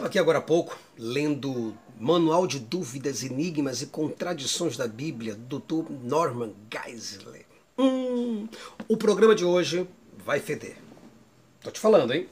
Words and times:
Estava 0.00 0.08
aqui 0.08 0.18
agora 0.18 0.38
há 0.38 0.40
pouco 0.40 0.78
lendo 0.96 1.76
Manual 1.98 2.46
de 2.46 2.58
Dúvidas, 2.58 3.22
Enigmas 3.22 3.82
e 3.82 3.86
Contradições 3.86 4.74
da 4.74 4.88
Bíblia, 4.88 5.34
do 5.34 5.58
Dr. 5.58 5.92
Norman 6.02 6.54
Geisler. 6.72 7.44
Hum, 7.76 8.48
o 8.88 8.96
programa 8.96 9.34
de 9.34 9.44
hoje 9.44 9.86
vai 10.24 10.40
feder. 10.40 10.78
Tô 11.62 11.70
te 11.70 11.78
falando, 11.78 12.14
hein? 12.14 12.26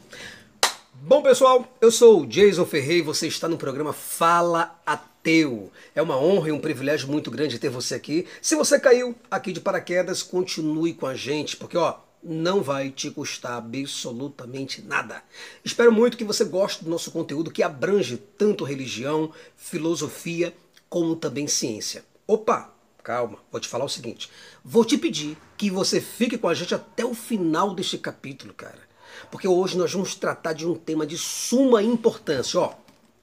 Bom, 0.95 1.21
pessoal, 1.21 1.71
eu 1.79 1.93
sou 1.93 2.23
o 2.23 2.27
Jason 2.27 2.65
Ferreira 2.65 3.01
e 3.01 3.03
você 3.03 3.27
está 3.27 3.47
no 3.47 3.59
programa 3.59 3.93
Fala 3.93 4.81
Ateu. 4.87 5.71
É 5.95 6.01
uma 6.01 6.19
honra 6.19 6.49
e 6.49 6.53
um 6.53 6.61
privilégio 6.61 7.07
muito 7.07 7.31
grande 7.31 7.59
ter 7.59 7.69
você 7.69 7.95
aqui. 7.95 8.27
Se 8.41 8.57
você 8.57 8.81
caiu 8.81 9.15
aqui 9.31 9.53
de 9.53 9.61
paraquedas, 9.61 10.23
continue 10.23 10.95
com 10.95 11.07
a 11.07 11.15
gente, 11.15 11.55
porque 11.55 11.77
ó, 11.77 11.97
não 12.23 12.63
vai 12.63 12.91
te 12.91 13.11
custar 13.11 13.53
absolutamente 13.53 14.83
nada. 14.83 15.23
Espero 15.65 15.93
muito 15.93 16.17
que 16.17 16.25
você 16.25 16.45
goste 16.45 16.85
do 16.85 16.91
nosso 16.91 17.11
conteúdo 17.11 17.51
que 17.51 17.63
abrange 17.63 18.17
tanto 18.17 18.65
religião, 18.65 19.33
filosofia, 19.57 20.55
como 20.89 21.17
também 21.17 21.47
ciência. 21.47 22.05
Opa, 22.27 22.73
calma, 23.03 23.39
vou 23.51 23.61
te 23.61 23.69
falar 23.69 23.85
o 23.85 23.89
seguinte. 23.89 24.31
Vou 24.65 24.85
te 24.85 24.99
pedir 24.99 25.37
que 25.57 25.71
você 25.71 26.01
fique 26.01 26.37
com 26.37 26.49
a 26.49 26.55
gente 26.55 26.75
até 26.75 27.05
o 27.05 27.15
final 27.15 27.75
deste 27.75 27.99
capítulo, 27.99 28.53
cara. 28.53 28.89
Porque 29.31 29.49
hoje 29.49 29.77
nós 29.77 29.93
vamos 29.93 30.15
tratar 30.15 30.53
de 30.53 30.67
um 30.67 30.75
tema 30.75 31.07
de 31.07 31.17
suma 31.17 31.83
importância, 31.83 32.61
ó. 32.61 32.75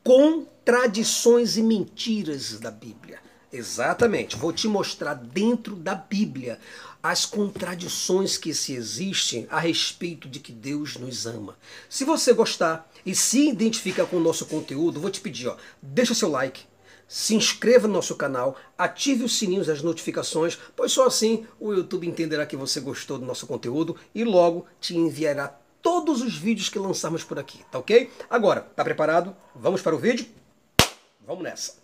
Contradições 0.03 1.57
e 1.57 1.63
mentiras 1.63 2.59
da 2.59 2.71
Bíblia. 2.71 3.19
Exatamente, 3.51 4.35
vou 4.35 4.51
te 4.51 4.67
mostrar 4.67 5.13
dentro 5.13 5.75
da 5.75 5.95
Bíblia 5.95 6.59
as 7.07 7.23
contradições 7.23 8.35
que 8.35 8.51
se 8.51 8.73
existem 8.73 9.45
a 9.51 9.59
respeito 9.59 10.27
de 10.27 10.39
que 10.39 10.51
Deus 10.51 10.97
nos 10.97 11.27
ama. 11.27 11.55
Se 11.87 12.03
você 12.03 12.33
gostar 12.33 12.91
e 13.05 13.13
se 13.13 13.47
identificar 13.47 14.07
com 14.07 14.17
o 14.17 14.19
nosso 14.19 14.47
conteúdo, 14.47 14.99
vou 14.99 15.11
te 15.11 15.21
pedir, 15.21 15.47
ó, 15.47 15.55
deixa 15.79 16.15
seu 16.15 16.31
like, 16.31 16.63
se 17.07 17.35
inscreva 17.35 17.87
no 17.87 17.93
nosso 17.93 18.15
canal, 18.15 18.57
ative 18.75 19.23
os 19.23 19.37
sininhos 19.37 19.67
das 19.67 19.83
notificações, 19.83 20.57
pois 20.75 20.93
só 20.93 21.05
assim 21.05 21.45
o 21.59 21.71
YouTube 21.71 22.07
entenderá 22.07 22.43
que 22.43 22.57
você 22.57 22.79
gostou 22.79 23.19
do 23.19 23.25
nosso 23.25 23.45
conteúdo 23.45 23.95
e 24.15 24.23
logo 24.23 24.65
te 24.81 24.97
enviará 24.97 25.55
todos 25.83 26.23
os 26.23 26.35
vídeos 26.35 26.69
que 26.69 26.79
lançarmos 26.79 27.23
por 27.23 27.37
aqui, 27.37 27.59
tá 27.69 27.77
ok? 27.77 28.11
Agora, 28.27 28.61
tá 28.61 28.83
preparado? 28.83 29.35
Vamos 29.53 29.79
para 29.79 29.95
o 29.95 29.99
vídeo? 29.99 30.25
Vamos 31.23 31.43
nessa. 31.43 31.75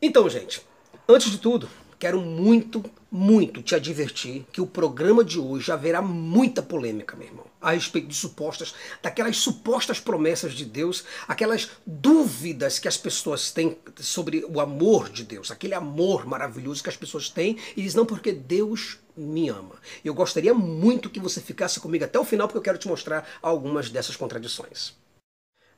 Então, 0.00 0.30
gente, 0.30 0.64
antes 1.08 1.32
de 1.32 1.38
tudo, 1.38 1.68
quero 2.00 2.18
muito, 2.18 2.82
muito 3.10 3.62
te 3.62 3.74
advertir 3.74 4.46
que 4.50 4.60
o 4.62 4.66
programa 4.66 5.22
de 5.22 5.38
hoje 5.38 5.70
haverá 5.70 6.00
muita 6.00 6.62
polêmica, 6.62 7.14
meu 7.14 7.28
irmão, 7.28 7.44
a 7.60 7.72
respeito 7.72 8.08
de 8.08 8.14
supostas, 8.14 8.74
daquelas 9.02 9.36
supostas 9.36 10.00
promessas 10.00 10.54
de 10.54 10.64
Deus, 10.64 11.04
aquelas 11.28 11.68
dúvidas 11.86 12.78
que 12.78 12.88
as 12.88 12.96
pessoas 12.96 13.50
têm 13.50 13.76
sobre 14.00 14.46
o 14.48 14.60
amor 14.60 15.10
de 15.10 15.24
Deus, 15.24 15.50
aquele 15.50 15.74
amor 15.74 16.26
maravilhoso 16.26 16.82
que 16.82 16.88
as 16.88 16.96
pessoas 16.96 17.28
têm 17.28 17.58
e 17.76 17.82
dizem, 17.82 17.98
não, 17.98 18.06
porque 18.06 18.32
Deus 18.32 18.98
me 19.14 19.50
ama. 19.50 19.74
Eu 20.02 20.14
gostaria 20.14 20.54
muito 20.54 21.10
que 21.10 21.20
você 21.20 21.38
ficasse 21.38 21.78
comigo 21.80 22.06
até 22.06 22.18
o 22.18 22.24
final, 22.24 22.48
porque 22.48 22.58
eu 22.58 22.62
quero 22.62 22.78
te 22.78 22.88
mostrar 22.88 23.28
algumas 23.42 23.90
dessas 23.90 24.16
contradições. 24.16 24.94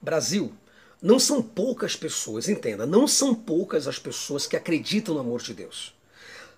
Brasil, 0.01 0.53
não 1.03 1.19
são 1.19 1.43
poucas 1.43 1.97
pessoas, 1.97 2.49
entenda, 2.49 2.87
não 2.87 3.09
são 3.09 3.35
poucas 3.35 3.89
as 3.89 3.99
pessoas 3.99 4.47
que 4.47 4.57
acreditam 4.57 5.15
no 5.15 5.21
amor 5.21 5.43
de 5.43 5.53
Deus. 5.53 6.01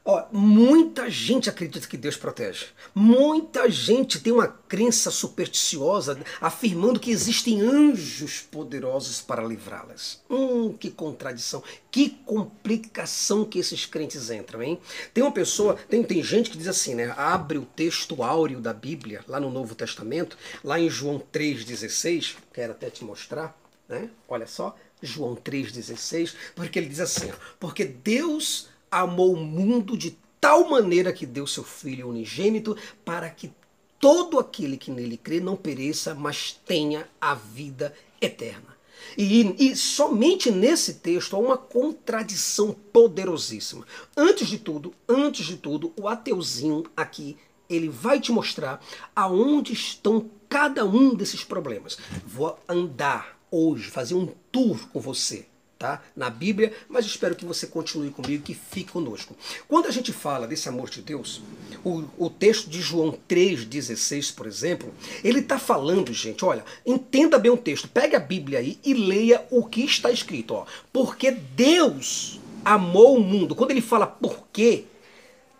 Ó, 0.07 0.27
muita 0.31 1.09
gente 1.09 1.49
acredita 1.49 1.89
que 1.89 1.97
Deus 1.97 2.15
protege. 2.15 2.67
Muita 2.95 3.71
gente 3.71 4.21
tem 4.21 4.35
uma 4.35 4.49
crença 4.49 5.11
supersticiosa 5.11 6.21
afirmando 6.43 7.01
que 7.01 7.11
existem 7.11 7.63
anjos 7.63 8.41
poderosos 8.41 9.23
para 9.23 9.43
livrá-las. 9.43 10.23
Hum, 10.29 10.75
que 10.75 10.91
contradição, 10.91 11.65
que 11.91 12.11
complicação 12.27 13.47
que 13.47 13.59
esses 13.59 13.87
crentes 13.87 14.31
entram, 14.31 14.63
hein? 14.63 14.79
Tem 15.15 15.25
uma 15.25 15.33
pessoa, 15.33 15.75
tem, 15.89 16.03
tem 16.03 16.23
gente 16.23 16.51
que 16.51 16.59
diz 16.59 16.69
assim, 16.69 16.95
né? 16.95 17.15
Abre 17.17 17.57
o 17.57 17.65
texto 17.65 18.23
áureo 18.23 18.61
da 18.61 18.75
Bíblia, 18.75 19.25
lá 19.27 19.41
no 19.41 19.51
Novo 19.51 19.75
Testamento, 19.75 20.37
lá 20.63 20.79
em 20.79 20.91
João 20.91 21.19
3,16, 21.33 22.37
quero 22.53 22.73
até 22.73 22.91
te 22.91 23.03
mostrar, 23.03 23.59
né? 23.89 24.11
Olha 24.29 24.47
só, 24.47 24.77
João 25.01 25.35
3,16, 25.35 26.35
porque 26.55 26.79
ele 26.79 26.89
diz 26.89 27.01
assim, 27.01 27.31
ó, 27.31 27.35
porque 27.59 27.87
Deus 27.87 28.69
amou 28.95 29.33
o 29.33 29.37
mundo 29.37 29.97
de 29.97 30.17
tal 30.41 30.69
maneira 30.69 31.13
que 31.13 31.27
deu 31.27 31.47
seu 31.47 31.65
Filho 31.65 32.09
unigênito 32.09 32.77
para 33.05 33.29
que 33.29 33.53
todo 33.99 34.39
aquele 34.39 34.77
que 34.77 34.91
nele 34.91 35.17
crê 35.17 35.41
não 35.41 35.57
pereça, 35.57 36.15
mas 36.15 36.53
tenha 36.65 37.09
a 37.21 37.35
vida 37.35 37.93
eterna. 38.21 38.75
E, 39.19 39.55
e, 39.59 39.77
somente 39.77 40.51
nesse 40.51 40.95
texto 40.95 41.35
há 41.35 41.39
uma 41.39 41.59
contradição 41.59 42.73
poderosíssima. 42.93 43.85
Antes 44.17 44.47
de 44.47 44.59
tudo, 44.59 44.95
antes 45.09 45.45
de 45.45 45.57
tudo, 45.57 45.93
o 45.99 46.09
ateuzinho 46.09 46.85
aqui, 46.97 47.37
ele 47.69 47.89
vai 47.89 48.21
te 48.21 48.31
mostrar 48.31 48.81
aonde 49.15 49.73
estão 49.73 50.31
cada 50.49 50.85
um 50.85 51.15
desses 51.15 51.43
problemas. 51.43 51.99
Vou 52.25 52.57
andar 52.69 53.39
hoje, 53.51 53.91
fazer 53.91 54.15
um 54.15 54.29
tour 54.53 54.89
com 54.89 55.01
você 55.01 55.47
tá? 55.85 56.03
na 56.17 56.31
Bíblia, 56.31 56.73
mas 56.89 57.05
espero 57.05 57.37
que 57.37 57.45
você 57.45 57.67
continue 57.67 58.09
comigo, 58.09 58.43
que 58.43 58.55
fique 58.55 58.91
conosco. 58.91 59.37
Quando 59.69 59.87
a 59.87 59.91
gente 59.91 60.15
fala 60.15 60.47
desse 60.47 60.67
amor 60.67 60.89
de 60.89 61.03
Deus, 61.03 61.43
o, 61.85 62.05
o 62.17 62.31
texto 62.31 62.71
de 62.71 62.81
João 62.81 63.19
3,16, 63.29 64.35
por 64.35 64.47
exemplo, 64.47 64.95
ele 65.23 65.41
está 65.41 65.59
falando, 65.59 66.11
gente, 66.11 66.43
olha, 66.43 66.65
entenda 66.87 67.39
bem 67.39 67.53
o 67.53 67.57
texto, 67.59 67.87
pegue 67.87 68.17
a 68.17 68.19
Bíblia 68.19 68.61
aí 68.61 68.79
e 68.83 68.95
leia 68.95 69.47
o 69.51 69.67
que 69.67 69.85
está 69.85 70.11
escrito. 70.11 70.55
Ó, 70.55 70.65
porque 70.91 71.31
Deus 71.31 72.41
amou 72.65 73.19
o 73.19 73.21
mundo. 73.21 73.55
Quando 73.55 73.73
ele 73.73 73.83
fala 73.83 74.07
por 74.07 74.47
quê, 74.51 74.85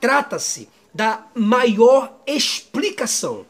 trata-se 0.01 0.71
da 0.95 1.27
maior 1.35 2.19
explicação. 2.27 3.45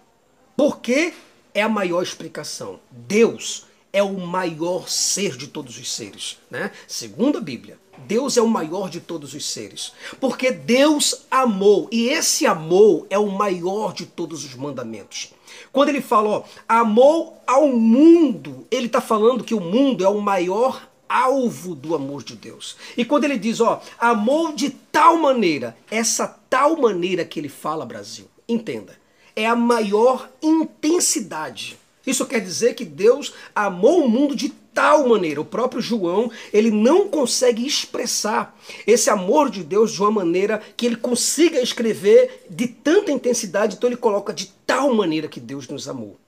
Por 0.57 0.81
que 0.81 1.15
é 1.55 1.63
a 1.63 1.69
maior 1.69 2.03
explicação? 2.03 2.81
Deus 2.91 3.64
é 3.95 4.03
o 4.03 4.19
maior 4.19 4.89
ser 4.89 5.37
de 5.37 5.47
todos 5.47 5.79
os 5.79 5.91
seres. 5.91 6.37
Né? 6.51 6.73
Segundo 6.89 7.39
a 7.39 7.41
Bíblia, 7.41 7.79
Deus 8.09 8.37
é 8.37 8.43
o 8.43 8.49
maior 8.49 8.91
de 8.91 9.01
todos 9.01 9.35
os 9.35 9.47
seres. 9.47 9.93
Porque 10.21 10.51
Deus 10.51 11.25
amou, 11.31 11.89
e 11.93 12.09
esse 12.09 12.45
amor 12.45 13.07
é 13.09 13.17
o 13.17 13.31
maior 13.31 13.95
de 13.95 14.05
todos 14.05 14.45
os 14.45 14.57
mandamentos. 14.57 15.33
Quando 15.71 15.91
ele 15.91 16.01
fala, 16.01 16.29
ó, 16.29 16.43
amou 16.69 17.41
ao 17.47 17.69
mundo, 17.69 18.67
ele 18.69 18.87
está 18.87 19.01
falando 19.01 19.45
que 19.45 19.55
o 19.55 19.61
mundo 19.61 20.05
é 20.05 20.09
o 20.09 20.21
maior 20.21 20.89
alvo 21.09 21.77
do 21.77 21.95
amor 21.95 22.25
de 22.25 22.35
Deus. 22.35 22.77
E 22.97 23.05
quando 23.05 23.23
ele 23.23 23.39
diz, 23.39 23.61
ó, 23.61 23.81
amou 23.97 24.53
de 24.53 24.71
tal 24.71 25.19
maneira, 25.19 25.77
essa 25.89 26.27
tal 26.51 26.77
maneira 26.77 27.25
que 27.25 27.39
ele 27.39 27.49
fala, 27.49 27.87
Brasil, 27.87 28.27
entenda, 28.49 28.99
é 29.37 29.47
a 29.47 29.55
maior 29.55 30.29
intensidade 30.43 31.79
isso 32.07 32.27
quer 32.27 32.41
dizer 32.41 32.75
que 32.75 32.85
Deus 32.85 33.33
amou 33.55 34.05
o 34.05 34.09
mundo 34.09 34.37
de 34.37 34.49
tal 34.49 35.09
maneira. 35.09 35.41
O 35.41 35.45
próprio 35.45 35.81
João, 35.81 36.31
ele 36.53 36.71
não 36.71 37.09
consegue 37.09 37.67
expressar 37.67 38.59
esse 38.87 39.09
amor 39.09 39.49
de 39.49 39.63
Deus 39.63 39.93
de 39.93 40.01
uma 40.01 40.11
maneira 40.11 40.61
que 40.77 40.85
ele 40.85 40.97
consiga 40.97 41.61
escrever 41.61 42.45
de 42.51 42.67
tanta 42.67 43.13
intensidade, 43.13 43.77
então 43.77 43.89
ele 43.89 43.97
coloca 43.97 44.33
de 44.33 44.53
tal 44.67 44.93
maneira 44.93 45.29
que 45.29 45.41
Deus 45.41 45.69
nos 45.69 45.89
amou. 45.89 46.19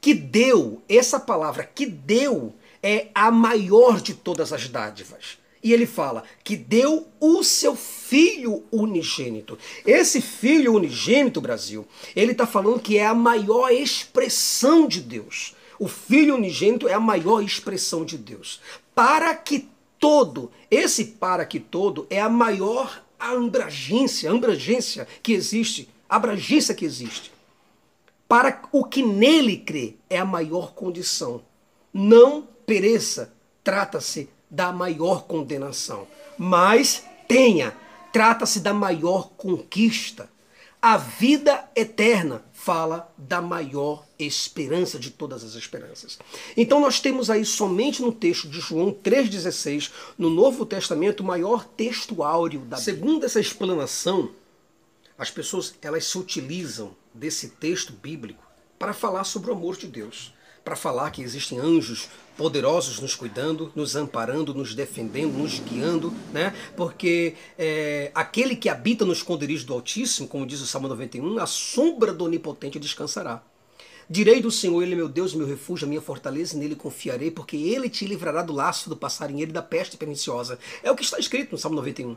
Que 0.00 0.12
deu, 0.12 0.82
essa 0.88 1.18
palavra 1.18 1.64
que 1.64 1.86
deu 1.86 2.54
é 2.82 3.08
a 3.14 3.30
maior 3.30 4.00
de 4.00 4.14
todas 4.14 4.52
as 4.52 4.68
dádivas. 4.68 5.38
E 5.66 5.72
ele 5.72 5.84
fala 5.84 6.22
que 6.44 6.56
deu 6.56 7.08
o 7.18 7.42
seu 7.42 7.74
filho 7.74 8.62
unigênito. 8.70 9.58
Esse 9.84 10.20
filho 10.20 10.72
unigênito, 10.72 11.40
Brasil, 11.40 11.84
ele 12.14 12.30
está 12.30 12.46
falando 12.46 12.78
que 12.78 12.96
é 12.96 13.04
a 13.04 13.12
maior 13.12 13.72
expressão 13.72 14.86
de 14.86 15.00
Deus. 15.00 15.56
O 15.76 15.88
filho 15.88 16.36
unigênito 16.36 16.86
é 16.86 16.92
a 16.92 17.00
maior 17.00 17.42
expressão 17.42 18.04
de 18.04 18.16
Deus. 18.16 18.60
Para 18.94 19.34
que 19.34 19.68
todo, 19.98 20.52
esse 20.70 21.04
para 21.04 21.44
que 21.44 21.58
todo 21.58 22.06
é 22.08 22.20
a 22.20 22.28
maior 22.28 23.02
abrangência, 23.18 24.30
abrangência 24.30 25.08
que 25.20 25.32
existe, 25.32 25.88
abrangência 26.08 26.76
que 26.76 26.84
existe. 26.84 27.32
Para 28.28 28.62
o 28.70 28.84
que 28.84 29.02
nele 29.02 29.56
crê 29.56 29.96
é 30.08 30.16
a 30.16 30.24
maior 30.24 30.74
condição. 30.74 31.42
Não 31.92 32.46
pereça, 32.64 33.34
trata-se 33.64 34.28
da 34.50 34.72
maior 34.72 35.24
condenação, 35.24 36.06
mas 36.38 37.04
tenha, 37.28 37.76
trata-se 38.12 38.60
da 38.60 38.72
maior 38.72 39.30
conquista. 39.36 40.30
A 40.80 40.96
vida 40.96 41.68
eterna 41.74 42.44
fala 42.52 43.12
da 43.16 43.40
maior 43.40 44.04
esperança 44.18 44.98
de 44.98 45.10
todas 45.10 45.42
as 45.42 45.54
esperanças. 45.54 46.18
Então 46.56 46.80
nós 46.80 47.00
temos 47.00 47.28
aí 47.28 47.44
somente 47.44 48.02
no 48.02 48.12
texto 48.12 48.48
de 48.48 48.60
João 48.60 48.92
3,16, 48.92 49.90
no 50.16 50.30
Novo 50.30 50.64
Testamento, 50.64 51.20
o 51.20 51.26
maior 51.26 51.64
texto 51.64 52.22
áureo 52.22 52.60
da 52.60 52.76
Segundo 52.76 53.24
essa 53.24 53.40
explanação, 53.40 54.30
as 55.18 55.30
pessoas 55.30 55.74
elas 55.82 56.04
se 56.04 56.18
utilizam 56.18 56.94
desse 57.12 57.48
texto 57.48 57.92
bíblico 57.92 58.44
para 58.78 58.92
falar 58.92 59.24
sobre 59.24 59.50
o 59.50 59.54
amor 59.54 59.76
de 59.76 59.86
Deus 59.86 60.35
para 60.66 60.74
falar 60.74 61.12
que 61.12 61.22
existem 61.22 61.60
anjos 61.60 62.08
poderosos 62.36 62.98
nos 62.98 63.14
cuidando, 63.14 63.70
nos 63.76 63.94
amparando, 63.94 64.52
nos 64.52 64.74
defendendo, 64.74 65.38
nos 65.38 65.60
guiando, 65.60 66.12
né? 66.32 66.52
Porque 66.76 67.36
é, 67.56 68.10
aquele 68.12 68.56
que 68.56 68.68
habita 68.68 69.04
no 69.04 69.12
esconderijo 69.12 69.64
do 69.64 69.74
Altíssimo, 69.74 70.26
como 70.26 70.44
diz 70.44 70.60
o 70.60 70.66
Salmo 70.66 70.88
91, 70.88 71.38
a 71.38 71.46
sombra 71.46 72.12
do 72.12 72.24
Onipotente 72.24 72.80
descansará. 72.80 73.44
Direi 74.10 74.42
do 74.42 74.50
Senhor, 74.50 74.82
Ele 74.82 74.94
é 74.94 74.96
meu 74.96 75.08
Deus, 75.08 75.34
meu 75.34 75.46
refúgio, 75.46 75.86
a 75.86 75.88
minha 75.88 76.02
fortaleza, 76.02 76.56
e 76.56 76.58
nele 76.58 76.74
confiarei, 76.74 77.30
porque 77.30 77.56
Ele 77.56 77.88
te 77.88 78.04
livrará 78.04 78.42
do 78.42 78.52
laço 78.52 78.88
do 78.88 78.96
passarinheiro 78.96 79.52
e 79.52 79.54
da 79.54 79.62
peste 79.62 79.96
perniciosa. 79.96 80.58
É 80.82 80.90
o 80.90 80.96
que 80.96 81.04
está 81.04 81.16
escrito 81.16 81.52
no 81.52 81.58
Salmo 81.58 81.76
91. 81.76 82.16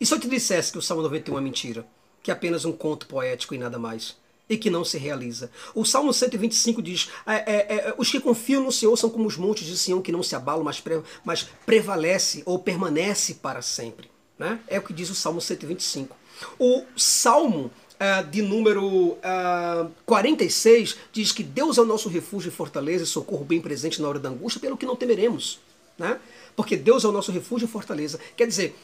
E 0.00 0.06
se 0.06 0.14
eu 0.14 0.20
te 0.20 0.28
dissesse 0.28 0.70
que 0.70 0.78
o 0.78 0.82
Salmo 0.82 1.02
91 1.02 1.36
é 1.36 1.40
mentira? 1.40 1.84
Que 2.22 2.30
é 2.30 2.34
apenas 2.34 2.64
um 2.64 2.70
conto 2.70 3.08
poético 3.08 3.56
e 3.56 3.58
nada 3.58 3.76
mais? 3.76 4.16
E 4.48 4.56
que 4.56 4.70
não 4.70 4.84
se 4.84 4.96
realiza. 4.96 5.50
O 5.74 5.84
Salmo 5.84 6.12
125 6.12 6.80
diz: 6.80 7.10
é, 7.26 7.34
é, 7.34 7.76
é, 7.76 7.94
Os 7.98 8.10
que 8.10 8.18
confiam 8.18 8.62
no 8.62 8.72
Senhor 8.72 8.96
são 8.96 9.10
como 9.10 9.26
os 9.26 9.36
montes 9.36 9.66
de 9.66 9.76
Sião 9.76 10.00
que 10.00 10.10
não 10.10 10.22
se 10.22 10.34
abalam, 10.34 10.64
mas, 10.64 10.80
pre, 10.80 11.02
mas 11.24 11.46
prevalece 11.66 12.42
ou 12.46 12.58
permanece 12.58 13.34
para 13.34 13.60
sempre. 13.60 14.10
Né? 14.38 14.58
É 14.68 14.78
o 14.78 14.82
que 14.82 14.92
diz 14.92 15.10
o 15.10 15.14
Salmo 15.14 15.40
125. 15.40 16.16
O 16.58 16.84
Salmo 16.96 17.70
uh, 17.98 18.26
de 18.30 18.40
número 18.42 18.86
uh, 18.86 19.18
ah, 19.22 19.88
46 20.06 20.96
diz 21.12 21.32
que 21.32 21.42
Deus 21.42 21.78
é 21.78 21.80
o 21.82 21.84
nosso 21.84 22.08
refúgio 22.08 22.48
e 22.48 22.52
fortaleza 22.52 23.04
e 23.04 23.06
socorro 23.06 23.44
bem 23.44 23.60
presente 23.60 24.00
na 24.00 24.08
hora 24.08 24.18
da 24.18 24.28
angústia, 24.28 24.60
pelo 24.60 24.76
que 24.76 24.86
não 24.86 24.96
temeremos. 24.96 25.58
Né? 25.98 26.18
Porque 26.54 26.76
Deus 26.76 27.04
é 27.04 27.08
o 27.08 27.12
nosso 27.12 27.32
refúgio 27.32 27.66
e 27.66 27.68
fortaleza. 27.68 28.18
Quer 28.36 28.46
dizer, 28.46 28.76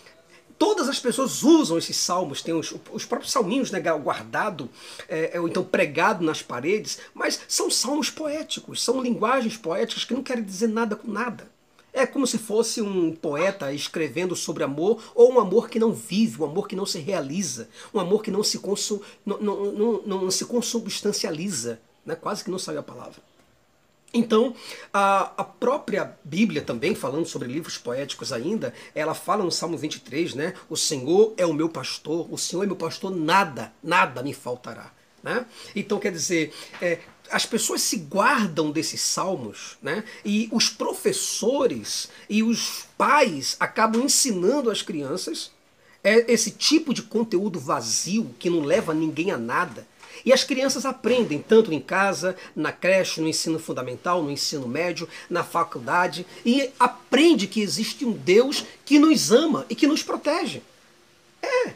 todas 0.65 0.89
as 0.89 0.99
pessoas 0.99 1.43
usam 1.43 1.77
esses 1.77 1.95
salmos, 1.95 2.41
tem 2.41 2.55
os, 2.55 2.75
os 2.91 3.05
próprios 3.05 3.31
salminhos 3.31 3.71
né, 3.71 3.81
guardado, 3.81 4.71
é, 5.07 5.39
ou 5.39 5.47
então 5.47 5.63
pregado 5.63 6.25
nas 6.25 6.41
paredes, 6.41 7.01
mas 7.13 7.39
são 7.47 7.69
salmos 7.69 8.09
poéticos, 8.09 8.83
são 8.83 9.03
linguagens 9.03 9.59
poéticas 9.59 10.07
que 10.07 10.15
não 10.15 10.23
querem 10.23 10.43
dizer 10.43 10.69
nada 10.69 10.97
com 10.97 11.07
nada. 11.13 11.47
É 11.93 12.07
como 12.07 12.27
se 12.27 12.39
fosse 12.39 12.81
um 12.81 13.15
poeta 13.15 13.75
escrevendo 13.75 14.35
sobre 14.35 14.65
amor, 14.65 15.03
ou 15.15 15.35
um 15.35 15.39
amor 15.39 15.69
que 15.69 15.79
não 15.79 15.93
vive, 15.93 16.41
um 16.41 16.47
amor 16.47 16.67
que 16.67 16.75
não 16.75 16.87
se 16.87 16.99
realiza, 16.99 17.69
um 17.93 18.01
amor 18.01 18.23
que 18.23 18.31
não 18.31 18.43
se, 18.43 18.59
consu, 18.59 19.03
não, 19.25 19.39
não, 19.39 19.73
não, 19.73 20.03
não 20.23 20.31
se 20.31 20.47
consubstancializa. 20.47 21.79
Né? 22.07 22.15
Quase 22.15 22.43
que 22.43 22.51
não 22.51 22.59
saiu 22.59 22.81
a 22.81 22.83
palavra. 22.83 23.21
Então, 24.17 24.55
a, 24.93 25.33
a, 25.37 25.43
própria 25.43 26.17
Bíblia 26.23 26.63
também, 26.63 26.95
falando 26.95 27.27
sobre 27.27 27.49
livros 27.49 27.77
poéticos 27.77 28.33
ainda, 28.33 28.73
ela 28.95 29.13
fala 29.13 29.43
no 29.43 29.51
Salmo 29.51 29.77
23, 29.77 30.35
né? 30.35 30.55
O 30.71 30.77
Senhor 30.77 31.35
é 31.37 31.45
o 31.45 31.53
meu 31.53 31.69
pastor, 31.69 32.33
o 32.33 32.39
Senhor 32.39 32.63
é 32.63 32.67
meu 32.67 32.77
pastor, 32.77 33.11
nada, 33.11 33.73
nada 33.83 34.23
me 34.23 34.33
faltará. 34.33 34.93
Né? 35.21 35.45
Então, 35.75 35.99
quer 35.99 36.13
dizer, 36.13 36.53
é, 36.81 37.01
as 37.31 37.45
pessoas 37.45 37.83
se 37.83 37.97
guardam 37.97 38.71
desses 38.71 39.01
salmos, 39.01 39.79
né? 39.83 40.05
E 40.25 40.49
os 40.53 40.69
professores 40.69 42.09
e 42.29 42.43
os 42.43 42.87
pais 42.97 43.57
acabam 43.59 44.03
ensinando 44.03 44.71
às 44.71 44.83
crianças 44.83 45.51
é, 46.05 46.31
esse 46.31 46.51
tipo 46.51 46.93
de 46.93 47.03
conteúdo 47.03 47.59
vazio 47.59 48.35
que 48.39 48.51
não 48.51 48.61
leva 48.61 48.93
ninguém 48.93 49.31
a 49.31 49.39
nada. 49.39 49.87
E 50.25 50.33
as 50.33 50.45
crianças 50.45 50.87
aprendem 50.87 51.39
tanto 51.41 51.73
em 51.73 51.81
casa, 51.81 52.37
na 52.55 52.71
creche, 52.71 53.21
no 53.21 53.29
ensino 53.29 53.59
fundamental, 53.59 54.23
no 54.23 54.31
ensino 54.31 54.69
médio, 54.69 55.09
na 55.29 55.43
faculdade, 55.43 56.27
e 56.45 56.71
aprende 56.79 57.47
que 57.47 57.61
existe 57.61 58.05
um 58.05 58.13
Deus 58.13 58.65
que 58.85 58.99
nos 58.99 59.33
ama 59.33 59.67
e 59.69 59.75
que 59.75 59.87
nos 59.87 60.03
protege. 60.03 60.63
É. 61.43 61.75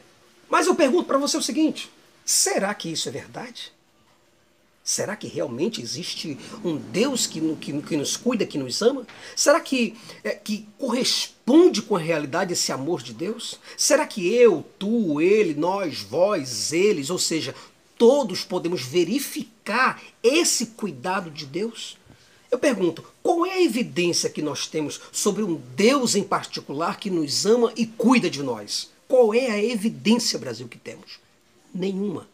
Mas 0.49 0.67
eu 0.67 0.75
pergunto 0.75 1.05
para 1.05 1.19
você 1.19 1.37
o 1.37 1.43
seguinte: 1.43 1.91
será 2.25 2.73
que 2.75 2.91
isso 2.91 3.09
é 3.09 3.13
verdade? 3.13 3.73
Será 4.89 5.15
que 5.17 5.29
realmente 5.29 5.83
existe 5.83 6.39
um 6.65 6.79
Deus 6.79 7.27
que, 7.27 7.43
que, 7.57 7.83
que 7.83 7.95
nos 7.95 8.17
cuida, 8.17 8.47
que 8.47 8.57
nos 8.57 8.81
ama? 8.81 9.07
Será 9.37 9.61
que, 9.61 9.95
é, 10.25 10.31
que 10.31 10.67
corresponde 10.79 11.83
com 11.83 11.95
a 11.95 11.99
realidade 11.99 12.55
esse 12.55 12.73
amor 12.73 13.03
de 13.03 13.13
Deus? 13.13 13.61
Será 13.77 14.07
que 14.07 14.27
eu, 14.27 14.65
tu, 14.79 15.21
ele, 15.21 15.53
nós, 15.53 16.01
vós, 16.01 16.73
eles, 16.73 17.11
ou 17.11 17.19
seja, 17.19 17.55
todos 17.99 18.45
podemos 18.45 18.81
verificar 18.81 20.03
esse 20.23 20.69
cuidado 20.69 21.31
de 21.31 21.45
Deus? 21.45 21.99
Eu 22.51 22.59
pergunto, 22.59 23.05
qual 23.23 23.45
é 23.45 23.57
a 23.57 23.63
evidência 23.63 24.31
que 24.31 24.41
nós 24.41 24.67
temos 24.67 24.99
sobre 25.13 25.43
um 25.43 25.61
Deus 25.77 26.15
em 26.15 26.23
particular 26.23 26.99
que 26.99 27.11
nos 27.11 27.45
ama 27.45 27.75
e 27.77 27.85
cuida 27.85 28.31
de 28.31 28.43
nós? 28.43 28.89
Qual 29.07 29.35
é 29.35 29.51
a 29.51 29.63
evidência, 29.63 30.39
Brasil, 30.39 30.67
que 30.67 30.79
temos? 30.79 31.19
Nenhuma. 31.75 32.27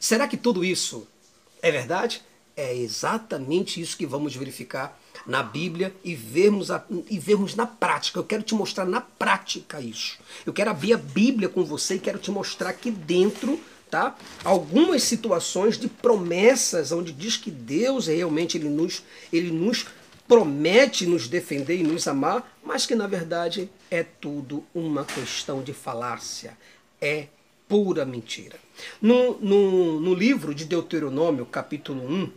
Será 0.00 0.26
que 0.26 0.36
tudo 0.36 0.64
isso 0.64 1.06
é 1.62 1.70
verdade? 1.70 2.22
É 2.56 2.74
exatamente 2.74 3.80
isso 3.80 3.96
que 3.96 4.06
vamos 4.06 4.34
verificar 4.34 4.98
na 5.26 5.42
Bíblia 5.42 5.94
e 6.04 6.14
vermos, 6.14 6.70
a, 6.70 6.84
e 7.08 7.18
vermos 7.18 7.54
na 7.54 7.66
prática. 7.66 8.18
Eu 8.18 8.24
quero 8.24 8.42
te 8.42 8.54
mostrar 8.54 8.84
na 8.84 9.00
prática 9.00 9.80
isso. 9.80 10.18
Eu 10.44 10.52
quero 10.52 10.70
abrir 10.70 10.92
a 10.92 10.98
Bíblia 10.98 11.48
com 11.48 11.64
você 11.64 11.94
e 11.94 12.00
quero 12.00 12.18
te 12.18 12.30
mostrar 12.30 12.70
aqui 12.70 12.90
dentro 12.90 13.58
tá? 13.90 14.16
algumas 14.44 15.02
situações 15.02 15.76
de 15.76 15.88
promessas 15.88 16.92
onde 16.92 17.12
diz 17.12 17.36
que 17.36 17.50
Deus 17.50 18.06
realmente 18.06 18.56
ele 18.56 18.68
nos, 18.68 19.02
ele 19.32 19.50
nos 19.50 19.86
promete 20.28 21.06
nos 21.06 21.26
defender 21.26 21.80
e 21.80 21.82
nos 21.82 22.06
amar, 22.06 22.56
mas 22.62 22.86
que 22.86 22.94
na 22.94 23.06
verdade 23.06 23.68
é 23.90 24.04
tudo 24.04 24.64
uma 24.72 25.04
questão 25.04 25.62
de 25.62 25.72
falácia. 25.72 26.56
É 27.00 27.26
pura 27.66 28.04
mentira. 28.04 28.56
No, 29.00 29.38
no, 29.40 30.00
no 30.00 30.14
livro 30.14 30.54
de 30.54 30.64
Deuteronômio, 30.64 31.46
capítulo 31.46 32.02
1, 32.06 32.32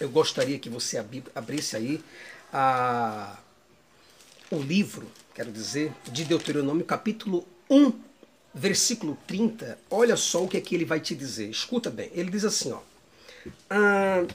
eu 0.00 0.08
gostaria 0.08 0.58
que 0.58 0.68
você 0.68 1.02
abrisse 1.34 1.76
aí 1.76 2.02
a, 2.52 3.38
o 4.50 4.56
livro, 4.56 5.06
quero 5.34 5.50
dizer, 5.50 5.92
de 6.10 6.24
Deuteronômio, 6.24 6.84
capítulo 6.84 7.46
1, 7.70 7.92
versículo 8.54 9.16
30. 9.26 9.78
Olha 9.90 10.16
só 10.16 10.44
o 10.44 10.48
que 10.48 10.56
é 10.56 10.60
que 10.60 10.74
ele 10.74 10.84
vai 10.84 11.00
te 11.00 11.14
dizer. 11.14 11.48
Escuta 11.48 11.90
bem. 11.90 12.10
Ele 12.12 12.30
diz 12.30 12.44
assim, 12.44 12.72
ó. 12.72 12.80
Ah, 13.70 14.26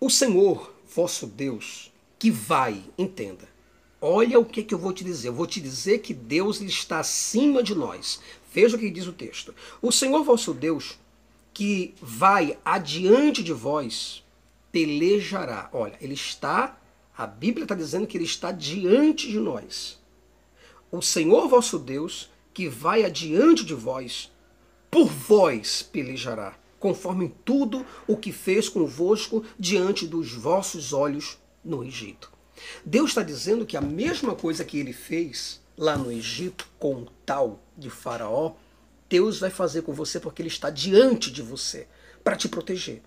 o 0.00 0.10
Senhor, 0.10 0.74
vosso 0.94 1.26
Deus, 1.26 1.90
que 2.18 2.30
vai, 2.30 2.82
entenda, 2.98 3.48
Olha 4.00 4.38
o 4.38 4.44
que, 4.44 4.62
que 4.62 4.74
eu 4.74 4.78
vou 4.78 4.92
te 4.92 5.02
dizer. 5.02 5.28
Eu 5.28 5.34
vou 5.34 5.46
te 5.46 5.60
dizer 5.60 5.98
que 6.00 6.12
Deus 6.12 6.60
está 6.60 7.00
acima 7.00 7.62
de 7.62 7.74
nós. 7.74 8.20
Veja 8.52 8.76
o 8.76 8.78
que 8.78 8.90
diz 8.90 9.06
o 9.06 9.12
texto. 9.12 9.54
O 9.80 9.90
Senhor 9.90 10.22
vosso 10.22 10.52
Deus, 10.52 10.98
que 11.52 11.94
vai 12.00 12.58
adiante 12.64 13.42
de 13.42 13.52
vós, 13.52 14.22
pelejará. 14.70 15.70
Olha, 15.72 15.96
ele 16.00 16.14
está, 16.14 16.78
a 17.16 17.26
Bíblia 17.26 17.64
está 17.64 17.74
dizendo 17.74 18.06
que 18.06 18.16
ele 18.16 18.24
está 18.24 18.52
diante 18.52 19.28
de 19.28 19.38
nós. 19.38 19.98
O 20.90 21.00
Senhor 21.00 21.48
vosso 21.48 21.78
Deus, 21.78 22.30
que 22.52 22.68
vai 22.68 23.04
adiante 23.04 23.64
de 23.64 23.74
vós, 23.74 24.30
por 24.90 25.06
vós 25.08 25.82
pelejará, 25.82 26.58
conforme 26.78 27.34
tudo 27.44 27.84
o 28.06 28.16
que 28.16 28.32
fez 28.32 28.68
convosco 28.68 29.42
diante 29.58 30.06
dos 30.06 30.32
vossos 30.32 30.92
olhos 30.92 31.38
no 31.64 31.82
Egito. 31.82 32.35
Deus 32.84 33.10
está 33.10 33.22
dizendo 33.22 33.66
que 33.66 33.76
a 33.76 33.80
mesma 33.80 34.34
coisa 34.34 34.64
que 34.64 34.78
ele 34.78 34.92
fez 34.92 35.60
lá 35.76 35.96
no 35.96 36.10
Egito 36.10 36.66
com 36.78 36.94
o 37.02 37.08
tal 37.24 37.60
de 37.76 37.90
Faraó, 37.90 38.54
Deus 39.08 39.38
vai 39.38 39.50
fazer 39.50 39.82
com 39.82 39.92
você 39.92 40.18
porque 40.18 40.42
ele 40.42 40.48
está 40.48 40.70
diante 40.70 41.30
de 41.30 41.42
você 41.42 41.86
para 42.24 42.36
te 42.36 42.48
proteger. 42.48 43.02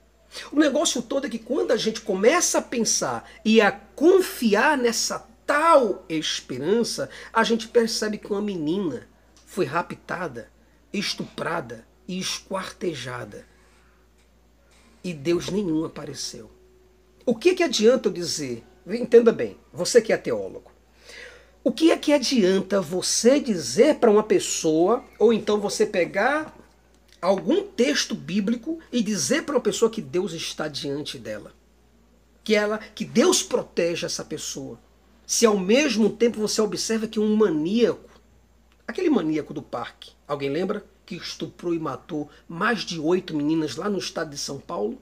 O 0.52 0.60
negócio 0.60 1.02
todo 1.02 1.26
é 1.26 1.30
que 1.30 1.40
quando 1.40 1.72
a 1.72 1.78
gente 1.78 2.02
começa 2.02 2.60
a 2.60 2.62
pensar 2.62 3.30
e 3.44 3.60
a 3.60 3.72
confiar 3.72 4.78
nessa 4.78 5.28
tal 5.46 6.06
esperança, 6.08 7.10
a 7.34 7.44
gente 7.44 7.68
percebe 7.68 8.20
que 8.20 8.32
uma 8.32 8.42
menina 8.42 9.10
foi 9.46 9.66
raptada, 9.66 10.52
estuprada 10.94 11.86
e 12.08 12.20
esquartejada. 12.20 13.48
E 15.04 15.14
Deus 15.14 15.50
nenhum 15.50 15.86
apareceu. 15.86 16.52
O 17.26 17.36
que, 17.36 17.56
que 17.56 17.64
adianta 17.64 18.10
eu 18.10 18.14
dizer 18.14 18.64
Entenda 18.96 19.32
bem, 19.32 19.58
você 19.72 20.02
que 20.02 20.12
é 20.12 20.18
teólogo. 20.18 20.72
O 21.64 21.72
que 21.72 21.92
é 21.92 21.98
que 21.98 22.14
adianta 22.14 22.82
você 22.82 23.40
dizer 23.40 23.96
para 23.96 24.10
uma 24.10 24.24
pessoa, 24.24 25.04
ou 25.20 25.34
então 25.34 25.60
você 25.60 25.86
pegar 25.86 26.58
algum 27.22 27.64
texto 27.64 28.16
bíblico 28.16 28.80
e 28.92 29.04
dizer 29.04 29.44
para 29.44 29.56
uma 29.56 29.62
pessoa 29.62 29.92
que 29.92 30.02
Deus 30.02 30.32
está 30.34 30.68
diante 30.68 31.20
dela? 31.20 31.54
Que 32.44 32.56
ela, 32.56 32.78
que 32.78 33.04
Deus 33.04 33.44
protege 33.44 34.06
essa 34.06 34.24
pessoa. 34.24 34.80
Se 35.28 35.46
ao 35.46 35.60
mesmo 35.60 36.10
tempo 36.10 36.40
você 36.40 36.62
observa 36.62 37.08
que 37.08 37.20
um 37.20 37.36
maníaco, 37.36 38.10
aquele 38.88 39.10
maníaco 39.10 39.54
do 39.54 39.62
parque, 39.62 40.14
alguém 40.28 40.50
lembra? 40.50 40.84
Que 41.06 41.16
estuprou 41.16 41.74
e 41.74 41.80
matou 41.80 42.30
mais 42.48 42.80
de 42.80 43.00
oito 43.00 43.36
meninas 43.36 43.76
lá 43.76 43.90
no 43.90 44.00
estado 44.00 44.32
de 44.32 44.38
São 44.38 44.60
Paulo? 44.60 44.98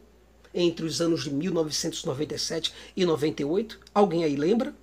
Entre 0.53 0.85
os 0.85 1.01
anos 1.01 1.23
de 1.23 1.31
1997 1.31 2.73
e 2.95 3.05
98? 3.05 3.79
Alguém 3.93 4.23
aí 4.23 4.35
lembra? 4.35 4.73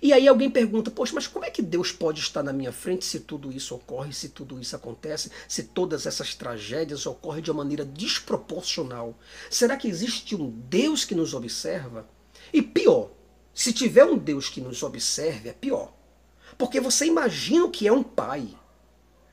E 0.00 0.12
aí 0.12 0.26
alguém 0.26 0.50
pergunta, 0.50 0.90
poxa, 0.90 1.14
mas 1.14 1.26
como 1.26 1.44
é 1.44 1.50
que 1.50 1.62
Deus 1.62 1.92
pode 1.92 2.20
estar 2.20 2.42
na 2.42 2.52
minha 2.52 2.72
frente 2.72 3.04
se 3.04 3.20
tudo 3.20 3.52
isso 3.52 3.74
ocorre, 3.74 4.12
se 4.12 4.30
tudo 4.30 4.58
isso 4.60 4.74
acontece, 4.74 5.30
se 5.48 5.64
todas 5.64 6.06
essas 6.06 6.34
tragédias 6.34 7.06
ocorrem 7.06 7.42
de 7.42 7.50
uma 7.50 7.62
maneira 7.62 7.84
desproporcional? 7.84 9.18
Será 9.50 9.76
que 9.76 9.88
existe 9.88 10.34
um 10.34 10.50
Deus 10.50 11.04
que 11.04 11.14
nos 11.14 11.34
observa? 11.34 12.08
E 12.52 12.62
pior, 12.62 13.10
se 13.54 13.72
tiver 13.72 14.04
um 14.04 14.16
Deus 14.16 14.48
que 14.48 14.60
nos 14.60 14.82
observe, 14.82 15.50
é 15.50 15.52
pior. 15.52 15.92
Porque 16.56 16.80
você 16.80 17.06
imagina 17.06 17.64
o 17.64 17.70
que 17.70 17.86
é 17.86 17.92
um 17.92 18.02
pai. 18.02 18.48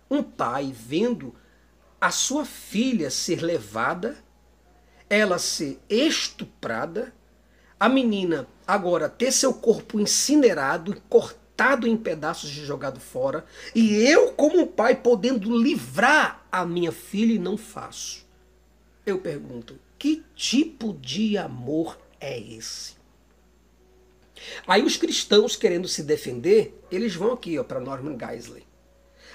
Um 0.10 0.22
pai 0.24 0.74
vendo 0.76 1.36
a 2.00 2.12
sua 2.12 2.46
filha 2.46 3.10
ser 3.10 3.42
levada, 3.42 4.18
ela 5.12 5.38
ser 5.38 5.78
estuprada, 5.90 7.14
a 7.78 7.90
menina 7.90 8.48
agora 8.66 9.10
ter 9.10 9.30
seu 9.34 9.54
corpo 9.54 10.00
incinerado 10.00 10.96
cortado 11.10 11.86
em 11.86 11.98
pedaços 11.98 12.50
e 12.50 12.66
jogado 12.66 12.98
fora, 12.98 13.46
e 13.76 13.94
eu, 14.08 14.32
como 14.32 14.66
pai, 14.68 14.96
podendo 14.96 15.54
livrar 15.58 16.48
a 16.50 16.66
minha 16.66 16.94
filha 16.94 17.34
e 17.34 17.40
não 17.40 17.58
faço. 17.58 18.26
Eu 19.06 19.20
pergunto, 19.20 19.78
que 20.00 20.24
tipo 20.34 20.94
de 20.94 21.38
amor 21.38 22.00
é 22.18 22.40
esse? 22.40 22.94
Aí 24.66 24.82
os 24.82 24.96
cristãos 24.96 25.58
querendo 25.58 25.90
se 25.90 26.04
defender, 26.04 26.74
eles 26.90 27.14
vão 27.16 27.34
aqui 27.34 27.62
para 27.66 27.82
Norman 27.82 28.18
Geisler. 28.18 28.64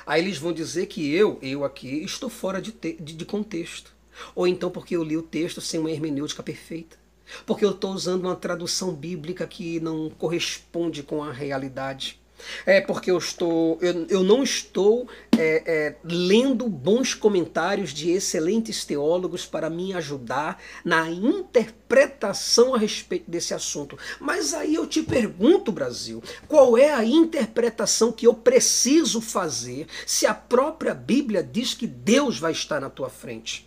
Aí 0.06 0.23
eles 0.23 0.38
vão 0.38 0.54
dizer 0.54 0.87
que 0.87 1.14
eu, 1.14 1.38
eu 1.42 1.64
aqui, 1.64 2.02
estou 2.02 2.30
fora 2.30 2.62
de, 2.62 2.73
de, 2.73 2.97
de 2.99 3.25
contexto. 3.26 3.96
Ou 4.35 4.46
então 4.46 4.70
porque 4.70 4.96
eu 4.96 5.02
li 5.02 5.16
o 5.16 5.23
texto 5.23 5.61
sem 5.61 5.80
uma 5.80 5.90
hermenêutica 5.90 6.42
perfeita. 6.42 6.96
Porque 7.44 7.64
eu 7.64 7.70
estou 7.70 7.92
usando 7.92 8.25
uma 8.25 8.37
tradução 8.37 8.92
bíblica 8.92 9.46
que 9.46 9.80
não 9.80 10.11
corresponde 10.11 11.02
com 11.02 11.23
a 11.23 11.32
realidade. 11.32 12.20
É 12.64 12.80
porque 12.80 13.11
eu 13.11 13.18
estou, 13.18 13.78
eu, 13.80 14.06
eu 14.08 14.23
não 14.23 14.42
estou 14.42 15.08
é, 15.38 15.62
é, 15.66 15.96
lendo 16.04 16.68
bons 16.68 17.14
comentários 17.14 17.94
de 17.94 18.11
excelentes 18.11 18.85
teólogos 18.85 19.46
para 19.46 19.70
me 19.70 19.94
ajudar 19.94 20.62
na 20.85 21.11
interpretação 21.11 22.75
a 22.75 22.78
respeito 22.78 23.30
desse 23.30 23.54
assunto. 23.54 23.99
Mas 24.20 24.52
aí 24.52 24.75
eu 24.75 24.87
te 24.87 25.02
pergunto, 25.02 25.73
Brasil, 25.73 26.23
qual 26.46 26.76
é 26.76 26.92
a 26.92 27.04
interpretação 27.04 28.12
que 28.12 28.26
eu 28.26 28.35
preciso 28.35 29.20
fazer 29.20 29.87
se 30.06 30.26
a 30.26 30.35
própria 30.35 30.94
Bíblia 30.94 31.42
diz 31.42 31.75
que 31.75 31.87
Deus 31.87 32.38
vai 32.38 32.52
estar 32.52 32.80
na 32.80 32.90
tua 32.90 33.08
frente? 33.08 33.66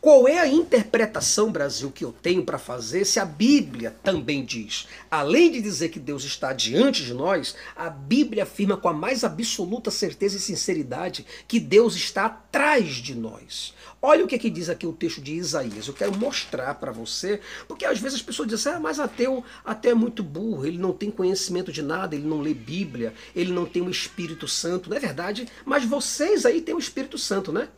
Qual 0.00 0.26
é 0.26 0.38
a 0.38 0.46
interpretação, 0.46 1.50
Brasil, 1.50 1.90
que 1.90 2.04
eu 2.04 2.12
tenho 2.12 2.44
para 2.44 2.58
fazer 2.58 3.04
se 3.04 3.20
a 3.20 3.24
Bíblia 3.24 3.96
também 4.02 4.44
diz? 4.44 4.88
Além 5.10 5.50
de 5.50 5.60
dizer 5.60 5.88
que 5.90 6.00
Deus 6.00 6.24
está 6.24 6.52
diante 6.52 7.04
de 7.04 7.14
nós, 7.14 7.54
a 7.76 7.88
Bíblia 7.88 8.42
afirma 8.42 8.76
com 8.76 8.88
a 8.88 8.92
mais 8.92 9.24
absoluta 9.24 9.90
certeza 9.90 10.36
e 10.36 10.40
sinceridade 10.40 11.26
que 11.46 11.60
Deus 11.60 11.94
está 11.94 12.26
atrás 12.26 12.94
de 12.94 13.14
nós. 13.14 13.74
Olha 14.04 14.24
o 14.24 14.26
que, 14.26 14.34
é 14.34 14.38
que 14.38 14.50
diz 14.50 14.68
aqui 14.68 14.84
o 14.84 14.92
texto 14.92 15.20
de 15.20 15.34
Isaías. 15.34 15.86
Eu 15.86 15.94
quero 15.94 16.16
mostrar 16.18 16.74
para 16.74 16.90
você, 16.90 17.40
porque 17.68 17.84
às 17.84 18.00
vezes 18.00 18.16
as 18.16 18.22
pessoas 18.22 18.48
dizem, 18.48 18.72
ah, 18.72 18.80
mas 18.80 18.98
ateu, 18.98 19.44
ateu 19.64 19.92
é 19.92 19.94
muito 19.94 20.22
burro, 20.24 20.66
ele 20.66 20.78
não 20.78 20.92
tem 20.92 21.10
conhecimento 21.10 21.70
de 21.70 21.82
nada, 21.82 22.16
ele 22.16 22.26
não 22.26 22.40
lê 22.40 22.52
Bíblia, 22.52 23.14
ele 23.36 23.52
não 23.52 23.64
tem 23.64 23.80
o 23.80 23.90
Espírito 23.90 24.48
Santo. 24.48 24.90
Não 24.90 24.96
é 24.96 25.00
verdade? 25.00 25.46
Mas 25.64 25.84
vocês 25.84 26.44
aí 26.44 26.60
têm 26.60 26.74
o 26.74 26.80
Espírito 26.80 27.16
Santo, 27.16 27.52
né? 27.52 27.68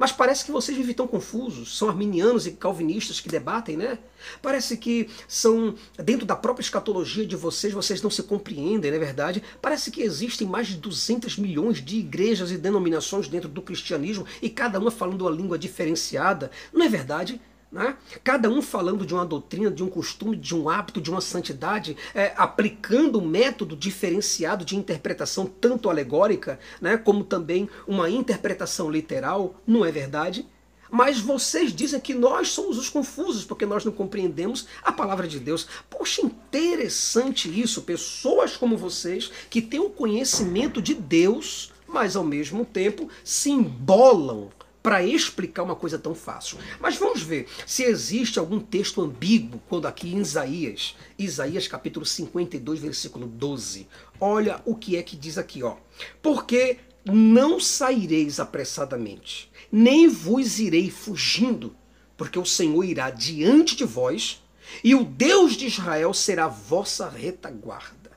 Mas 0.00 0.12
parece 0.12 0.46
que 0.46 0.50
vocês 0.50 0.74
vivem 0.74 0.94
tão 0.94 1.06
confusos. 1.06 1.76
São 1.76 1.86
arminianos 1.86 2.46
e 2.46 2.52
calvinistas 2.52 3.20
que 3.20 3.28
debatem, 3.28 3.76
né? 3.76 3.98
Parece 4.40 4.78
que 4.78 5.10
são, 5.28 5.74
dentro 6.02 6.24
da 6.24 6.34
própria 6.34 6.62
escatologia 6.62 7.26
de 7.26 7.36
vocês, 7.36 7.74
vocês 7.74 8.00
não 8.00 8.08
se 8.08 8.22
compreendem, 8.22 8.90
não 8.90 8.96
é 8.96 8.98
verdade? 8.98 9.42
Parece 9.60 9.90
que 9.90 10.00
existem 10.00 10.48
mais 10.48 10.68
de 10.68 10.78
200 10.78 11.36
milhões 11.36 11.84
de 11.84 11.98
igrejas 11.98 12.50
e 12.50 12.56
denominações 12.56 13.28
dentro 13.28 13.50
do 13.50 13.60
cristianismo 13.60 14.24
e 14.40 14.48
cada 14.48 14.78
uma 14.78 14.90
falando 14.90 15.20
uma 15.20 15.30
língua 15.30 15.58
diferenciada. 15.58 16.50
Não 16.72 16.82
é 16.82 16.88
verdade? 16.88 17.38
Né? 17.70 17.96
Cada 18.24 18.50
um 18.50 18.60
falando 18.60 19.06
de 19.06 19.14
uma 19.14 19.24
doutrina, 19.24 19.70
de 19.70 19.84
um 19.84 19.88
costume, 19.88 20.36
de 20.36 20.56
um 20.56 20.68
hábito, 20.68 21.00
de 21.00 21.08
uma 21.08 21.20
santidade, 21.20 21.96
é, 22.12 22.32
aplicando 22.36 23.20
um 23.20 23.26
método 23.26 23.76
diferenciado 23.76 24.64
de 24.64 24.76
interpretação, 24.76 25.46
tanto 25.46 25.88
alegórica, 25.88 26.58
né, 26.80 26.96
como 26.96 27.22
também 27.22 27.68
uma 27.86 28.10
interpretação 28.10 28.90
literal, 28.90 29.54
não 29.64 29.84
é 29.84 29.92
verdade? 29.92 30.44
Mas 30.90 31.20
vocês 31.20 31.72
dizem 31.72 32.00
que 32.00 32.12
nós 32.12 32.48
somos 32.48 32.76
os 32.76 32.88
confusos, 32.88 33.44
porque 33.44 33.64
nós 33.64 33.84
não 33.84 33.92
compreendemos 33.92 34.66
a 34.82 34.90
palavra 34.90 35.28
de 35.28 35.38
Deus. 35.38 35.68
Poxa, 35.88 36.22
interessante 36.22 37.48
isso. 37.48 37.82
Pessoas 37.82 38.56
como 38.56 38.76
vocês, 38.76 39.30
que 39.48 39.62
têm 39.62 39.78
o 39.78 39.86
um 39.86 39.90
conhecimento 39.90 40.82
de 40.82 40.94
Deus, 40.94 41.72
mas 41.86 42.16
ao 42.16 42.24
mesmo 42.24 42.64
tempo 42.64 43.08
se 43.22 43.50
embolam 43.50 44.50
para 44.82 45.02
explicar 45.04 45.62
uma 45.62 45.76
coisa 45.76 45.98
tão 45.98 46.14
fácil. 46.14 46.58
Mas 46.80 46.96
vamos 46.96 47.22
ver 47.22 47.46
se 47.66 47.82
existe 47.82 48.38
algum 48.38 48.58
texto 48.58 49.02
ambíguo 49.02 49.60
quando 49.68 49.86
aqui 49.86 50.12
em 50.14 50.18
Isaías, 50.18 50.96
Isaías 51.18 51.68
capítulo 51.68 52.06
52, 52.06 52.80
versículo 52.80 53.26
12. 53.26 53.86
Olha 54.18 54.60
o 54.64 54.74
que 54.74 54.96
é 54.96 55.02
que 55.02 55.16
diz 55.16 55.36
aqui, 55.36 55.62
ó. 55.62 55.76
Porque 56.22 56.78
não 57.04 57.58
saireis 57.58 58.40
apressadamente, 58.40 59.50
nem 59.70 60.08
vos 60.08 60.58
irei 60.58 60.90
fugindo, 60.90 61.74
porque 62.16 62.38
o 62.38 62.44
Senhor 62.44 62.84
irá 62.84 63.10
diante 63.10 63.74
de 63.74 63.84
vós, 63.84 64.42
e 64.84 64.94
o 64.94 65.04
Deus 65.04 65.54
de 65.56 65.66
Israel 65.66 66.14
será 66.14 66.46
vossa 66.46 67.08
retaguarda. 67.08 68.10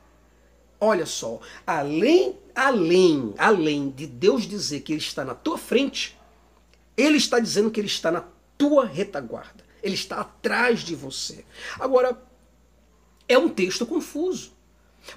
Olha 0.79 1.05
só, 1.05 1.39
além, 1.65 2.37
além, 2.53 3.33
além 3.37 3.89
de 3.89 4.05
Deus 4.05 4.43
dizer 4.43 4.81
que 4.81 4.91
ele 4.91 4.99
está 4.99 5.23
na 5.23 5.33
tua 5.33 5.57
frente, 5.57 6.17
ele 6.95 7.17
está 7.17 7.39
dizendo 7.39 7.71
que 7.71 7.79
ele 7.79 7.87
está 7.87 8.11
na 8.11 8.23
tua 8.57 8.85
retaguarda. 8.85 9.63
Ele 9.81 9.95
está 9.95 10.21
atrás 10.21 10.81
de 10.81 10.95
você. 10.95 11.43
Agora, 11.79 12.21
é 13.27 13.37
um 13.37 13.49
texto 13.49 13.85
confuso. 13.85 14.53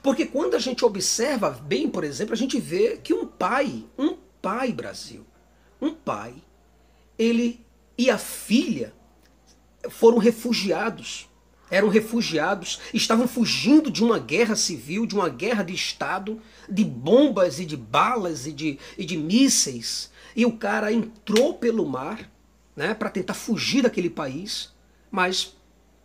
Porque 0.03 0.27
quando 0.27 0.55
a 0.55 0.59
gente 0.59 0.85
observa 0.85 1.51
bem, 1.51 1.89
por 1.89 2.03
exemplo, 2.03 2.35
a 2.35 2.37
gente 2.37 2.59
vê 2.59 2.97
que 2.97 3.15
um 3.15 3.27
pai, 3.27 3.85
um 3.97 4.17
pai, 4.43 4.73
Brasil, 4.73 5.25
um 5.81 5.95
pai, 5.95 6.35
ele 7.19 7.65
e 7.97 8.11
a 8.11 8.19
filha 8.19 8.93
foram 9.89 10.19
refugiados. 10.19 11.29
Eram 11.69 11.89
refugiados, 11.89 12.79
estavam 12.95 13.27
fugindo 13.27 13.91
de 13.91 14.05
uma 14.05 14.21
guerra 14.21 14.55
civil, 14.55 15.05
de 15.05 15.17
uma 15.17 15.29
guerra 15.29 15.65
de 15.65 15.75
Estado, 15.75 16.41
de 16.69 16.85
bombas 16.85 17.59
e 17.59 17.65
de 17.65 17.77
balas 17.77 18.47
e 18.47 18.53
de, 18.53 18.79
e 18.97 19.05
de 19.05 19.17
mísseis 19.17 20.11
e 20.37 20.45
o 20.45 20.59
cara 20.59 20.93
entrou 20.93 21.55
pelo 21.55 21.87
mar 21.87 22.31
né, 22.77 22.93
para 22.93 23.09
tentar 23.09 23.33
fugir 23.33 23.83
daquele 23.83 24.11
país, 24.11 24.71
mas 25.11 25.57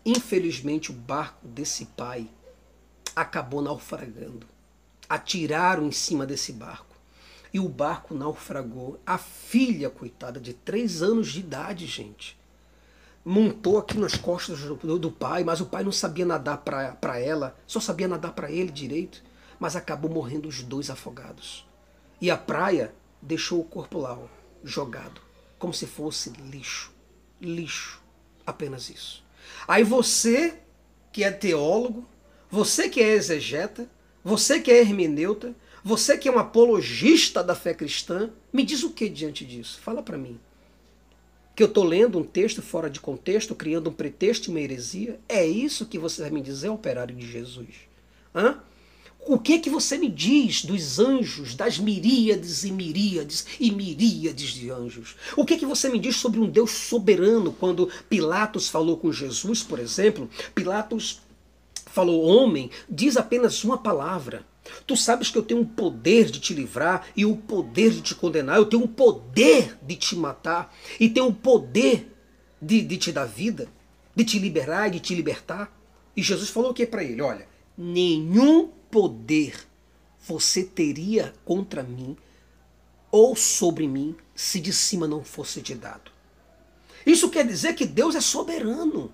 infelizmente 0.05 0.89
o 0.89 0.93
barco 0.93 1.45
desse 1.45 1.85
pai 1.85 2.29
acabou 3.13 3.61
naufragando. 3.61 4.47
Atiraram 5.09 5.85
em 5.85 5.91
cima 5.91 6.25
desse 6.25 6.53
barco. 6.53 6.95
E 7.53 7.59
o 7.59 7.67
barco 7.67 8.15
naufragou. 8.15 8.97
A 9.05 9.17
filha, 9.17 9.89
coitada, 9.89 10.39
de 10.39 10.53
três 10.53 11.03
anos 11.03 11.27
de 11.27 11.41
idade, 11.41 11.85
gente, 11.85 12.39
montou 13.25 13.77
aqui 13.77 13.97
nas 13.97 14.15
costas 14.15 14.59
do, 14.61 14.97
do 14.97 15.11
pai, 15.11 15.43
mas 15.43 15.59
o 15.59 15.65
pai 15.65 15.83
não 15.83 15.91
sabia 15.91 16.25
nadar 16.25 16.59
para 16.59 17.19
ela, 17.19 17.57
só 17.67 17.81
sabia 17.81 18.07
nadar 18.07 18.31
para 18.31 18.49
ele 18.49 18.71
direito, 18.71 19.21
mas 19.59 19.75
acabou 19.75 20.09
morrendo 20.09 20.47
os 20.47 20.63
dois 20.63 20.89
afogados. 20.89 21.67
E 22.21 22.31
a 22.31 22.37
praia 22.37 22.93
deixou 23.21 23.59
o 23.59 23.65
corpo 23.65 23.99
lá, 23.99 24.17
ó, 24.17 24.27
jogado, 24.63 25.21
como 25.59 25.73
se 25.73 25.85
fosse 25.85 26.31
lixo. 26.51 26.91
Lixo. 27.39 28.01
Apenas 28.45 28.89
isso. 28.89 29.23
Aí 29.67 29.83
você, 29.83 30.55
que 31.11 31.23
é 31.23 31.31
teólogo, 31.31 32.05
você 32.49 32.89
que 32.89 32.99
é 32.99 33.13
exegeta, 33.13 33.89
você 34.23 34.59
que 34.59 34.71
é 34.71 34.79
hermeneuta, 34.79 35.55
você 35.83 36.17
que 36.17 36.27
é 36.27 36.31
um 36.31 36.39
apologista 36.39 37.43
da 37.43 37.55
fé 37.55 37.73
cristã, 37.73 38.29
me 38.51 38.63
diz 38.63 38.83
o 38.83 38.91
que 38.91 39.09
diante 39.09 39.45
disso? 39.45 39.79
Fala 39.81 40.03
para 40.03 40.17
mim. 40.17 40.39
Que 41.55 41.63
eu 41.63 41.67
estou 41.67 41.83
lendo 41.83 42.19
um 42.19 42.23
texto 42.23 42.61
fora 42.61 42.89
de 42.89 42.99
contexto, 42.99 43.55
criando 43.55 43.89
um 43.89 43.93
pretexto 43.93 44.47
e 44.47 44.51
uma 44.51 44.59
heresia? 44.59 45.19
É 45.27 45.45
isso 45.45 45.85
que 45.85 45.97
você 45.97 46.21
vai 46.21 46.31
me 46.31 46.41
dizer, 46.41 46.69
operário 46.69 47.15
de 47.15 47.29
Jesus? 47.29 47.75
Hã? 48.33 48.61
O 49.27 49.37
que 49.37 49.59
que 49.59 49.69
você 49.69 49.97
me 49.97 50.09
diz 50.09 50.65
dos 50.65 50.97
anjos, 50.97 51.53
das 51.53 51.77
miríades 51.77 52.63
e 52.63 52.71
miríades 52.71 53.45
e 53.59 53.71
miríades 53.71 54.49
de 54.49 54.71
anjos? 54.71 55.15
O 55.37 55.45
que 55.45 55.57
que 55.57 55.65
você 55.65 55.89
me 55.89 55.99
diz 55.99 56.15
sobre 56.15 56.39
um 56.39 56.49
Deus 56.49 56.71
soberano 56.71 57.53
quando 57.53 57.89
Pilatos 58.09 58.67
falou 58.67 58.97
com 58.97 59.11
Jesus, 59.11 59.61
por 59.61 59.77
exemplo? 59.77 60.27
Pilatos 60.55 61.21
falou 61.85 62.23
homem, 62.23 62.71
diz 62.89 63.15
apenas 63.15 63.63
uma 63.63 63.77
palavra. 63.77 64.43
Tu 64.87 64.97
sabes 64.97 65.29
que 65.29 65.37
eu 65.37 65.43
tenho 65.43 65.61
o 65.61 65.67
poder 65.67 66.31
de 66.31 66.39
te 66.39 66.53
livrar 66.53 67.07
e 67.15 67.23
o 67.23 67.35
poder 67.35 67.91
de 67.91 68.01
te 68.01 68.15
condenar. 68.15 68.57
Eu 68.57 68.65
tenho 68.65 68.83
o 68.83 68.87
poder 68.87 69.77
de 69.83 69.95
te 69.95 70.15
matar 70.15 70.73
e 70.99 71.07
tenho 71.07 71.27
o 71.27 71.33
poder 71.33 72.11
de, 72.59 72.81
de 72.81 72.97
te 72.97 73.11
dar 73.11 73.25
vida, 73.25 73.67
de 74.15 74.25
te 74.25 74.39
liberar 74.39 74.87
e 74.87 74.91
de 74.91 74.99
te 74.99 75.13
libertar. 75.13 75.71
E 76.17 76.23
Jesus 76.23 76.49
falou 76.49 76.71
o 76.71 76.73
que 76.73 76.87
para 76.87 77.03
ele? 77.03 77.21
Olha, 77.21 77.47
nenhum 77.77 78.69
poder 78.91 79.55
você 80.19 80.63
teria 80.63 81.33
contra 81.43 81.81
mim 81.81 82.15
ou 83.09 83.35
sobre 83.35 83.87
mim 83.87 84.15
se 84.35 84.59
de 84.59 84.71
cima 84.71 85.07
não 85.07 85.23
fosse 85.23 85.61
te 85.61 85.73
dado? 85.73 86.11
Isso 87.05 87.29
quer 87.29 87.45
dizer 87.45 87.73
que 87.73 87.85
Deus 87.85 88.13
é 88.15 88.21
soberano. 88.21 89.11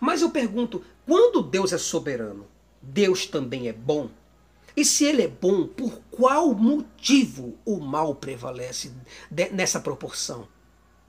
Mas 0.00 0.22
eu 0.22 0.30
pergunto, 0.30 0.84
quando 1.06 1.42
Deus 1.42 1.72
é 1.72 1.78
soberano, 1.78 2.46
Deus 2.82 3.26
também 3.26 3.68
é 3.68 3.72
bom? 3.72 4.10
E 4.76 4.84
se 4.84 5.04
ele 5.04 5.22
é 5.22 5.28
bom, 5.28 5.66
por 5.66 6.00
qual 6.10 6.54
motivo 6.54 7.58
o 7.64 7.80
mal 7.80 8.14
prevalece 8.14 8.92
nessa 9.52 9.80
proporção? 9.80 10.46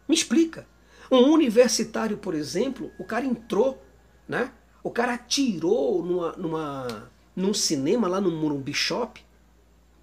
Me 0.08 0.16
explica. 0.16 0.68
Um 1.12 1.32
universitário, 1.32 2.18
por 2.18 2.34
exemplo, 2.34 2.92
o 2.98 3.04
cara 3.04 3.25
entrou, 3.25 3.82
né? 4.28 4.51
O 4.84 4.90
cara 4.90 5.13
atirou 5.13 6.04
numa, 6.04 6.32
numa, 6.34 7.12
num 7.36 7.54
cinema 7.54 8.08
lá 8.08 8.20
no 8.20 8.32
Morumbi 8.32 8.74
Shop, 8.74 9.24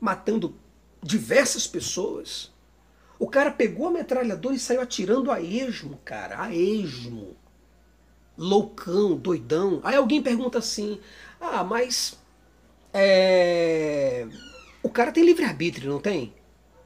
matando 0.01 0.55
diversas 1.03 1.67
pessoas. 1.67 2.53
O 3.19 3.29
cara 3.29 3.51
pegou 3.51 3.89
a 3.89 3.91
metralhadora 3.91 4.55
e 4.55 4.59
saiu 4.59 4.81
atirando 4.81 5.31
a 5.31 5.41
esmo, 5.41 5.99
cara, 6.05 6.41
a 6.41 6.55
esmo. 6.55 7.37
Loucão, 8.37 9.17
doidão. 9.17 9.81
Aí 9.83 9.97
alguém 9.97 10.23
pergunta 10.23 10.59
assim: 10.59 11.01
ah, 11.41 11.65
mas 11.65 12.17
é... 12.95 14.27
o 14.83 14.89
cara 14.89 15.11
tem 15.11 15.25
livre-arbítrio, 15.25 15.91
não 15.91 16.01
tem? 16.01 16.33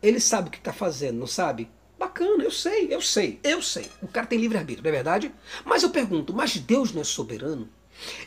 Ele 0.03 0.19
sabe 0.19 0.49
o 0.49 0.51
que 0.51 0.59
está 0.59 0.73
fazendo, 0.73 1.19
não 1.19 1.27
sabe? 1.27 1.71
Bacana, 1.99 2.43
eu 2.43 2.51
sei, 2.51 2.93
eu 2.93 3.01
sei, 3.01 3.39
eu 3.45 3.63
sei. 3.63 3.89
O 4.03 4.09
cara 4.09 4.27
tem 4.27 4.39
livre-arbítrio, 4.39 4.83
não 4.83 4.89
é 4.89 4.93
verdade? 4.93 5.33
Mas 5.65 5.83
eu 5.83 5.91
pergunto, 5.91 6.35
mas 6.35 6.57
Deus 6.57 6.93
não 6.93 7.03
é 7.03 7.05
soberano? 7.05 7.69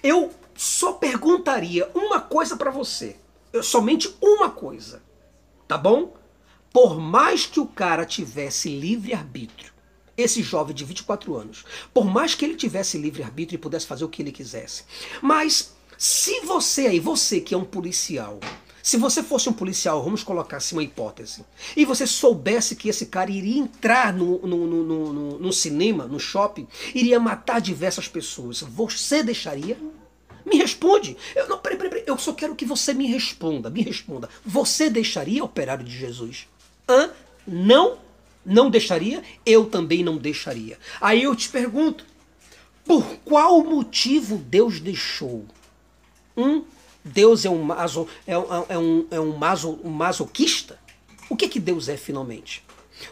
Eu 0.01 0.33
só 0.55 0.93
perguntaria 0.93 1.89
uma 1.93 2.19
coisa 2.19 2.55
para 2.55 2.71
você. 2.71 3.17
Eu, 3.51 3.63
somente 3.63 4.15
uma 4.21 4.49
coisa. 4.49 5.01
Tá 5.67 5.77
bom? 5.77 6.13
Por 6.71 6.99
mais 6.99 7.45
que 7.45 7.59
o 7.59 7.65
cara 7.65 8.05
tivesse 8.05 8.69
livre-arbítrio, 8.69 9.73
esse 10.17 10.41
jovem 10.41 10.75
de 10.75 10.83
24 10.83 11.35
anos, 11.35 11.65
por 11.93 12.05
mais 12.05 12.35
que 12.35 12.45
ele 12.45 12.55
tivesse 12.55 12.97
livre-arbítrio 12.97 13.57
e 13.57 13.59
pudesse 13.59 13.87
fazer 13.87 14.05
o 14.05 14.09
que 14.09 14.21
ele 14.21 14.31
quisesse, 14.31 14.83
mas 15.21 15.75
se 15.97 16.41
você 16.41 16.87
aí, 16.87 16.99
você 16.99 17.39
que 17.39 17.53
é 17.53 17.57
um 17.57 17.63
policial, 17.63 18.39
se 18.85 18.97
você 18.97 19.23
fosse 19.23 19.49
um 19.49 19.53
policial, 19.53 20.03
vamos 20.03 20.21
colocar 20.21 20.57
assim 20.57 20.75
uma 20.75 20.83
hipótese, 20.83 21.43
e 21.75 21.83
você 21.83 22.05
soubesse 22.05 22.75
que 22.75 22.87
esse 22.87 23.07
cara 23.07 23.31
iria 23.31 23.57
entrar 23.59 24.13
no, 24.13 24.37
no, 24.45 24.67
no, 24.67 24.83
no, 25.11 25.39
no 25.39 25.51
cinema, 25.51 26.05
no 26.05 26.19
shopping, 26.19 26.67
iria 26.93 27.19
matar 27.19 27.59
diversas 27.59 28.07
pessoas, 28.07 28.61
você 28.61 29.23
deixaria? 29.23 29.75
Me 30.45 30.57
responde. 30.57 31.17
Eu, 31.35 31.49
não, 31.49 31.57
peraí, 31.57 31.77
peraí, 31.79 31.89
peraí, 31.89 32.03
eu 32.05 32.15
só 32.19 32.31
quero 32.31 32.53
que 32.53 32.63
você 32.63 32.93
me 32.93 33.07
responda. 33.07 33.71
Me 33.71 33.81
responda. 33.81 34.29
Você 34.45 34.87
deixaria 34.87 35.43
operário 35.43 35.83
de 35.83 35.97
Jesus? 35.97 36.47
Hã? 36.87 37.09
Não? 37.47 37.97
Não 38.45 38.69
deixaria? 38.69 39.23
Eu 39.43 39.65
também 39.65 40.03
não 40.03 40.15
deixaria. 40.15 40.77
Aí 41.01 41.23
eu 41.23 41.35
te 41.35 41.49
pergunto: 41.49 42.05
por 42.85 43.03
qual 43.25 43.63
motivo 43.63 44.37
Deus 44.37 44.79
deixou 44.79 45.43
um 46.37 46.63
Deus 47.05 47.45
é 47.45 47.49
um, 47.51 47.61
maso, 47.61 48.07
é, 48.25 48.35
um, 48.35 48.65
é, 48.67 48.77
um, 48.79 49.07
é 49.11 49.19
um, 49.19 49.37
maso, 49.37 49.79
um 49.83 49.91
masoquista? 49.91 50.79
O 51.29 51.35
que, 51.35 51.47
que 51.47 51.59
Deus 51.59 51.87
é 51.87 51.95
finalmente? 51.95 52.65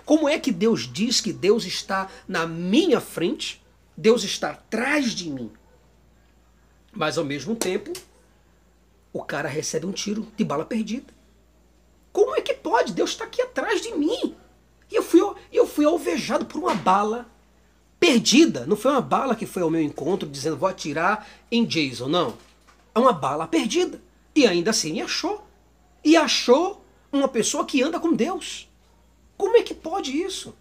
Como 0.04 0.28
é 0.28 0.40
que 0.40 0.52
Deus 0.52 0.92
diz 0.92 1.22
que 1.22 1.32
Deus 1.32 1.64
está 1.66 2.10
na 2.28 2.48
minha 2.48 3.00
frente, 3.00 3.64
Deus 3.96 4.24
está 4.24 4.50
atrás 4.50 5.12
de 5.14 5.30
mim? 5.30 5.52
Mas 6.92 7.20
ao 7.20 7.24
mesmo 7.24 7.56
tempo, 7.56 7.94
o 9.12 9.24
cara 9.24 9.48
recebe 9.48 9.86
um 9.86 9.92
tiro 9.92 10.28
de 10.36 10.44
bala 10.44 10.66
perdida. 10.66 11.14
Como 12.12 12.36
é 12.36 12.42
que 12.42 12.56
pode? 12.56 12.94
Deus 12.94 13.12
está 13.12 13.26
aqui 13.26 13.44
atrás 13.44 13.80
de 13.80 13.94
mim. 13.94 14.36
E 14.92 14.96
eu 14.96 15.04
fui, 15.04 15.22
eu 15.52 15.68
fui 15.68 15.86
alvejado 15.86 16.46
por 16.46 16.58
uma 16.60 16.74
bala 16.74 17.28
perdida. 18.00 18.66
Não 18.66 18.76
foi 18.76 18.92
uma 18.92 19.02
bala 19.02 19.36
que 19.36 19.46
foi 19.46 19.62
ao 19.62 19.70
meu 19.70 19.82
encontro 19.82 20.28
dizendo 20.28 20.58
vou 20.58 20.70
atirar 20.70 21.28
em 21.52 21.64
Jason, 21.64 22.08
não 22.08 22.36
é 22.94 23.00
uma 23.00 23.14
bala 23.14 23.48
perdida. 23.48 24.02
E 24.36 24.48
ainda 24.48 24.72
assim 24.72 24.94
me 24.94 25.02
achou. 25.02 25.46
E 26.04 26.18
achou 26.18 26.84
uma 27.12 27.28
pessoa 27.28 27.66
que 27.66 27.82
anda 27.82 28.00
com 28.00 28.14
Deus. 28.14 28.70
Como 29.38 29.58
é 29.58 29.64
que 29.64 29.74
pode 29.74 30.12
isso? 30.12 30.56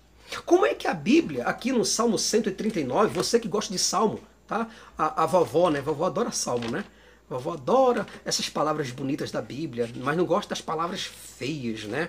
Como 0.46 0.64
é 0.64 0.74
que 0.74 0.86
a 0.88 0.94
Bíblia, 0.94 1.44
aqui 1.44 1.72
no 1.72 1.84
Salmo 1.84 2.18
139, 2.18 3.12
você 3.12 3.38
que 3.38 3.48
gosta 3.48 3.72
de 3.72 3.78
Salmo, 3.78 4.20
tá? 4.46 4.68
A, 4.96 5.24
a 5.24 5.26
vovó, 5.26 5.70
né? 5.70 5.80
A 5.80 5.82
vovó 5.82 6.06
adora 6.06 6.30
Salmo, 6.30 6.70
né? 6.70 6.84
A 7.30 7.34
vovó 7.34 7.52
adora 7.52 8.06
essas 8.24 8.48
palavras 8.48 8.90
bonitas 8.90 9.30
da 9.30 9.42
Bíblia, 9.42 9.90
mas 9.96 10.16
não 10.16 10.24
gosta 10.24 10.50
das 10.50 10.60
palavras 10.60 11.04
feias, 11.04 11.84
né? 11.84 12.08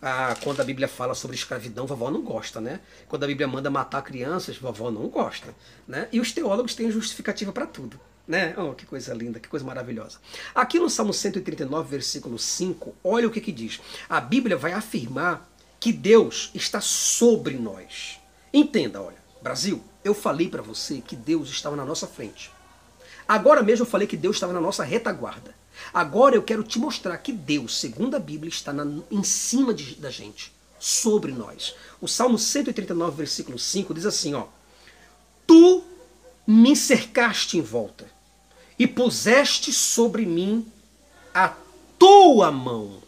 Ah, 0.00 0.36
quando 0.42 0.60
a 0.60 0.64
Bíblia 0.64 0.86
fala 0.86 1.14
sobre 1.14 1.36
escravidão, 1.36 1.86
vovó 1.86 2.10
não 2.10 2.22
gosta, 2.22 2.60
né? 2.60 2.80
Quando 3.08 3.24
a 3.24 3.26
Bíblia 3.26 3.48
manda 3.48 3.70
matar 3.70 4.02
crianças, 4.02 4.56
vovó 4.56 4.90
não 4.90 5.08
gosta, 5.08 5.54
né? 5.86 6.08
E 6.12 6.20
os 6.20 6.32
teólogos 6.32 6.74
têm 6.74 6.90
justificativa 6.90 7.52
para 7.52 7.66
tudo. 7.66 7.98
Né? 8.32 8.54
Oh, 8.56 8.72
que 8.72 8.86
coisa 8.86 9.12
linda, 9.12 9.38
que 9.38 9.46
coisa 9.46 9.62
maravilhosa. 9.62 10.16
Aqui 10.54 10.78
no 10.78 10.88
Salmo 10.88 11.12
139, 11.12 11.90
versículo 11.90 12.38
5, 12.38 12.94
olha 13.04 13.28
o 13.28 13.30
que, 13.30 13.42
que 13.42 13.52
diz. 13.52 13.78
A 14.08 14.22
Bíblia 14.22 14.56
vai 14.56 14.72
afirmar 14.72 15.46
que 15.78 15.92
Deus 15.92 16.50
está 16.54 16.80
sobre 16.80 17.58
nós. 17.58 18.18
Entenda, 18.50 19.02
olha, 19.02 19.18
Brasil, 19.42 19.84
eu 20.02 20.14
falei 20.14 20.48
para 20.48 20.62
você 20.62 21.02
que 21.02 21.14
Deus 21.14 21.50
estava 21.50 21.76
na 21.76 21.84
nossa 21.84 22.06
frente. 22.06 22.50
Agora 23.28 23.62
mesmo 23.62 23.84
eu 23.84 23.90
falei 23.90 24.08
que 24.08 24.16
Deus 24.16 24.36
estava 24.36 24.54
na 24.54 24.62
nossa 24.62 24.82
retaguarda. 24.82 25.54
Agora 25.92 26.34
eu 26.34 26.42
quero 26.42 26.62
te 26.62 26.78
mostrar 26.78 27.18
que 27.18 27.34
Deus, 27.34 27.78
segundo 27.78 28.16
a 28.16 28.18
Bíblia, 28.18 28.48
está 28.48 28.72
na, 28.72 29.02
em 29.10 29.22
cima 29.22 29.74
de, 29.74 29.96
da 29.96 30.10
gente, 30.10 30.54
sobre 30.80 31.32
nós. 31.32 31.74
O 32.00 32.08
Salmo 32.08 32.38
139, 32.38 33.14
versículo 33.14 33.58
5 33.58 33.92
diz 33.92 34.06
assim, 34.06 34.32
ó: 34.32 34.46
Tu 35.46 35.84
me 36.46 36.74
cercaste 36.74 37.58
em 37.58 37.60
volta 37.60 38.10
e 38.82 38.86
puseste 38.88 39.72
sobre 39.72 40.26
mim 40.26 40.66
a 41.32 41.54
tua 41.96 42.50
mão. 42.50 43.00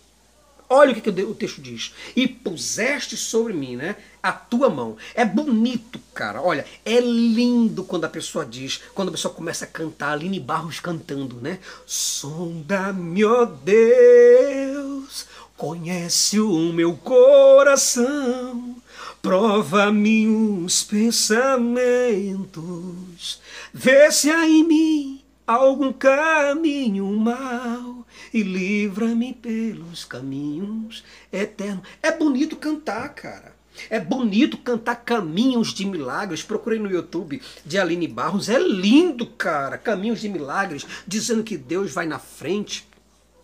Olha 0.71 0.93
o 0.93 0.95
que, 0.95 1.01
que 1.01 1.23
o 1.23 1.35
texto 1.35 1.61
diz. 1.61 1.93
E 2.15 2.29
puseste 2.29 3.17
sobre 3.17 3.53
mim, 3.53 3.75
né? 3.75 3.97
A 4.23 4.31
tua 4.31 4.71
mão. 4.71 4.97
É 5.17 5.25
bonito, 5.25 5.99
cara. 6.15 6.41
Olha, 6.41 6.65
é 6.85 7.01
lindo 7.01 7.83
quando 7.83 8.05
a 8.05 8.09
pessoa 8.09 8.47
diz, 8.47 8.83
quando 8.95 9.09
a 9.09 9.13
pessoa 9.13 9.35
começa 9.35 9.65
a 9.65 9.69
cantar, 9.69 10.13
Aline 10.13 10.39
Barros 10.39 10.79
cantando, 10.79 11.41
né? 11.41 11.59
Sonda-me, 11.85 13.25
ó 13.25 13.45
Deus, 13.45 15.27
conhece 15.57 16.39
o 16.39 16.73
meu 16.73 16.95
coração 16.95 18.77
Prova-me 19.25 20.29
os 20.29 20.83
pensamentos, 20.83 23.41
vê 23.73 24.13
se 24.13 24.31
há 24.31 24.47
em 24.47 24.63
mim 24.63 25.24
algum 25.47 25.93
caminho 25.93 27.07
mau 27.07 28.07
e 28.33 28.43
livra-me 28.43 29.35
pelos 29.35 30.05
caminhos 30.05 31.05
eternos. 31.33 31.87
É 32.03 32.11
bonito 32.11 32.57
cantar, 32.57 33.09
cara. 33.11 33.55
É 33.91 33.99
bonito 33.99 34.57
cantar 34.59 34.97
Caminhos 34.97 35.75
de 35.75 35.85
Milagres. 35.85 36.43
Procurei 36.43 36.79
no 36.79 36.91
YouTube 36.91 37.43
de 37.65 37.79
Aline 37.79 38.07
Barros. 38.07 38.49
É 38.49 38.59
lindo, 38.59 39.27
cara. 39.27 39.77
Caminhos 39.77 40.21
de 40.21 40.29
Milagres, 40.29 40.87
dizendo 41.07 41.43
que 41.43 41.57
Deus 41.57 41.93
vai 41.93 42.07
na 42.07 42.21
frente. 42.21 42.87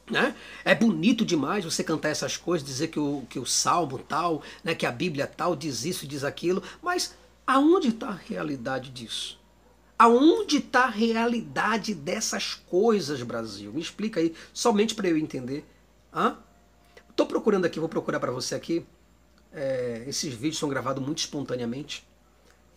Né? 0.08 0.34
É 0.64 0.74
bonito 0.74 1.24
demais 1.24 1.64
você 1.64 1.82
cantar 1.84 2.10
essas 2.10 2.36
coisas, 2.36 2.66
dizer 2.66 2.88
que 2.88 2.98
o, 2.98 3.24
que 3.28 3.38
o 3.38 3.46
salmo 3.46 3.98
tal, 3.98 4.42
né, 4.62 4.74
que 4.74 4.86
a 4.86 4.90
Bíblia 4.90 5.26
tal 5.26 5.54
diz 5.54 5.84
isso, 5.84 6.06
diz 6.06 6.24
aquilo, 6.24 6.62
mas 6.82 7.14
aonde 7.46 7.88
está 7.88 8.08
a 8.08 8.18
realidade 8.28 8.90
disso? 8.90 9.39
Aonde 10.00 10.56
está 10.56 10.84
a 10.84 10.88
realidade 10.88 11.94
dessas 11.94 12.54
coisas, 12.54 13.22
Brasil? 13.22 13.70
Me 13.70 13.82
explica 13.82 14.18
aí, 14.18 14.34
somente 14.50 14.94
para 14.94 15.06
eu 15.08 15.18
entender. 15.18 15.62
Estou 17.10 17.26
procurando 17.26 17.66
aqui, 17.66 17.78
vou 17.78 17.86
procurar 17.86 18.18
para 18.18 18.32
você 18.32 18.54
aqui. 18.54 18.82
É, 19.52 20.02
esses 20.06 20.32
vídeos 20.32 20.56
são 20.56 20.70
gravados 20.70 21.04
muito 21.04 21.18
espontaneamente 21.18 22.02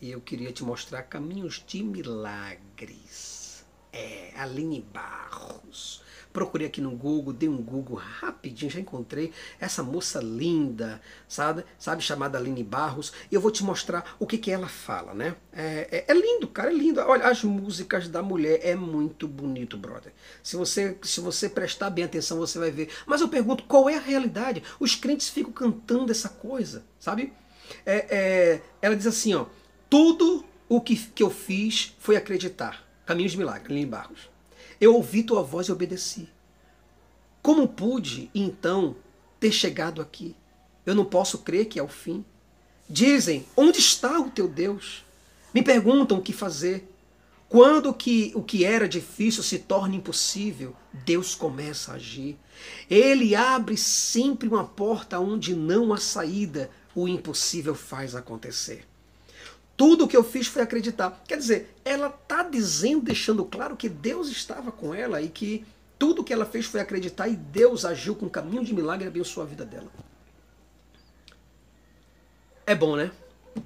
e 0.01 0.11
eu 0.11 0.19
queria 0.19 0.51
te 0.51 0.65
mostrar 0.65 1.03
caminhos 1.03 1.63
de 1.65 1.81
milagres. 1.81 3.63
É, 3.93 4.33
Aline 4.35 4.81
Barros. 4.81 6.01
Procurei 6.33 6.65
aqui 6.65 6.81
no 6.81 6.89
Google, 6.91 7.31
dei 7.31 7.47
um 7.47 7.61
Google 7.61 7.95
rapidinho, 7.95 8.71
já 8.71 8.79
encontrei 8.79 9.31
essa 9.59 9.83
moça 9.83 10.19
linda, 10.19 10.99
sabe, 11.27 11.63
sabe 11.77 12.01
chamada 12.01 12.39
Aline 12.39 12.63
Barros, 12.63 13.13
e 13.31 13.35
eu 13.35 13.39
vou 13.39 13.51
te 13.51 13.63
mostrar 13.63 14.15
o 14.19 14.25
que, 14.25 14.39
que 14.39 14.49
ela 14.49 14.67
fala, 14.67 15.13
né? 15.13 15.35
É, 15.51 16.05
é, 16.07 16.11
é 16.11 16.13
lindo, 16.13 16.47
cara, 16.47 16.71
é 16.71 16.73
lindo. 16.73 16.99
Olha, 17.01 17.27
as 17.27 17.43
músicas 17.43 18.09
da 18.09 18.23
mulher 18.23 18.59
é 18.63 18.75
muito 18.75 19.27
bonito, 19.27 19.77
brother. 19.77 20.11
Se 20.41 20.55
você, 20.55 20.97
se 21.03 21.21
você 21.21 21.47
prestar 21.47 21.91
bem 21.91 22.05
atenção, 22.05 22.39
você 22.39 22.57
vai 22.57 22.71
ver. 22.71 22.89
Mas 23.05 23.21
eu 23.21 23.29
pergunto, 23.29 23.65
qual 23.65 23.87
é 23.87 23.95
a 23.95 24.01
realidade? 24.01 24.63
Os 24.79 24.95
crentes 24.95 25.29
ficam 25.29 25.51
cantando 25.53 26.11
essa 26.11 26.29
coisa, 26.29 26.83
sabe? 26.99 27.31
É, 27.85 28.07
é, 28.09 28.61
ela 28.81 28.95
diz 28.95 29.05
assim, 29.05 29.35
ó, 29.35 29.45
tudo 29.87 30.43
o 30.67 30.81
que, 30.81 30.95
que 30.95 31.21
eu 31.21 31.29
fiz 31.29 31.95
foi 31.99 32.15
acreditar. 32.15 32.83
Caminhos 33.05 33.33
de 33.33 33.37
Milagre, 33.37 33.71
Aline 33.71 33.85
Barros. 33.85 34.32
Eu 34.83 34.95
ouvi 34.95 35.23
tua 35.23 35.41
voz 35.41 35.67
e 35.67 35.71
obedeci. 35.71 36.27
Como 37.41 37.69
pude, 37.69 38.29
então, 38.35 38.97
ter 39.39 39.49
chegado 39.49 40.01
aqui? 40.01 40.35
Eu 40.85 40.93
não 40.93 41.05
posso 41.05 41.37
crer 41.37 41.67
que 41.67 41.79
é 41.79 41.83
o 41.83 41.87
fim. 41.87 42.25
Dizem: 42.89 43.45
Onde 43.55 43.79
está 43.79 44.19
o 44.19 44.29
teu 44.29 44.45
Deus? 44.45 45.05
Me 45.53 45.63
perguntam 45.63 46.17
o 46.17 46.21
que 46.21 46.33
fazer. 46.33 46.85
Quando 47.47 47.93
que, 47.93 48.33
o 48.35 48.43
que 48.43 48.65
era 48.65 48.85
difícil 48.85 49.41
se 49.41 49.59
torna 49.59 49.95
impossível, 49.95 50.75
Deus 50.91 51.33
começa 51.33 51.93
a 51.93 51.95
agir. 51.95 52.37
Ele 52.89 53.37
abre 53.37 53.77
sempre 53.77 54.49
uma 54.49 54.65
porta 54.65 55.17
onde 55.17 55.55
não 55.55 55.93
há 55.93 55.97
saída, 55.97 56.69
o 56.93 57.07
impossível 57.07 57.73
faz 57.73 58.15
acontecer. 58.15 58.85
Tudo 59.83 60.05
o 60.05 60.07
que 60.07 60.15
eu 60.15 60.23
fiz 60.23 60.47
foi 60.47 60.61
acreditar. 60.61 61.21
Quer 61.27 61.37
dizer, 61.37 61.75
ela 61.83 62.07
está 62.07 62.41
dizendo, 62.41 63.01
deixando 63.01 63.43
claro 63.43 63.75
que 63.75 63.89
Deus 63.89 64.29
estava 64.29 64.71
com 64.71 64.95
ela 64.95 65.21
e 65.21 65.27
que 65.27 65.65
tudo 65.99 66.21
o 66.21 66.23
que 66.23 66.31
ela 66.31 66.45
fez 66.45 66.65
foi 66.65 66.79
acreditar 66.79 67.27
e 67.27 67.35
Deus 67.35 67.83
agiu 67.83 68.15
com 68.15 68.27
um 68.27 68.29
caminho 68.29 68.63
de 68.63 68.73
milagre 68.73 69.03
e 69.03 69.09
abençoou 69.09 69.45
a 69.45 69.49
vida 69.49 69.65
dela. 69.65 69.91
É 72.65 72.73
bom, 72.73 72.95
né? 72.95 73.11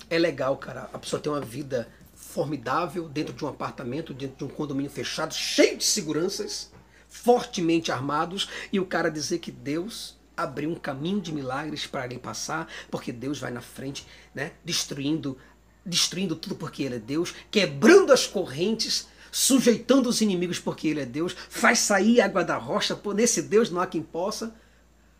É 0.09 0.17
legal, 0.17 0.57
cara. 0.57 0.89
A 0.91 0.97
pessoa 0.97 1.21
tem 1.21 1.31
uma 1.31 1.39
vida 1.39 1.87
formidável 2.15 3.07
dentro 3.07 3.31
de 3.35 3.45
um 3.45 3.49
apartamento, 3.49 4.11
dentro 4.11 4.37
de 4.37 4.51
um 4.51 4.55
condomínio 4.55 4.89
fechado, 4.89 5.35
cheio 5.35 5.77
de 5.77 5.83
seguranças, 5.83 6.71
fortemente 7.07 7.91
armados, 7.91 8.49
e 8.73 8.79
o 8.79 8.87
cara 8.87 9.11
dizer 9.11 9.37
que 9.37 9.51
Deus 9.51 10.17
abriu 10.35 10.71
um 10.71 10.75
caminho 10.75 11.21
de 11.21 11.31
milagres 11.31 11.85
para 11.85 12.05
ele 12.05 12.17
passar, 12.17 12.67
porque 12.89 13.11
Deus 13.11 13.39
vai 13.39 13.51
na 13.51 13.61
frente, 13.61 14.07
né, 14.33 14.53
destruindo, 14.65 15.37
destruindo 15.87 16.35
tudo 16.35 16.55
porque 16.55 16.83
ele 16.83 16.95
é 16.95 16.99
Deus, 16.99 17.33
quebrando 17.49 18.11
as 18.11 18.27
correntes, 18.27 19.07
sujeitando 19.31 20.09
os 20.09 20.21
inimigos 20.21 20.59
porque 20.59 20.89
ele 20.89 20.99
é 20.99 21.05
Deus, 21.05 21.35
faz 21.49 21.79
sair 21.79 22.21
água 22.21 22.43
da 22.43 22.57
rocha, 22.57 22.95
por 22.95 23.15
nesse 23.15 23.41
Deus 23.41 23.71
não 23.71 23.81
há 23.81 23.87
quem 23.87 24.03
possa. 24.03 24.53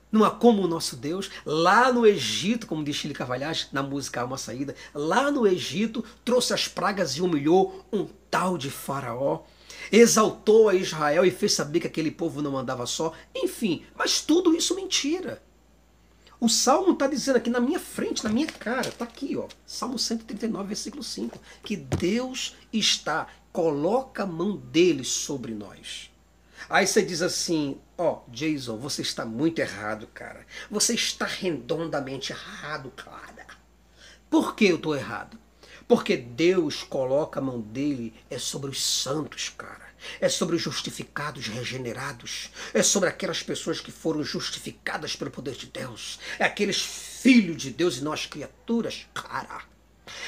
Não 0.10 0.24
há 0.24 0.32
como 0.32 0.62
o 0.62 0.68
nosso 0.70 0.96
Deus, 0.96 1.30
lá 1.46 1.92
no 1.92 2.06
Egito, 2.08 2.66
como 2.66 2.82
diz 2.82 2.96
Chile 2.96 3.14
Cavalhais 3.14 3.68
na 3.74 3.84
música 3.84 4.24
uma 4.24 4.38
Saída, 4.38 4.74
lá 4.94 5.30
no 5.30 5.46
Egito 5.46 6.04
trouxe 6.24 6.54
as 6.54 6.66
pragas 6.66 7.18
e 7.18 7.22
humilhou 7.22 7.86
um 7.92 8.08
tal 8.32 8.58
de 8.58 8.72
Faraó. 8.72 9.44
Exaltou 9.92 10.70
a 10.70 10.76
Israel 10.76 11.26
e 11.26 11.32
fez 11.32 11.54
saber 11.54 11.82
que 11.82 11.88
aquele 11.88 12.10
povo 12.10 12.42
não 12.42 12.58
andava 12.58 12.86
só. 12.86 13.12
Enfim, 13.36 13.84
mas 13.98 14.22
tudo 14.22 14.56
isso 14.56 14.76
mentira. 14.76 15.44
O 16.40 16.48
Salmo 16.48 16.94
está 16.94 17.08
dizendo 17.08 17.38
aqui 17.38 17.50
na 17.50 17.60
minha 17.60 17.80
frente, 17.80 18.24
na 18.24 18.30
minha 18.30 18.46
cara, 18.46 18.90
está 18.90 19.06
aqui, 19.06 19.36
ó, 19.36 19.48
Salmo 19.66 19.98
139, 19.98 20.68
versículo 20.68 21.02
5, 21.02 21.40
que 21.64 21.76
Deus 21.76 22.56
está, 22.72 23.28
coloca 23.52 24.22
a 24.22 24.28
mão 24.28 24.56
dele 24.56 25.04
sobre 25.04 25.56
nós. 25.56 26.12
Aí 26.70 26.86
você 26.86 27.02
diz 27.02 27.24
assim, 27.24 27.80
ó, 27.98 28.22
Jason, 28.28 28.78
você 28.78 29.02
está 29.02 29.26
muito 29.26 29.60
errado, 29.60 30.08
cara. 30.14 30.46
Você 30.70 30.94
está 30.94 31.26
redondamente 31.26 32.32
errado, 32.32 32.92
cara. 32.92 33.48
Por 34.30 34.56
que 34.56 34.66
eu 34.66 34.76
estou 34.76 34.96
errado? 34.96 35.40
Porque 35.88 36.18
Deus 36.18 36.84
coloca 36.84 37.40
a 37.40 37.44
mão 37.44 37.62
dele 37.62 38.14
é 38.30 38.38
sobre 38.38 38.70
os 38.70 38.84
santos, 38.84 39.50
cara. 39.50 39.87
É 40.20 40.30
sobre 40.30 40.56
os 40.56 40.62
justificados, 40.62 41.48
regenerados. 41.48 42.50
É 42.74 42.82
sobre 42.84 43.10
aquelas 43.10 43.44
pessoas 43.44 43.80
que 43.80 43.92
foram 43.92 44.24
justificadas 44.24 45.16
pelo 45.16 45.32
poder 45.32 45.56
de 45.56 45.68
Deus. 45.68 46.20
É 46.40 46.46
aqueles 46.46 46.82
filhos 46.82 47.62
de 47.62 47.72
Deus 47.72 47.98
e 47.98 48.04
nós 48.04 48.26
criaturas, 48.26 49.08
cara. 49.14 49.62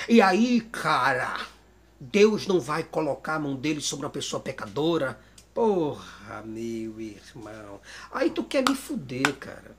E 0.08 0.22
aí, 0.22 0.62
cara, 0.62 1.46
Deus 2.00 2.48
não 2.48 2.60
vai 2.60 2.84
colocar 2.84 3.36
a 3.36 3.40
mão 3.40 3.56
dele 3.56 3.82
sobre 3.82 4.06
uma 4.06 4.12
pessoa 4.12 4.42
pecadora, 4.42 5.20
Porra, 5.54 6.42
meu 6.46 7.02
irmão. 7.02 7.82
Aí 8.14 8.30
tu 8.30 8.46
quer 8.46 8.64
me 8.68 8.74
fuder, 8.76 9.36
cara. 9.36 9.76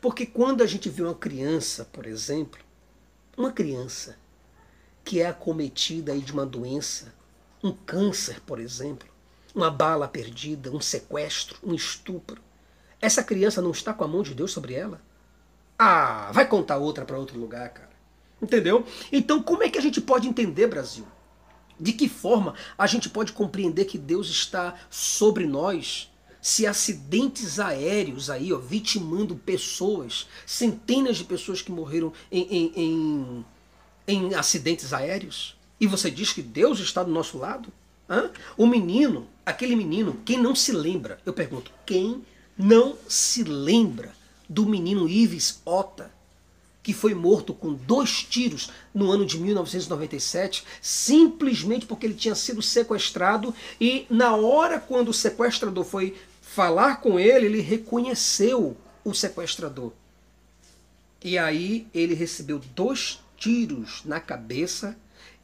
Porque 0.00 0.24
quando 0.24 0.62
a 0.62 0.66
gente 0.66 0.88
vê 0.88 1.02
uma 1.02 1.16
criança, 1.16 1.84
por 1.86 2.06
exemplo, 2.06 2.60
uma 3.36 3.50
criança 3.50 4.16
que 5.02 5.20
é 5.20 5.26
acometida 5.26 6.12
aí 6.12 6.20
de 6.20 6.32
uma 6.32 6.46
doença, 6.46 7.12
um 7.60 7.72
câncer, 7.72 8.40
por 8.42 8.60
exemplo, 8.60 9.08
uma 9.56 9.70
bala 9.70 10.06
perdida, 10.06 10.70
um 10.70 10.80
sequestro, 10.80 11.58
um 11.64 11.74
estupro, 11.74 12.42
essa 13.00 13.24
criança 13.24 13.62
não 13.62 13.70
está 13.70 13.94
com 13.94 14.04
a 14.04 14.08
mão 14.08 14.22
de 14.22 14.34
Deus 14.34 14.52
sobre 14.52 14.74
ela? 14.74 15.00
Ah, 15.78 16.30
vai 16.32 16.46
contar 16.46 16.76
outra 16.76 17.06
para 17.06 17.18
outro 17.18 17.38
lugar, 17.38 17.70
cara. 17.70 17.96
Entendeu? 18.40 18.86
Então, 19.10 19.42
como 19.42 19.62
é 19.62 19.70
que 19.70 19.78
a 19.78 19.82
gente 19.82 20.00
pode 20.00 20.28
entender, 20.28 20.66
Brasil? 20.66 21.06
De 21.80 21.92
que 21.92 22.08
forma 22.08 22.54
a 22.76 22.86
gente 22.86 23.08
pode 23.08 23.32
compreender 23.32 23.86
que 23.86 23.96
Deus 23.96 24.28
está 24.28 24.74
sobre 24.90 25.46
nós 25.46 26.12
se 26.40 26.66
acidentes 26.66 27.58
aéreos 27.58 28.30
aí, 28.30 28.52
ó, 28.52 28.58
vitimando 28.58 29.36
pessoas, 29.36 30.28
centenas 30.44 31.16
de 31.16 31.24
pessoas 31.24 31.60
que 31.60 31.72
morreram 31.72 32.12
em, 32.30 32.42
em, 32.42 32.72
em, 32.76 33.46
em 34.06 34.34
acidentes 34.34 34.92
aéreos? 34.92 35.56
E 35.80 35.86
você 35.86 36.10
diz 36.10 36.32
que 36.32 36.42
Deus 36.42 36.78
está 36.78 37.02
do 37.02 37.10
nosso 37.10 37.38
lado? 37.38 37.72
Hã? 38.08 38.30
O 38.56 38.66
menino, 38.66 39.26
aquele 39.46 39.76
menino, 39.76 40.20
quem 40.24 40.36
não 40.36 40.56
se 40.56 40.72
lembra? 40.72 41.20
Eu 41.24 41.32
pergunto, 41.32 41.70
quem 41.86 42.24
não 42.58 42.96
se 43.08 43.44
lembra 43.44 44.12
do 44.48 44.66
menino 44.66 45.08
Ives 45.08 45.60
Ota, 45.64 46.10
que 46.82 46.92
foi 46.92 47.14
morto 47.14 47.54
com 47.54 47.72
dois 47.74 48.22
tiros 48.22 48.70
no 48.92 49.10
ano 49.10 49.24
de 49.24 49.38
1997, 49.38 50.64
simplesmente 50.80 51.86
porque 51.86 52.06
ele 52.06 52.14
tinha 52.14 52.34
sido 52.34 52.60
sequestrado 52.60 53.54
e 53.80 54.06
na 54.10 54.34
hora 54.34 54.78
quando 54.78 55.08
o 55.08 55.14
sequestrador 55.14 55.84
foi 55.84 56.16
falar 56.40 57.00
com 57.00 57.18
ele, 57.18 57.46
ele 57.46 57.60
reconheceu 57.60 58.76
o 59.04 59.12
sequestrador. 59.12 59.92
E 61.22 61.36
aí 61.36 61.86
ele 61.92 62.14
recebeu 62.14 62.60
dois 62.74 63.20
tiros 63.36 64.02
na 64.04 64.20
cabeça 64.20 64.96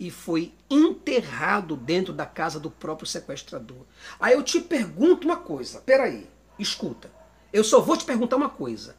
e 0.03 0.11
foi 0.11 0.53
enterrado 0.69 1.77
dentro 1.77 2.13
da 2.13 2.27
casa 2.27 2.59
do 2.59 2.69
próprio 2.69 3.07
sequestrador. 3.07 3.87
Aí 4.19 4.35
eu 4.35 4.43
te 4.43 4.61
pergunto 4.61 5.29
uma 5.29 5.37
coisa, 5.37 5.81
peraí, 5.81 6.29
escuta. 6.59 7.09
Eu 7.53 7.63
só 7.63 7.81
vou 7.81 7.97
te 7.97 8.05
perguntar 8.05 8.35
uma 8.35 8.49
coisa. 8.49 8.97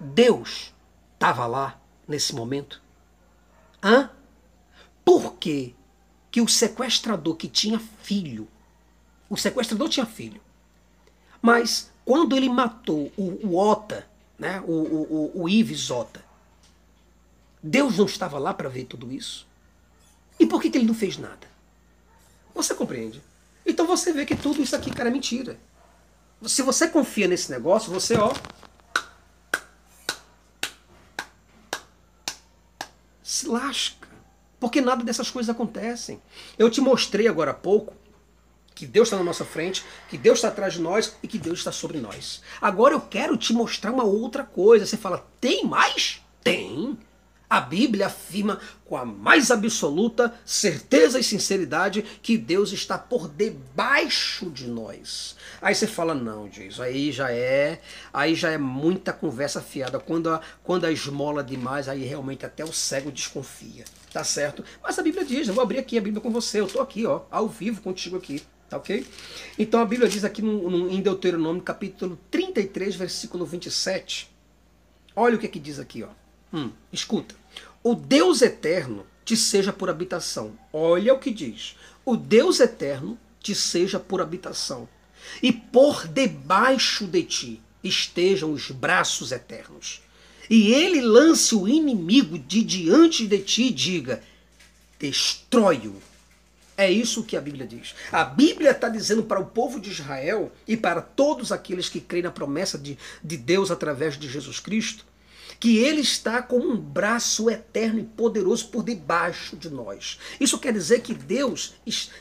Deus 0.00 0.74
estava 1.14 1.46
lá 1.46 1.80
nesse 2.08 2.34
momento? 2.34 2.82
Hã? 3.80 4.10
Por 5.04 5.34
que, 5.34 5.76
que 6.28 6.40
o 6.40 6.48
sequestrador 6.48 7.36
que 7.36 7.46
tinha 7.46 7.78
filho, 7.78 8.48
o 9.28 9.36
sequestrador 9.36 9.88
tinha 9.88 10.06
filho, 10.06 10.40
mas 11.40 11.92
quando 12.04 12.36
ele 12.36 12.48
matou 12.48 13.12
o, 13.16 13.46
o 13.46 13.56
Ota, 13.56 14.08
né, 14.36 14.60
o, 14.66 14.72
o, 14.72 15.42
o 15.42 15.48
Ives 15.48 15.88
Ota, 15.88 16.24
Deus 17.62 17.96
não 17.96 18.06
estava 18.06 18.40
lá 18.40 18.52
para 18.52 18.68
ver 18.68 18.86
tudo 18.86 19.12
isso? 19.12 19.48
E 20.40 20.46
por 20.46 20.60
que, 20.60 20.70
que 20.70 20.78
ele 20.78 20.86
não 20.86 20.94
fez 20.94 21.18
nada? 21.18 21.46
Você 22.54 22.74
compreende? 22.74 23.22
Então 23.64 23.86
você 23.86 24.10
vê 24.10 24.24
que 24.24 24.34
tudo 24.34 24.62
isso 24.62 24.74
aqui, 24.74 24.90
cara, 24.90 25.10
é 25.10 25.12
mentira. 25.12 25.58
Se 26.46 26.62
você 26.62 26.88
confia 26.88 27.28
nesse 27.28 27.50
negócio, 27.50 27.92
você, 27.92 28.16
ó, 28.16 28.32
se 33.22 33.46
lasca. 33.46 34.08
Porque 34.58 34.80
nada 34.80 35.04
dessas 35.04 35.30
coisas 35.30 35.50
acontecem. 35.50 36.20
Eu 36.58 36.70
te 36.70 36.80
mostrei 36.80 37.28
agora 37.28 37.50
há 37.50 37.54
pouco 37.54 37.94
que 38.74 38.86
Deus 38.86 39.08
está 39.08 39.18
na 39.18 39.24
nossa 39.24 39.44
frente, 39.44 39.84
que 40.08 40.16
Deus 40.16 40.38
está 40.38 40.48
atrás 40.48 40.72
de 40.72 40.80
nós 40.80 41.14
e 41.22 41.28
que 41.28 41.38
Deus 41.38 41.58
está 41.58 41.70
sobre 41.70 42.00
nós. 42.00 42.40
Agora 42.62 42.94
eu 42.94 43.00
quero 43.00 43.36
te 43.36 43.52
mostrar 43.52 43.92
uma 43.92 44.04
outra 44.04 44.42
coisa. 44.42 44.86
Você 44.86 44.96
fala, 44.96 45.28
tem 45.38 45.66
mais? 45.66 46.22
Tem. 46.42 46.98
A 47.50 47.60
Bíblia 47.60 48.06
afirma 48.06 48.60
com 48.84 48.96
a 48.96 49.04
mais 49.04 49.50
absoluta 49.50 50.32
certeza 50.44 51.18
e 51.18 51.24
sinceridade 51.24 52.04
que 52.22 52.38
Deus 52.38 52.70
está 52.70 52.96
por 52.96 53.26
debaixo 53.28 54.48
de 54.50 54.68
nós. 54.68 55.34
Aí 55.60 55.74
você 55.74 55.88
fala, 55.88 56.14
não, 56.14 56.48
Jason, 56.48 56.80
aí 56.80 57.10
já 57.10 57.32
é, 57.32 57.80
aí 58.12 58.36
já 58.36 58.50
é 58.50 58.58
muita 58.58 59.12
conversa 59.12 59.60
fiada. 59.60 59.98
Quando 59.98 60.30
a, 60.30 60.40
quando 60.62 60.84
a 60.84 60.92
esmola 60.92 61.42
demais, 61.42 61.88
aí 61.88 62.04
realmente 62.04 62.46
até 62.46 62.64
o 62.64 62.72
cego 62.72 63.10
desconfia. 63.10 63.84
Tá 64.12 64.22
certo? 64.22 64.64
Mas 64.80 64.96
a 64.96 65.02
Bíblia 65.02 65.24
diz, 65.24 65.48
eu 65.48 65.54
vou 65.54 65.64
abrir 65.64 65.78
aqui 65.78 65.98
a 65.98 66.00
Bíblia 66.00 66.22
com 66.22 66.30
você, 66.30 66.60
eu 66.60 66.68
tô 66.68 66.80
aqui, 66.80 67.04
ó, 67.04 67.22
ao 67.32 67.48
vivo 67.48 67.82
contigo 67.82 68.16
aqui. 68.16 68.44
Tá 68.68 68.76
ok? 68.76 69.04
Então 69.58 69.80
a 69.80 69.84
Bíblia 69.84 70.08
diz 70.08 70.22
aqui 70.22 70.40
no, 70.40 70.70
no, 70.70 70.88
em 70.88 71.02
Deuteronômio, 71.02 71.60
capítulo 71.60 72.16
33, 72.30 72.94
versículo 72.94 73.44
27. 73.44 74.30
Olha 75.16 75.34
o 75.34 75.38
que, 75.40 75.46
é 75.46 75.48
que 75.48 75.58
diz 75.58 75.80
aqui, 75.80 76.04
ó. 76.04 76.08
Hum, 76.52 76.70
escuta. 76.92 77.39
O 77.82 77.94
Deus 77.94 78.42
eterno 78.42 79.06
te 79.24 79.34
seja 79.34 79.72
por 79.72 79.88
habitação. 79.88 80.52
Olha 80.70 81.14
o 81.14 81.18
que 81.18 81.30
diz. 81.30 81.76
O 82.04 82.14
Deus 82.14 82.60
eterno 82.60 83.18
te 83.40 83.54
seja 83.54 83.98
por 83.98 84.20
habitação. 84.20 84.86
E 85.42 85.50
por 85.50 86.06
debaixo 86.06 87.06
de 87.06 87.22
ti 87.22 87.62
estejam 87.82 88.52
os 88.52 88.70
braços 88.70 89.32
eternos. 89.32 90.02
E 90.50 90.74
ele 90.74 91.00
lance 91.00 91.54
o 91.54 91.66
inimigo 91.66 92.38
de 92.38 92.62
diante 92.62 93.26
de 93.26 93.38
ti 93.38 93.68
e 93.68 93.72
diga: 93.72 94.22
destrói-o. 94.98 96.02
É 96.76 96.90
isso 96.90 97.24
que 97.24 97.36
a 97.36 97.40
Bíblia 97.40 97.66
diz. 97.66 97.94
A 98.12 98.24
Bíblia 98.24 98.72
está 98.72 98.90
dizendo 98.90 99.22
para 99.22 99.40
o 99.40 99.46
povo 99.46 99.80
de 99.80 99.90
Israel 99.90 100.52
e 100.68 100.76
para 100.76 101.00
todos 101.00 101.50
aqueles 101.50 101.88
que 101.88 102.00
creem 102.00 102.24
na 102.24 102.30
promessa 102.30 102.76
de, 102.76 102.98
de 103.24 103.36
Deus 103.38 103.70
através 103.70 104.18
de 104.18 104.28
Jesus 104.28 104.60
Cristo 104.60 105.06
que 105.60 105.76
ele 105.76 106.00
está 106.00 106.42
com 106.42 106.58
um 106.58 106.76
braço 106.76 107.50
eterno 107.50 108.00
e 108.00 108.04
poderoso 108.04 108.68
por 108.68 108.82
debaixo 108.82 109.56
de 109.56 109.68
nós. 109.68 110.18
Isso 110.40 110.58
quer 110.58 110.72
dizer 110.72 111.02
que 111.02 111.12
Deus, 111.12 111.74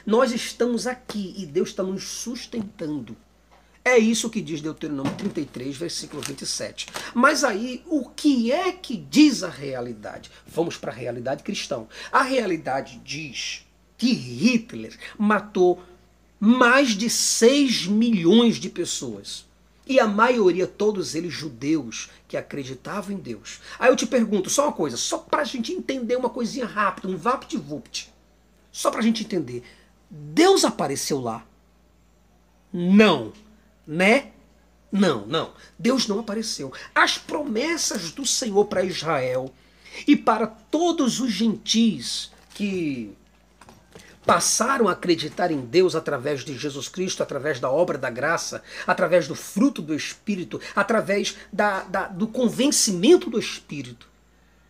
nós 0.05 0.33
estamos 0.33 0.85
aqui 0.85 1.33
e 1.37 1.45
Deus 1.45 1.69
está 1.69 1.81
nos 1.81 2.03
sustentando. 2.03 3.15
É 3.83 3.97
isso 3.97 4.29
que 4.29 4.41
diz 4.41 4.59
Deuteronômio 4.59 5.15
33, 5.15 5.77
versículo 5.77 6.21
27. 6.21 6.87
Mas 7.15 7.45
aí, 7.45 7.81
o 7.87 8.09
que 8.09 8.51
é 8.51 8.73
que 8.73 8.97
diz 8.97 9.41
a 9.41 9.49
realidade? 9.49 10.29
Vamos 10.45 10.75
para 10.75 10.91
a 10.91 10.95
realidade 10.95 11.41
cristã. 11.41 11.87
A 12.11 12.21
realidade 12.21 13.01
diz 13.05 13.65
que 13.97 14.11
Hitler 14.11 14.97
matou 15.17 15.81
mais 16.39 16.89
de 16.89 17.09
6 17.09 17.87
milhões 17.87 18.57
de 18.57 18.69
pessoas. 18.69 19.48
E 19.89 19.99
a 19.99 20.07
maioria, 20.07 20.67
todos 20.67 21.15
eles 21.15 21.33
judeus, 21.33 22.11
que 22.27 22.37
acreditavam 22.37 23.15
em 23.15 23.17
Deus. 23.17 23.59
Aí 23.79 23.89
eu 23.89 23.95
te 23.95 24.05
pergunto, 24.05 24.47
só 24.47 24.65
uma 24.65 24.71
coisa, 24.71 24.95
só 24.95 25.17
para 25.17 25.41
a 25.41 25.45
gente 25.45 25.73
entender 25.73 26.15
uma 26.15 26.29
coisinha 26.29 26.67
rápida, 26.67 27.07
um 27.07 27.17
vapt-vupt. 27.17 28.13
Só 28.71 28.91
para 28.91 28.99
a 28.99 29.03
gente 29.03 29.23
entender. 29.23 29.63
Deus 30.07 30.63
apareceu 30.63 31.19
lá? 31.19 31.43
Não. 32.71 33.33
Né? 33.87 34.31
Não, 34.91 35.25
não. 35.25 35.53
Deus 35.77 36.07
não 36.07 36.19
apareceu. 36.19 36.71
As 36.93 37.17
promessas 37.17 38.11
do 38.11 38.27
Senhor 38.27 38.65
para 38.65 38.83
Israel 38.83 39.51
e 40.07 40.15
para 40.15 40.45
todos 40.45 41.19
os 41.19 41.31
gentis 41.31 42.31
que 42.53 43.17
passaram 44.25 44.87
a 44.87 44.91
acreditar 44.91 45.51
em 45.51 45.61
Deus 45.61 45.95
através 45.95 46.43
de 46.43 46.57
Jesus 46.57 46.87
Cristo, 46.87 47.23
através 47.23 47.59
da 47.59 47.69
obra 47.69 47.97
da 47.97 48.09
graça, 48.09 48.63
através 48.85 49.27
do 49.27 49.35
fruto 49.35 49.81
do 49.81 49.95
Espírito, 49.95 50.59
através 50.75 51.37
da, 51.51 51.83
da, 51.83 52.07
do 52.07 52.27
convencimento 52.27 53.29
do 53.29 53.39
Espírito. 53.39 54.07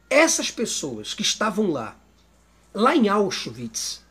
Essas 0.10 0.50
pessoas 0.50 1.14
que 1.14 1.22
estavam 1.22 1.70
lá, 1.72 1.96
lá 2.74 2.96
em 2.96 3.10
Auschwitz, 3.10 4.02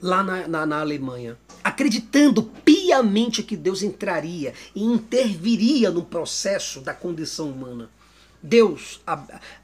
lá 0.00 0.22
na, 0.22 0.48
na, 0.48 0.66
na 0.66 0.80
Alemanha, 0.80 1.38
acreditando 1.62 2.42
piamente 2.42 3.42
que 3.42 3.56
Deus 3.56 3.82
entraria 3.82 4.52
e 4.74 4.82
interviria 4.82 5.90
no 5.90 6.04
processo 6.04 6.80
da 6.80 6.92
condição 6.92 7.50
humana. 7.50 7.88
Deus 8.42 9.00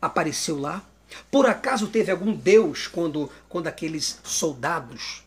apareceu 0.01 0.59
lá, 0.59 0.83
por 1.31 1.47
acaso 1.47 1.89
teve 1.89 2.11
algum 2.11 2.33
Deus 2.33 2.87
quando, 2.87 3.31
quando 3.49 3.67
aqueles 3.67 4.19
soldados 4.23 5.25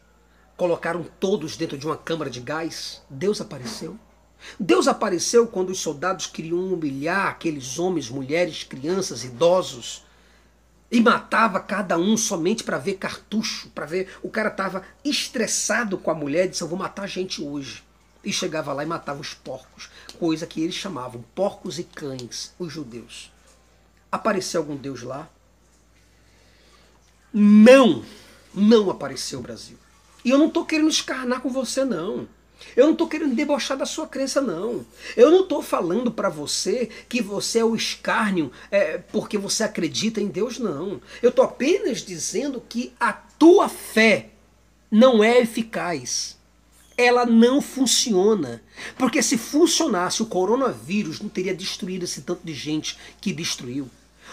colocaram 0.55 1.05
todos 1.19 1.57
dentro 1.57 1.77
de 1.77 1.85
uma 1.85 1.97
câmara 1.97 2.29
de 2.29 2.39
gás? 2.39 3.01
Deus 3.09 3.41
apareceu? 3.41 3.97
Deus 4.59 4.87
apareceu 4.87 5.47
quando 5.47 5.69
os 5.69 5.79
soldados 5.79 6.27
queriam 6.27 6.73
humilhar 6.73 7.27
aqueles 7.27 7.79
homens, 7.79 8.09
mulheres, 8.09 8.63
crianças, 8.63 9.23
idosos 9.23 10.03
e 10.91 11.01
matava 11.01 11.59
cada 11.59 11.97
um 11.97 12.15
somente 12.15 12.63
para 12.63 12.77
ver 12.77 12.95
cartucho, 12.95 13.69
para 13.69 13.85
ver 13.85 14.15
o 14.21 14.29
cara 14.29 14.49
estava 14.49 14.83
estressado 15.03 15.97
com 15.97 16.11
a 16.11 16.15
mulher, 16.15 16.47
disse 16.47 16.61
eu 16.61 16.67
vou 16.67 16.77
matar 16.77 17.07
gente 17.07 17.41
hoje. 17.41 17.83
E 18.23 18.31
chegava 18.31 18.71
lá 18.71 18.83
e 18.83 18.85
matava 18.85 19.19
os 19.19 19.33
porcos, 19.33 19.89
coisa 20.17 20.47
que 20.47 20.61
eles 20.61 20.75
chamavam 20.75 21.25
porcos 21.35 21.77
e 21.79 21.83
cães, 21.83 22.53
os 22.57 22.71
judeus. 22.71 23.33
Apareceu 24.11 24.61
algum 24.61 24.77
Deus 24.77 25.01
lá? 25.01 25.27
Não, 27.33 28.03
não 28.53 28.91
apareceu 28.91 29.39
o 29.39 29.43
Brasil. 29.43 29.77
E 30.23 30.29
eu 30.29 30.37
não 30.37 30.47
estou 30.47 30.65
querendo 30.65 30.89
escarnar 30.89 31.41
com 31.41 31.49
você, 31.49 31.83
não. 31.83 32.27
Eu 32.75 32.85
não 32.85 32.93
estou 32.93 33.07
querendo 33.07 33.35
debochar 33.35 33.77
da 33.77 33.85
sua 33.85 34.07
crença, 34.07 34.39
não. 34.39 34.85
Eu 35.17 35.29
não 35.31 35.41
estou 35.41 35.61
falando 35.61 36.11
para 36.11 36.29
você 36.29 36.89
que 37.09 37.21
você 37.21 37.59
é 37.59 37.65
o 37.65 37.75
escárnio 37.75 38.51
é, 38.71 38.97
porque 38.97 39.37
você 39.37 39.63
acredita 39.63 40.21
em 40.21 40.27
Deus, 40.27 40.59
não. 40.59 41.01
Eu 41.21 41.29
estou 41.29 41.43
apenas 41.43 42.01
dizendo 42.03 42.63
que 42.67 42.93
a 42.99 43.11
tua 43.11 43.67
fé 43.67 44.29
não 44.89 45.23
é 45.23 45.39
eficaz. 45.39 46.37
Ela 46.95 47.25
não 47.25 47.61
funciona. 47.61 48.61
Porque 48.97 49.21
se 49.21 49.37
funcionasse, 49.37 50.21
o 50.21 50.27
coronavírus 50.27 51.19
não 51.19 51.29
teria 51.29 51.53
destruído 51.53 52.03
esse 52.03 52.21
tanto 52.21 52.45
de 52.45 52.53
gente 52.53 52.97
que 53.19 53.33
destruiu. 53.33 53.89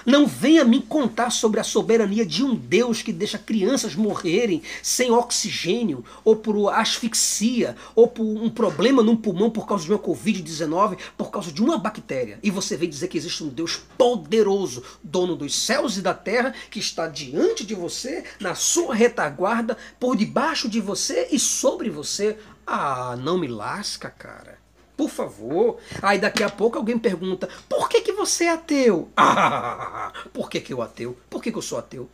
Não 0.06 0.26
venha 0.26 0.64
me 0.64 0.80
contar 0.80 1.30
sobre 1.30 1.60
a 1.60 1.64
soberania 1.64 2.24
de 2.24 2.42
um 2.44 2.54
Deus 2.54 3.02
que 3.02 3.12
deixa 3.12 3.38
crianças 3.38 3.94
morrerem 3.94 4.62
sem 4.82 5.10
oxigênio, 5.10 6.04
ou 6.24 6.36
por 6.36 6.70
asfixia, 6.70 7.76
ou 7.94 8.08
por 8.08 8.24
um 8.24 8.48
problema 8.48 9.02
no 9.02 9.16
pulmão 9.16 9.50
por 9.50 9.66
causa 9.66 9.84
de 9.84 9.90
uma 9.90 9.98
Covid-19, 9.98 10.98
por 11.16 11.30
causa 11.30 11.52
de 11.52 11.62
uma 11.62 11.78
bactéria. 11.78 12.38
E 12.42 12.50
você 12.50 12.76
vem 12.76 12.88
dizer 12.88 13.08
que 13.08 13.18
existe 13.18 13.44
um 13.44 13.48
Deus 13.48 13.80
poderoso, 13.98 14.82
dono 15.02 15.36
dos 15.36 15.54
céus 15.54 15.96
e 15.96 16.02
da 16.02 16.14
terra, 16.14 16.54
que 16.70 16.78
está 16.78 17.06
diante 17.06 17.64
de 17.64 17.74
você, 17.74 18.24
na 18.38 18.54
sua 18.54 18.94
retaguarda, 18.94 19.76
por 19.98 20.16
debaixo 20.16 20.68
de 20.68 20.80
você 20.80 21.28
e 21.30 21.38
sobre 21.38 21.90
você. 21.90 22.38
Ah, 22.66 23.16
não 23.20 23.38
me 23.38 23.48
lasca, 23.48 24.10
cara. 24.10 24.59
Por 25.00 25.08
favor. 25.08 25.78
Aí 26.02 26.18
daqui 26.18 26.42
a 26.42 26.50
pouco 26.50 26.76
alguém 26.76 26.98
pergunta: 26.98 27.48
por 27.66 27.88
que, 27.88 28.02
que 28.02 28.12
você 28.12 28.44
é 28.44 28.50
ateu? 28.50 29.08
Ah, 29.16 30.12
por 30.30 30.50
que, 30.50 30.60
que 30.60 30.74
eu 30.74 30.82
ateu? 30.82 31.16
Por 31.30 31.42
que, 31.42 31.50
que 31.50 31.56
eu 31.56 31.62
sou 31.62 31.78
ateu? 31.78 32.06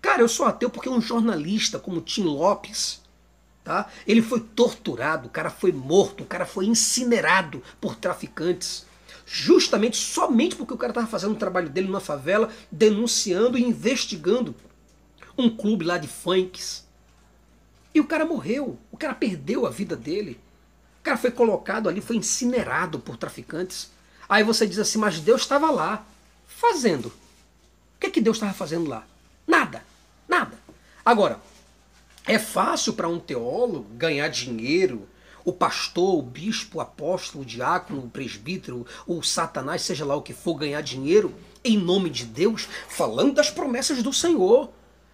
Cara, 0.00 0.22
eu 0.22 0.28
sou 0.28 0.46
ateu 0.46 0.70
porque 0.70 0.88
um 0.88 1.02
jornalista 1.02 1.78
como 1.78 2.00
Tim 2.00 2.22
Lopes, 2.22 3.02
tá? 3.62 3.90
Ele 4.06 4.22
foi 4.22 4.40
torturado, 4.40 5.26
o 5.26 5.30
cara 5.30 5.50
foi 5.50 5.70
morto, 5.70 6.22
o 6.22 6.26
cara 6.26 6.46
foi 6.46 6.64
incinerado 6.64 7.62
por 7.78 7.94
traficantes. 7.94 8.86
Justamente 9.26 9.98
somente 9.98 10.56
porque 10.56 10.72
o 10.72 10.78
cara 10.78 10.92
estava 10.92 11.06
fazendo 11.06 11.32
o 11.32 11.38
trabalho 11.38 11.68
dele 11.68 11.88
numa 11.88 12.00
favela, 12.00 12.48
denunciando 12.72 13.58
e 13.58 13.62
investigando 13.62 14.54
um 15.36 15.54
clube 15.54 15.84
lá 15.84 15.98
de 15.98 16.08
funks. 16.08 16.88
E 17.94 18.00
o 18.00 18.06
cara 18.06 18.24
morreu, 18.24 18.78
o 18.90 18.96
cara 18.96 19.12
perdeu 19.12 19.66
a 19.66 19.70
vida 19.70 19.94
dele. 19.94 20.40
O 21.00 21.02
cara 21.02 21.16
foi 21.16 21.30
colocado 21.30 21.88
ali, 21.88 22.00
foi 22.00 22.16
incinerado 22.16 22.98
por 22.98 23.16
traficantes. 23.16 23.90
Aí 24.28 24.44
você 24.44 24.66
diz 24.66 24.78
assim, 24.78 24.98
mas 24.98 25.18
Deus 25.18 25.40
estava 25.40 25.70
lá, 25.70 26.06
fazendo. 26.46 27.06
O 27.06 28.00
que, 28.00 28.06
é 28.06 28.10
que 28.10 28.20
Deus 28.20 28.36
estava 28.36 28.52
fazendo 28.52 28.88
lá? 28.88 29.06
Nada, 29.46 29.82
nada. 30.28 30.58
Agora, 31.04 31.40
é 32.26 32.38
fácil 32.38 32.92
para 32.92 33.08
um 33.08 33.18
teólogo 33.18 33.88
ganhar 33.94 34.28
dinheiro, 34.28 35.08
o 35.44 35.52
pastor, 35.52 36.18
o 36.18 36.22
bispo, 36.22 36.78
o 36.78 36.80
apóstolo, 36.80 37.42
o 37.42 37.46
diácono, 37.46 38.04
o 38.04 38.10
presbítero, 38.10 38.86
o 39.06 39.22
satanás, 39.22 39.82
seja 39.82 40.04
lá 40.04 40.14
o 40.14 40.22
que 40.22 40.34
for, 40.34 40.54
ganhar 40.54 40.82
dinheiro 40.82 41.34
em 41.64 41.78
nome 41.78 42.10
de 42.10 42.24
Deus, 42.24 42.68
falando 42.88 43.34
das 43.34 43.50
promessas 43.50 44.02
do 44.02 44.12
Senhor 44.12 44.70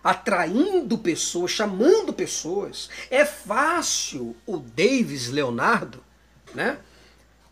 atraindo 0.07 0.97
pessoas, 0.97 1.51
chamando 1.51 2.13
pessoas. 2.13 2.89
É 3.11 3.25
fácil 3.25 4.37
o 4.47 4.57
Davis 4.57 5.29
Leonardo, 5.29 6.01
né? 6.55 6.79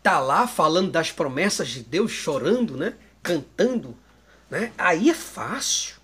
Tá 0.01 0.19
lá 0.19 0.47
falando 0.47 0.89
das 0.89 1.11
promessas 1.11 1.67
de 1.67 1.81
Deus, 1.81 2.11
chorando, 2.11 2.77
né? 2.77 2.93
Cantando, 3.21 3.97
né? 4.49 4.71
Aí 4.77 5.09
é 5.09 5.13
fácil. 5.13 5.95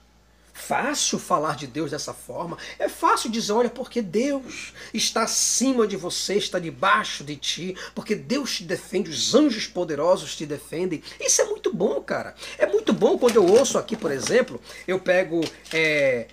Fácil 0.51 1.17
falar 1.17 1.55
de 1.55 1.67
Deus 1.67 1.89
dessa 1.91 2.13
forma. 2.13 2.57
É 2.77 2.89
fácil 2.89 3.31
dizer, 3.31 3.53
olha, 3.53 3.69
porque 3.69 4.01
Deus 4.01 4.73
está 4.93 5.23
acima 5.23 5.87
de 5.87 5.95
você, 5.95 6.35
está 6.35 6.59
debaixo 6.59 7.23
de 7.23 7.35
ti, 7.35 7.75
porque 7.95 8.13
Deus 8.13 8.57
te 8.57 8.63
defende, 8.63 9.09
os 9.09 9.33
anjos 9.33 9.67
poderosos 9.67 10.35
te 10.35 10.45
defendem. 10.45 11.01
Isso 11.19 11.41
é 11.41 11.45
muito 11.45 11.73
bom, 11.73 11.99
cara. 12.01 12.35
É 12.57 12.67
muito 12.67 12.93
bom 12.93 13.17
quando 13.17 13.37
eu 13.37 13.45
ouço 13.45 13.77
aqui, 13.77 13.95
por 13.95 14.11
exemplo, 14.11 14.61
eu 14.87 14.99
pego 14.99 15.41
é, 15.73 16.27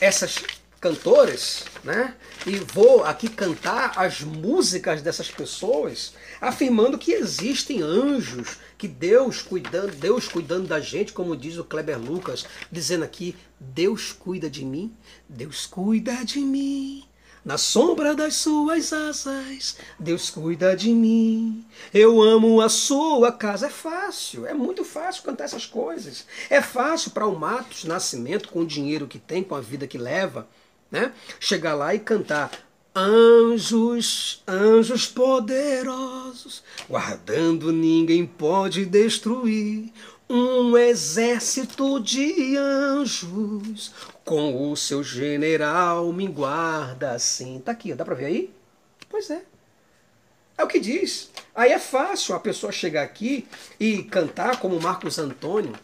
essas 0.00 0.42
cantoras, 0.80 1.64
né? 1.82 2.14
E 2.46 2.56
vou 2.58 3.04
aqui 3.04 3.28
cantar 3.28 3.92
as 3.96 4.20
músicas 4.20 5.02
dessas 5.02 5.30
pessoas, 5.30 6.14
afirmando 6.40 6.98
que 6.98 7.12
existem 7.12 7.82
anjos, 7.82 8.58
que 8.78 8.86
Deus 8.86 9.42
cuidando, 9.42 9.92
Deus 9.96 10.28
cuidando 10.28 10.68
da 10.68 10.78
gente, 10.78 11.12
como 11.12 11.36
diz 11.36 11.56
o 11.56 11.64
Kleber 11.64 11.98
Lucas, 11.98 12.46
dizendo 12.70 13.04
aqui, 13.04 13.34
Deus 13.58 14.12
cuida 14.12 14.48
de 14.50 14.64
mim, 14.64 14.94
Deus 15.28 15.66
cuida 15.66 16.24
de 16.24 16.40
mim. 16.40 17.04
Na 17.46 17.56
sombra 17.56 18.12
das 18.12 18.34
suas 18.34 18.92
asas, 18.92 19.76
Deus 20.00 20.30
cuida 20.30 20.74
de 20.74 20.90
mim. 20.90 21.64
Eu 21.94 22.20
amo 22.20 22.60
a 22.60 22.68
sua 22.68 23.30
casa. 23.30 23.68
É 23.68 23.70
fácil, 23.70 24.44
é 24.44 24.52
muito 24.52 24.84
fácil 24.84 25.22
cantar 25.22 25.44
essas 25.44 25.64
coisas. 25.64 26.26
É 26.50 26.60
fácil 26.60 27.12
para 27.12 27.24
o 27.24 27.38
Matos 27.38 27.84
Nascimento, 27.84 28.48
com 28.48 28.62
o 28.62 28.66
dinheiro 28.66 29.06
que 29.06 29.20
tem, 29.20 29.44
com 29.44 29.54
a 29.54 29.60
vida 29.60 29.86
que 29.86 29.96
leva, 29.96 30.48
né? 30.90 31.12
chegar 31.38 31.76
lá 31.76 31.94
e 31.94 32.00
cantar 32.00 32.50
Anjos, 32.98 34.42
anjos 34.48 35.06
poderosos, 35.06 36.64
guardando 36.88 37.70
ninguém 37.70 38.24
pode 38.26 38.86
destruir. 38.86 39.92
Um 40.28 40.76
exército 40.76 42.00
de 42.00 42.56
anjos 42.56 43.92
com 44.24 44.70
o 44.70 44.76
seu 44.76 45.02
general 45.02 46.12
me 46.12 46.26
guarda 46.26 47.12
assim. 47.12 47.60
Tá 47.60 47.72
aqui, 47.72 47.94
dá 47.94 48.04
pra 48.04 48.14
ver 48.14 48.24
aí? 48.24 48.54
Pois 49.08 49.30
é. 49.30 49.44
É 50.58 50.64
o 50.64 50.68
que 50.68 50.80
diz. 50.80 51.30
Aí 51.54 51.70
é 51.70 51.78
fácil 51.78 52.34
a 52.34 52.40
pessoa 52.40 52.72
chegar 52.72 53.02
aqui 53.02 53.46
e 53.78 54.02
cantar 54.02 54.58
como 54.58 54.80
Marcos 54.80 55.18
Antônio, 55.18 55.74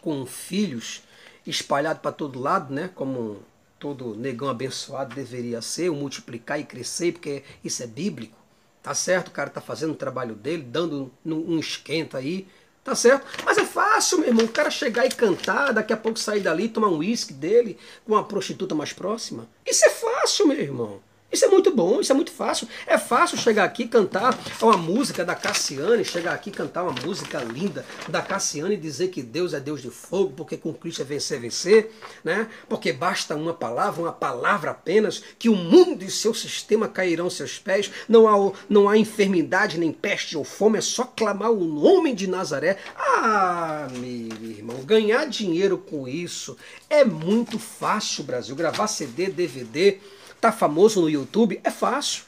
com 0.00 0.24
filhos 0.24 1.02
espalhados 1.46 2.00
para 2.00 2.12
todo 2.12 2.40
lado, 2.40 2.72
né? 2.72 2.90
Como 2.94 3.42
todo 3.78 4.14
negão 4.14 4.48
abençoado 4.48 5.14
deveria 5.14 5.60
ser, 5.60 5.90
o 5.90 5.94
multiplicar 5.94 6.58
e 6.58 6.64
crescer, 6.64 7.12
porque 7.12 7.42
isso 7.62 7.82
é 7.82 7.86
bíblico. 7.86 8.36
Tá 8.82 8.94
certo? 8.94 9.28
O 9.28 9.32
cara 9.32 9.50
tá 9.50 9.60
fazendo 9.60 9.92
o 9.92 9.96
trabalho 9.96 10.34
dele, 10.34 10.62
dando 10.62 11.12
um 11.24 11.58
esquenta 11.58 12.18
aí. 12.18 12.48
Tá 12.84 12.96
certo? 12.96 13.24
Mas 13.44 13.58
é 13.58 13.64
fácil, 13.64 14.18
meu 14.18 14.28
irmão. 14.28 14.44
O 14.44 14.48
cara 14.48 14.70
chegar 14.70 15.06
e 15.06 15.10
cantar, 15.10 15.72
daqui 15.72 15.92
a 15.92 15.96
pouco 15.96 16.18
sair 16.18 16.40
dali, 16.40 16.68
tomar 16.68 16.88
um 16.88 16.98
uísque 16.98 17.32
dele 17.32 17.78
com 18.04 18.12
uma 18.12 18.24
prostituta 18.24 18.74
mais 18.74 18.92
próxima. 18.92 19.48
Isso 19.64 19.84
é 19.84 19.90
fácil, 19.90 20.48
meu 20.48 20.58
irmão. 20.58 21.00
Isso 21.32 21.46
é 21.46 21.48
muito 21.48 21.74
bom, 21.74 21.98
isso 21.98 22.12
é 22.12 22.14
muito 22.14 22.30
fácil. 22.30 22.68
É 22.86 22.98
fácil 22.98 23.38
chegar 23.38 23.64
aqui 23.64 23.88
cantar 23.88 24.38
uma 24.60 24.76
música 24.76 25.24
da 25.24 25.34
Cassiane, 25.34 26.04
chegar 26.04 26.34
aqui 26.34 26.50
cantar 26.50 26.82
uma 26.82 26.92
música 26.92 27.38
linda 27.38 27.86
da 28.06 28.20
Cassiane 28.20 28.74
e 28.74 28.76
dizer 28.78 29.08
que 29.08 29.22
Deus 29.22 29.54
é 29.54 29.60
Deus 29.60 29.80
de 29.80 29.88
fogo, 29.88 30.34
porque 30.36 30.58
com 30.58 30.74
Cristo 30.74 31.00
é 31.00 31.04
vencer, 31.06 31.40
vencer, 31.40 31.90
né? 32.22 32.48
Porque 32.68 32.92
basta 32.92 33.34
uma 33.34 33.54
palavra, 33.54 34.02
uma 34.02 34.12
palavra 34.12 34.72
apenas, 34.72 35.22
que 35.38 35.48
o 35.48 35.56
mundo 35.56 36.04
e 36.04 36.10
seu 36.10 36.34
sistema 36.34 36.86
cairão 36.86 37.24
aos 37.24 37.36
seus 37.36 37.58
pés. 37.58 37.90
Não 38.06 38.28
há, 38.28 38.52
não 38.68 38.86
há 38.86 38.98
enfermidade, 38.98 39.78
nem 39.78 39.90
peste 39.90 40.36
ou 40.36 40.44
fome, 40.44 40.76
é 40.76 40.82
só 40.82 41.04
clamar 41.04 41.50
o 41.50 41.64
nome 41.64 42.14
de 42.14 42.26
Nazaré. 42.26 42.76
Ah, 42.94 43.88
meu 43.90 44.50
irmão, 44.50 44.84
ganhar 44.84 45.24
dinheiro 45.26 45.78
com 45.78 46.06
isso 46.06 46.58
é 46.90 47.06
muito 47.06 47.58
fácil, 47.58 48.22
Brasil. 48.24 48.54
Gravar 48.54 48.86
CD, 48.86 49.28
DVD 49.28 49.98
tá 50.42 50.50
famoso 50.50 51.00
no 51.00 51.08
YouTube, 51.08 51.60
é 51.62 51.70
fácil. 51.70 52.24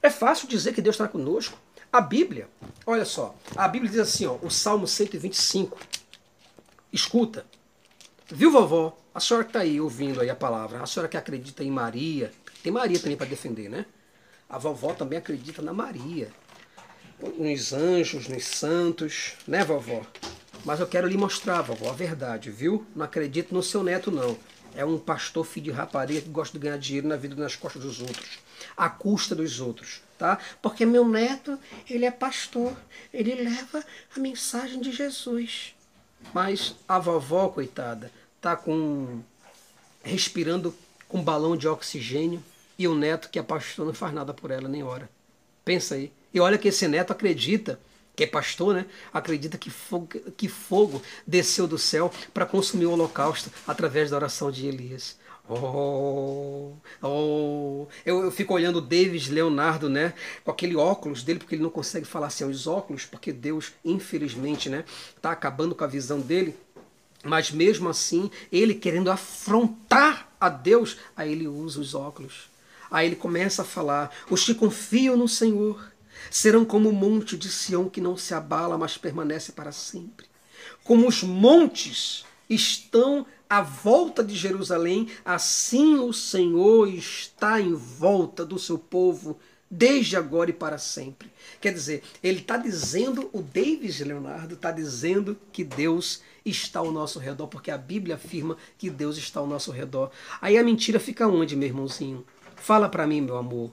É 0.00 0.08
fácil 0.08 0.46
dizer 0.46 0.72
que 0.72 0.80
Deus 0.80 0.94
está 0.94 1.08
conosco. 1.08 1.58
A 1.92 2.00
Bíblia, 2.00 2.48
olha 2.86 3.04
só, 3.04 3.34
a 3.56 3.66
Bíblia 3.66 3.90
diz 3.90 4.00
assim, 4.00 4.24
ó, 4.24 4.36
o 4.40 4.48
Salmo 4.48 4.86
125. 4.86 5.76
Escuta. 6.92 7.44
Viu, 8.28 8.52
vovó? 8.52 8.96
A 9.12 9.18
senhora 9.18 9.44
que 9.44 9.50
está 9.50 9.60
aí 9.60 9.80
ouvindo 9.80 10.20
aí 10.20 10.30
a 10.30 10.36
palavra, 10.36 10.80
a 10.80 10.86
senhora 10.86 11.08
que 11.08 11.16
acredita 11.16 11.64
em 11.64 11.72
Maria, 11.72 12.30
tem 12.62 12.70
Maria 12.70 13.00
também 13.00 13.16
para 13.16 13.26
defender, 13.26 13.68
né? 13.68 13.84
A 14.48 14.56
vovó 14.56 14.92
também 14.94 15.18
acredita 15.18 15.60
na 15.60 15.72
Maria, 15.72 16.30
nos 17.36 17.72
anjos, 17.72 18.28
nos 18.28 18.44
santos, 18.44 19.32
né, 19.46 19.64
vovó? 19.64 20.02
Mas 20.64 20.78
eu 20.78 20.86
quero 20.86 21.08
lhe 21.08 21.16
mostrar, 21.16 21.62
vovó, 21.62 21.90
a 21.90 21.94
verdade, 21.94 22.50
viu? 22.50 22.86
Não 22.94 23.04
acredito 23.04 23.52
no 23.52 23.62
seu 23.62 23.82
neto, 23.82 24.12
não 24.12 24.38
é 24.76 24.84
um 24.84 24.98
pastor 24.98 25.44
filho 25.44 25.64
de 25.64 25.70
rapariga 25.70 26.20
que 26.20 26.28
gosta 26.28 26.58
de 26.58 26.62
ganhar 26.62 26.78
dinheiro 26.78 27.08
na 27.08 27.16
vida 27.16 27.34
nas 27.36 27.56
costas 27.56 27.82
dos 27.82 28.00
outros, 28.00 28.38
à 28.76 28.88
custa 28.88 29.34
dos 29.34 29.60
outros, 29.60 30.02
tá? 30.18 30.38
Porque 30.60 30.84
meu 30.84 31.08
neto, 31.08 31.58
ele 31.88 32.04
é 32.04 32.10
pastor, 32.10 32.76
ele 33.12 33.34
leva 33.34 33.84
a 34.16 34.20
mensagem 34.20 34.80
de 34.80 34.92
Jesus. 34.92 35.74
Mas 36.32 36.74
a 36.88 36.98
vovó, 36.98 37.48
coitada, 37.48 38.10
tá 38.40 38.56
com 38.56 39.22
respirando 40.02 40.74
com 41.08 41.22
balão 41.22 41.56
de 41.56 41.66
oxigênio 41.66 42.42
e 42.78 42.88
o 42.88 42.94
neto 42.94 43.30
que 43.30 43.38
é 43.38 43.42
pastor 43.42 43.86
não 43.86 43.94
faz 43.94 44.12
nada 44.12 44.34
por 44.34 44.50
ela 44.50 44.68
nem 44.68 44.82
hora. 44.82 45.08
Pensa 45.64 45.94
aí. 45.94 46.12
E 46.32 46.40
olha 46.40 46.58
que 46.58 46.68
esse 46.68 46.86
neto 46.88 47.12
acredita 47.12 47.78
que 48.16 48.24
é 48.24 48.26
pastor, 48.26 48.74
né? 48.74 48.86
Acredita 49.12 49.58
que 49.58 49.70
fogo, 49.70 50.08
que 50.36 50.48
fogo 50.48 51.02
desceu 51.26 51.66
do 51.66 51.78
céu 51.78 52.12
para 52.32 52.46
consumir 52.46 52.86
o 52.86 52.92
holocausto 52.92 53.50
através 53.66 54.10
da 54.10 54.16
oração 54.16 54.50
de 54.50 54.66
Elias. 54.66 55.16
Oh, 55.46 56.72
oh. 57.02 57.86
Eu, 58.04 58.24
eu 58.24 58.30
fico 58.30 58.54
olhando 58.54 58.76
o 58.76 58.80
David 58.80 59.30
Leonardo, 59.30 59.90
né? 59.90 60.14
Com 60.42 60.50
aquele 60.50 60.74
óculos 60.74 61.22
dele, 61.22 61.38
porque 61.38 61.54
ele 61.54 61.62
não 61.62 61.70
consegue 61.70 62.06
falar 62.06 62.28
assim, 62.28 62.44
os 62.44 62.66
óculos, 62.66 63.04
porque 63.04 63.32
Deus, 63.32 63.72
infelizmente, 63.84 64.70
né? 64.70 64.84
Tá 65.20 65.32
acabando 65.32 65.74
com 65.74 65.84
a 65.84 65.88
visão 65.88 66.20
dele. 66.20 66.56
Mas 67.22 67.50
mesmo 67.50 67.88
assim, 67.88 68.30
ele 68.50 68.74
querendo 68.74 69.10
afrontar 69.10 70.28
a 70.40 70.48
Deus, 70.48 70.96
aí 71.16 71.32
ele 71.32 71.46
usa 71.46 71.80
os 71.80 71.94
óculos. 71.94 72.48
Aí 72.90 73.06
ele 73.06 73.16
começa 73.16 73.62
a 73.62 73.64
falar: 73.64 74.10
os 74.30 74.44
que 74.44 74.54
confiam 74.54 75.16
no 75.16 75.28
Senhor 75.28 75.92
Serão 76.30 76.64
como 76.64 76.88
o 76.88 76.92
monte 76.92 77.36
de 77.36 77.50
Sião 77.50 77.88
que 77.88 78.00
não 78.00 78.16
se 78.16 78.34
abala, 78.34 78.78
mas 78.78 78.96
permanece 78.96 79.52
para 79.52 79.72
sempre. 79.72 80.26
Como 80.82 81.08
os 81.08 81.22
montes 81.22 82.24
estão 82.48 83.26
à 83.48 83.60
volta 83.60 84.22
de 84.22 84.34
Jerusalém, 84.34 85.08
assim 85.24 85.96
o 85.98 86.12
Senhor 86.12 86.88
está 86.88 87.60
em 87.60 87.74
volta 87.74 88.44
do 88.44 88.58
seu 88.58 88.78
povo 88.78 89.38
desde 89.70 90.16
agora 90.16 90.50
e 90.50 90.52
para 90.52 90.78
sempre. 90.78 91.30
Quer 91.60 91.72
dizer, 91.72 92.02
ele 92.22 92.40
está 92.40 92.56
dizendo, 92.56 93.28
o 93.32 93.42
Davis 93.42 93.98
Leonardo 94.00 94.54
está 94.54 94.70
dizendo 94.70 95.36
que 95.52 95.64
Deus 95.64 96.22
está 96.44 96.80
ao 96.80 96.92
nosso 96.92 97.18
redor, 97.18 97.48
porque 97.48 97.70
a 97.70 97.78
Bíblia 97.78 98.14
afirma 98.14 98.56
que 98.78 98.90
Deus 98.90 99.16
está 99.16 99.40
ao 99.40 99.46
nosso 99.46 99.72
redor. 99.72 100.10
Aí 100.40 100.56
a 100.56 100.62
mentira 100.62 101.00
fica 101.00 101.26
onde, 101.26 101.56
meu 101.56 101.68
irmãozinho? 101.68 102.24
Fala 102.56 102.88
para 102.88 103.06
mim, 103.06 103.20
meu 103.20 103.36
amor. 103.36 103.70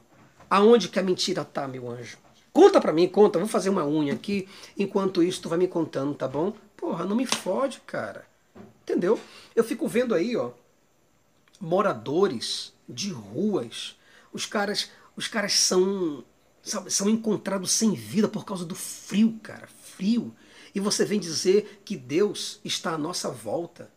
Aonde 0.49 0.89
que 0.89 0.99
a 0.99 1.03
mentira 1.03 1.43
está, 1.43 1.67
meu 1.67 1.89
anjo? 1.89 2.17
Conta 2.53 2.81
pra 2.81 2.91
mim, 2.91 3.07
conta, 3.07 3.39
vou 3.39 3.47
fazer 3.47 3.69
uma 3.69 3.85
unha 3.85 4.13
aqui, 4.13 4.47
enquanto 4.77 5.23
isso 5.23 5.41
tu 5.41 5.49
vai 5.49 5.57
me 5.57 5.67
contando, 5.67 6.13
tá 6.13 6.27
bom? 6.27 6.53
Porra, 6.75 7.05
não 7.05 7.15
me 7.15 7.25
fode, 7.25 7.79
cara. 7.81 8.25
Entendeu? 8.83 9.19
Eu 9.55 9.63
fico 9.63 9.87
vendo 9.87 10.13
aí, 10.13 10.35
ó, 10.35 10.51
moradores 11.59 12.73
de 12.89 13.09
ruas. 13.09 13.95
Os 14.33 14.45
caras, 14.45 14.91
os 15.15 15.27
caras 15.27 15.53
são 15.53 16.23
são 16.63 17.09
encontrados 17.09 17.71
sem 17.71 17.93
vida 17.93 18.27
por 18.27 18.45
causa 18.45 18.63
do 18.63 18.75
frio, 18.75 19.39
cara, 19.41 19.67
frio. 19.83 20.33
E 20.73 20.79
você 20.79 21.03
vem 21.03 21.19
dizer 21.19 21.81
que 21.83 21.97
Deus 21.97 22.59
está 22.63 22.93
à 22.93 22.97
nossa 22.97 23.29
volta. 23.29 23.89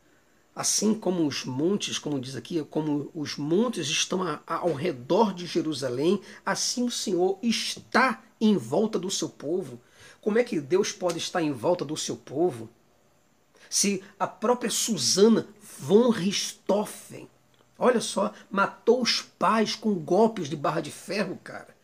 Assim 0.55 0.95
como 0.95 1.27
os 1.27 1.45
montes, 1.45 1.99
como 1.99 2.21
diz 2.21 2.37
aqui, 2.37 2.63
como 2.71 3.11
os 3.13 3.37
montes 3.37 3.89
estão 3.89 4.21
ao 4.47 4.73
redor 4.73 5.35
de 5.35 5.47
Jerusalém, 5.47 6.21
assim 6.47 6.85
o 6.85 6.91
Senhor 6.91 7.39
está 7.43 8.23
em 8.41 8.57
volta 8.57 8.97
do 8.97 9.11
seu 9.11 9.29
povo. 9.29 9.81
Como 10.21 10.39
é 10.39 10.45
que 10.45 10.61
Deus 10.61 10.93
pode 10.93 11.19
estar 11.19 11.43
em 11.43 11.51
volta 11.51 11.85
do 11.85 11.97
seu 11.97 12.17
povo? 12.17 12.71
Se 13.69 14.03
a 14.19 14.29
própria 14.29 14.71
Susana 14.71 15.49
von 15.81 16.11
Richthofen, 16.11 17.29
olha 17.77 18.01
só, 18.01 18.33
matou 18.49 19.03
os 19.03 19.23
pais 19.23 19.75
com 19.75 19.93
golpes 19.95 20.49
de 20.49 20.55
barra 20.55 20.81
de 20.81 20.93
ferro, 20.93 21.37
cara. 21.43 21.75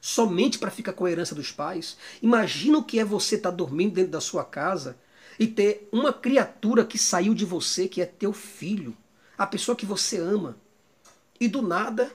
Somente 0.00 0.56
para 0.56 0.70
ficar 0.70 0.92
com 0.92 1.04
a 1.04 1.10
herança 1.10 1.34
dos 1.34 1.50
pais. 1.50 1.96
Imagina 2.22 2.78
o 2.78 2.84
que 2.84 3.00
é 3.00 3.04
você 3.04 3.34
estar 3.34 3.50
tá 3.50 3.56
dormindo 3.56 3.94
dentro 3.94 4.12
da 4.12 4.20
sua 4.20 4.44
casa 4.44 4.96
e 5.40 5.48
ter 5.48 5.88
uma 5.90 6.12
criatura 6.12 6.84
que 6.84 6.98
saiu 6.98 7.34
de 7.34 7.44
você, 7.44 7.88
que 7.88 8.00
é 8.00 8.06
teu 8.06 8.32
filho, 8.32 8.96
a 9.36 9.44
pessoa 9.44 9.74
que 9.74 9.86
você 9.86 10.18
ama. 10.18 10.56
E 11.40 11.48
do 11.48 11.62
nada 11.62 12.12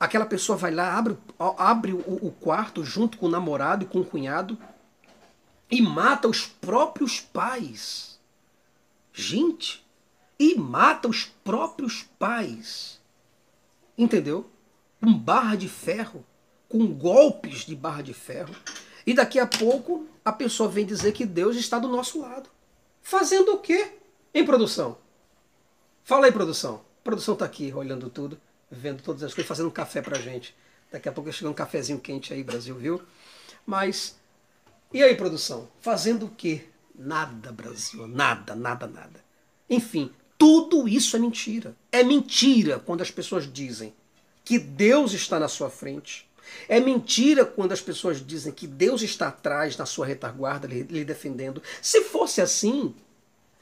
Aquela 0.00 0.26
pessoa 0.26 0.56
vai 0.56 0.72
lá, 0.72 0.96
abre, 0.96 1.18
abre 1.38 1.92
o, 1.92 2.26
o 2.26 2.30
quarto 2.30 2.84
junto 2.84 3.18
com 3.18 3.26
o 3.26 3.30
namorado 3.30 3.84
e 3.84 3.88
com 3.88 4.00
o 4.00 4.04
cunhado 4.04 4.56
e 5.68 5.82
mata 5.82 6.28
os 6.28 6.46
próprios 6.46 7.20
pais. 7.20 8.18
Gente, 9.12 9.84
e 10.38 10.54
mata 10.54 11.08
os 11.08 11.24
próprios 11.24 12.04
pais. 12.16 13.00
Entendeu? 13.96 14.48
Com 15.00 15.12
barra 15.12 15.56
de 15.56 15.68
ferro, 15.68 16.24
com 16.68 16.86
golpes 16.86 17.66
de 17.66 17.74
barra 17.74 18.02
de 18.02 18.14
ferro. 18.14 18.54
E 19.04 19.12
daqui 19.12 19.40
a 19.40 19.46
pouco 19.46 20.06
a 20.28 20.32
pessoa 20.32 20.68
vem 20.68 20.84
dizer 20.84 21.12
que 21.12 21.24
Deus 21.24 21.56
está 21.56 21.78
do 21.78 21.88
nosso 21.88 22.20
lado. 22.20 22.50
Fazendo 23.02 23.54
o 23.54 23.58
quê? 23.58 23.92
Em 24.34 24.44
produção. 24.44 24.98
Fala 26.04 26.26
aí, 26.26 26.32
produção. 26.32 26.82
A 27.00 27.04
produção 27.04 27.34
está 27.34 27.46
aqui 27.46 27.72
olhando 27.74 28.10
tudo 28.10 28.38
vendo 28.70 29.02
todas 29.02 29.22
as 29.22 29.32
coisas, 29.32 29.48
fazendo 29.48 29.68
um 29.68 29.72
café 29.72 30.02
pra 30.02 30.18
gente. 30.18 30.54
Daqui 30.92 31.08
a 31.08 31.12
pouco 31.12 31.32
chega 31.32 31.50
um 31.50 31.54
cafezinho 31.54 31.98
quente 31.98 32.32
aí, 32.32 32.42
Brasil, 32.42 32.74
viu? 32.74 33.02
Mas, 33.66 34.16
e 34.92 35.02
aí, 35.02 35.14
produção? 35.14 35.68
Fazendo 35.80 36.26
o 36.26 36.30
quê? 36.30 36.66
Nada, 36.94 37.50
Brasil, 37.50 38.06
nada, 38.06 38.54
nada, 38.54 38.86
nada. 38.86 39.24
Enfim, 39.68 40.12
tudo 40.36 40.86
isso 40.86 41.16
é 41.16 41.18
mentira. 41.18 41.74
É 41.90 42.02
mentira 42.02 42.78
quando 42.78 43.00
as 43.00 43.10
pessoas 43.10 43.50
dizem 43.50 43.94
que 44.44 44.58
Deus 44.58 45.12
está 45.12 45.38
na 45.38 45.48
sua 45.48 45.70
frente. 45.70 46.27
É 46.68 46.80
mentira 46.80 47.44
quando 47.44 47.72
as 47.72 47.80
pessoas 47.80 48.24
dizem 48.24 48.52
que 48.52 48.66
Deus 48.66 49.02
está 49.02 49.28
atrás, 49.28 49.76
na 49.76 49.86
sua 49.86 50.06
retaguarda, 50.06 50.66
lhe, 50.66 51.04
defendendo. 51.04 51.62
Se 51.80 52.02
fosse 52.02 52.40
assim, 52.40 52.94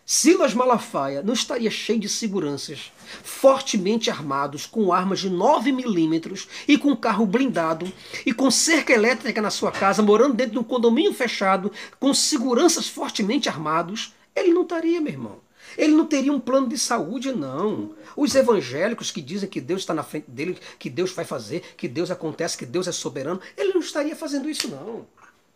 Silas 0.05 0.55
Malafaia 0.55 1.23
não 1.23 1.35
estaria 1.35 1.71
cheio 1.71 1.99
de 1.99 2.09
seguranças, 2.09 2.93
fortemente 3.25 4.09
armados, 4.09 4.65
com 4.65 4.93
armas 4.93 5.19
de 5.19 5.29
9 5.29 5.73
milímetros 5.73 6.47
e 6.69 6.79
com 6.79 6.97
carro 6.97 7.27
blindado 7.27 7.93
e 8.25 8.33
com 8.33 8.51
cerca 8.51 8.93
elétrica 8.93 9.43
na 9.43 9.51
sua 9.51 9.73
casa, 9.73 10.03
morando 10.03 10.35
dentro 10.35 10.53
de 10.53 10.59
um 10.59 10.65
condomínio 10.65 11.13
fechado, 11.13 11.73
com 11.99 12.15
seguranças 12.15 12.87
fortemente 12.87 13.49
armados, 13.49 14.15
ele 14.35 14.53
não 14.53 14.63
estaria, 14.63 15.01
meu 15.01 15.13
irmão. 15.13 15.47
Ele 15.77 15.93
não 15.93 16.07
teria 16.07 16.33
um 16.33 16.39
plano 16.39 16.69
de 16.69 16.79
saúde, 16.79 17.33
não. 17.33 17.91
Os 18.17 18.35
evangélicos 18.35 19.11
que 19.11 19.21
dizem 19.21 19.49
que 19.49 19.61
Deus 19.61 19.83
está 19.83 19.93
na 19.93 20.03
frente 20.03 20.31
dele, 20.31 20.59
que 20.79 20.89
Deus 20.89 21.13
vai 21.13 21.25
fazer, 21.25 21.61
que 21.77 21.87
Deus 21.87 22.11
acontece, 22.11 22.57
que 22.57 22.65
Deus 22.65 22.89
é 22.89 22.93
soberano, 22.93 23.41
ele 23.57 23.75
não 23.75 23.81
estaria 23.81 24.17
fazendo 24.17 24.49
isso, 24.49 24.69
não. 24.69 25.07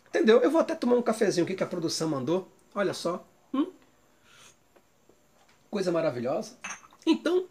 Entendeu? 0.09 0.41
Eu 0.41 0.51
vou 0.51 0.61
até 0.61 0.75
tomar 0.75 0.97
um 0.97 1.03
cafezinho 1.03 1.45
aqui 1.45 1.55
que 1.55 1.63
a 1.63 1.67
produção 1.67 2.09
mandou. 2.09 2.47
Olha 2.75 2.93
só. 2.93 3.25
Hum? 3.55 3.69
Coisa 5.71 5.91
maravilhosa. 5.91 6.53
Então, 7.07 7.47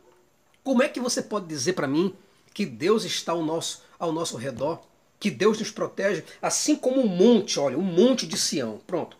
como 0.64 0.84
é 0.84 0.90
que 0.90 1.00
você 1.00 1.22
pode 1.22 1.48
dizer 1.48 1.74
para 1.74 1.88
mim 1.88 2.14
que 2.54 2.66
Deus 2.66 3.04
está 3.04 3.32
ao 3.32 3.44
nosso, 3.44 3.84
ao 3.98 4.12
nosso 4.12 4.38
redor? 4.38 4.82
Que 5.20 5.32
Deus 5.32 5.60
nos 5.60 5.72
protege, 5.72 6.24
assim 6.42 6.76
como 6.76 7.02
um 7.02 7.08
monte, 7.08 7.60
olha, 7.60 7.78
um 7.78 7.82
monte 7.82 8.28
de 8.28 8.38
Sião. 8.38 8.80
Pronto. 8.86 9.18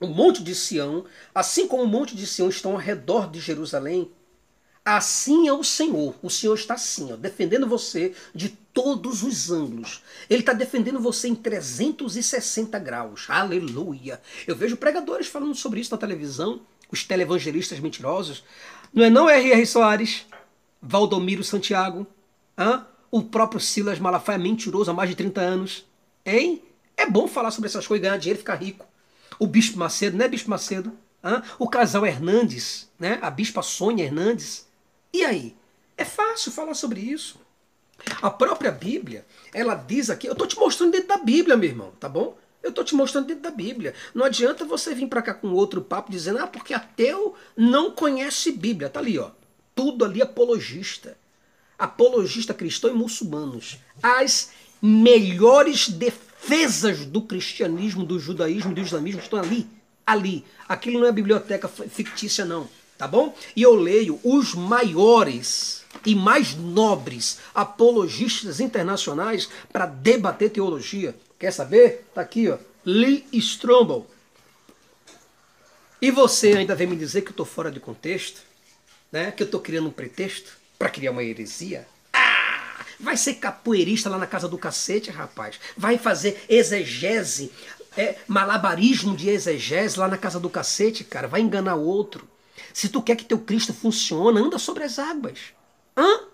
O 0.00 0.06
monte 0.06 0.42
de 0.42 0.54
Sião, 0.54 1.04
assim 1.34 1.68
como 1.68 1.84
o 1.84 1.88
monte 1.88 2.16
de 2.16 2.26
Sião 2.26 2.48
estão 2.48 2.72
ao 2.72 2.78
redor 2.78 3.30
de 3.30 3.40
Jerusalém, 3.40 4.10
assim 4.84 5.48
é 5.48 5.52
o 5.52 5.64
Senhor. 5.64 6.14
O 6.22 6.28
Senhor 6.28 6.54
está 6.54 6.74
assim, 6.74 7.12
ó, 7.12 7.16
defendendo 7.16 7.66
você 7.66 8.14
de 8.34 8.50
todos 8.50 9.22
os 9.22 9.50
ângulos. 9.50 10.02
Ele 10.28 10.40
está 10.40 10.52
defendendo 10.52 11.00
você 11.00 11.28
em 11.28 11.34
360 11.34 12.78
graus. 12.78 13.26
Aleluia. 13.28 14.20
Eu 14.46 14.54
vejo 14.54 14.76
pregadores 14.76 15.28
falando 15.28 15.54
sobre 15.54 15.80
isso 15.80 15.92
na 15.92 15.98
televisão, 15.98 16.60
os 16.90 17.04
televangelistas 17.04 17.80
mentirosos. 17.80 18.44
Não 18.92 19.04
é 19.04 19.10
não, 19.10 19.30
R.R. 19.30 19.66
Soares? 19.66 20.26
Valdomiro 20.82 21.42
Santiago? 21.42 22.06
Hã? 22.58 22.86
O 23.10 23.22
próprio 23.22 23.60
Silas 23.60 23.98
Malafaia 23.98 24.38
mentiroso 24.38 24.90
há 24.90 24.94
mais 24.94 25.08
de 25.08 25.16
30 25.16 25.40
anos? 25.40 25.86
Hein? 26.26 26.62
É 26.96 27.08
bom 27.08 27.26
falar 27.26 27.50
sobre 27.50 27.68
essas 27.68 27.86
coisas, 27.86 28.02
ganhar 28.02 28.18
dinheiro 28.18 28.38
e 28.38 28.42
ficar 28.42 28.56
rico. 28.56 28.86
O 29.38 29.46
Bispo 29.46 29.78
Macedo, 29.78 30.16
não 30.16 30.24
é 30.24 30.28
Bispo 30.28 30.50
Macedo? 30.50 30.92
Hã? 31.22 31.42
O 31.58 31.68
casal 31.68 32.04
Hernandes, 32.04 32.88
né? 32.98 33.18
a 33.22 33.30
Bispa 33.30 33.62
Sônia 33.62 34.04
Hernandes. 34.04 34.66
E 35.14 35.24
aí? 35.24 35.54
É 35.96 36.04
fácil 36.04 36.50
falar 36.50 36.74
sobre 36.74 36.98
isso. 37.00 37.38
A 38.20 38.28
própria 38.28 38.72
Bíblia, 38.72 39.24
ela 39.52 39.76
diz 39.76 40.10
aqui, 40.10 40.26
eu 40.26 40.32
estou 40.32 40.48
te 40.48 40.58
mostrando 40.58 40.90
dentro 40.90 41.06
da 41.06 41.18
Bíblia, 41.18 41.56
meu 41.56 41.70
irmão, 41.70 41.92
tá 42.00 42.08
bom? 42.08 42.36
Eu 42.60 42.70
estou 42.70 42.84
te 42.84 42.96
mostrando 42.96 43.28
dentro 43.28 43.44
da 43.44 43.52
Bíblia. 43.52 43.94
Não 44.12 44.24
adianta 44.24 44.64
você 44.64 44.92
vir 44.92 45.06
para 45.06 45.22
cá 45.22 45.32
com 45.32 45.52
outro 45.52 45.80
papo 45.80 46.10
dizendo, 46.10 46.40
ah, 46.40 46.48
porque 46.48 46.74
ateu 46.74 47.36
não 47.56 47.92
conhece 47.92 48.50
Bíblia. 48.50 48.88
Tá 48.88 48.98
ali, 48.98 49.16
ó. 49.16 49.30
Tudo 49.72 50.04
ali 50.04 50.20
apologista. 50.20 51.16
Apologista 51.78 52.52
cristão 52.52 52.90
e 52.90 52.94
muçulmanos. 52.94 53.78
As 54.02 54.50
melhores 54.82 55.88
defesas 55.88 57.04
do 57.04 57.22
cristianismo, 57.22 58.04
do 58.04 58.18
judaísmo, 58.18 58.74
do 58.74 58.80
islamismo 58.80 59.20
estão 59.20 59.38
ali. 59.38 59.68
Ali. 60.04 60.44
Aquilo 60.66 60.98
não 60.98 61.06
é 61.06 61.12
biblioteca 61.12 61.68
fictícia, 61.68 62.44
não. 62.44 62.68
Tá 63.04 63.08
bom? 63.08 63.36
E 63.54 63.60
eu 63.60 63.74
leio 63.74 64.18
os 64.24 64.54
maiores 64.54 65.84
e 66.06 66.14
mais 66.14 66.54
nobres 66.54 67.38
apologistas 67.54 68.60
internacionais 68.60 69.46
para 69.70 69.84
debater 69.84 70.48
teologia. 70.48 71.14
Quer 71.38 71.52
saber? 71.52 72.06
Tá 72.14 72.22
aqui, 72.22 72.48
ó. 72.48 72.56
Lee 72.82 73.26
Strobel. 73.30 74.06
E 76.00 76.10
você 76.10 76.54
ainda 76.54 76.74
vem 76.74 76.86
me 76.86 76.96
dizer 76.96 77.20
que 77.20 77.28
eu 77.28 77.32
estou 77.32 77.44
fora 77.44 77.70
de 77.70 77.78
contexto? 77.78 78.40
Né? 79.12 79.30
Que 79.32 79.42
eu 79.42 79.46
estou 79.46 79.60
criando 79.60 79.88
um 79.88 79.92
pretexto 79.92 80.52
para 80.78 80.88
criar 80.88 81.10
uma 81.10 81.22
heresia? 81.22 81.86
Ah! 82.10 82.86
Vai 82.98 83.18
ser 83.18 83.34
capoeirista 83.34 84.08
lá 84.08 84.16
na 84.16 84.26
casa 84.26 84.48
do 84.48 84.56
cacete, 84.56 85.10
rapaz. 85.10 85.60
Vai 85.76 85.98
fazer 85.98 86.42
exegese, 86.48 87.52
é, 87.98 88.14
malabarismo 88.26 89.14
de 89.14 89.28
exegese 89.28 89.98
lá 89.98 90.08
na 90.08 90.16
casa 90.16 90.40
do 90.40 90.48
cacete, 90.48 91.04
cara. 91.04 91.28
Vai 91.28 91.42
enganar 91.42 91.74
o 91.74 91.84
outro. 91.84 92.32
Se 92.74 92.88
tu 92.88 93.00
quer 93.00 93.14
que 93.14 93.24
teu 93.24 93.38
Cristo 93.38 93.72
funcione, 93.72 94.40
anda 94.40 94.58
sobre 94.58 94.82
as 94.82 94.98
águas. 94.98 95.54
Hã? 95.96 96.24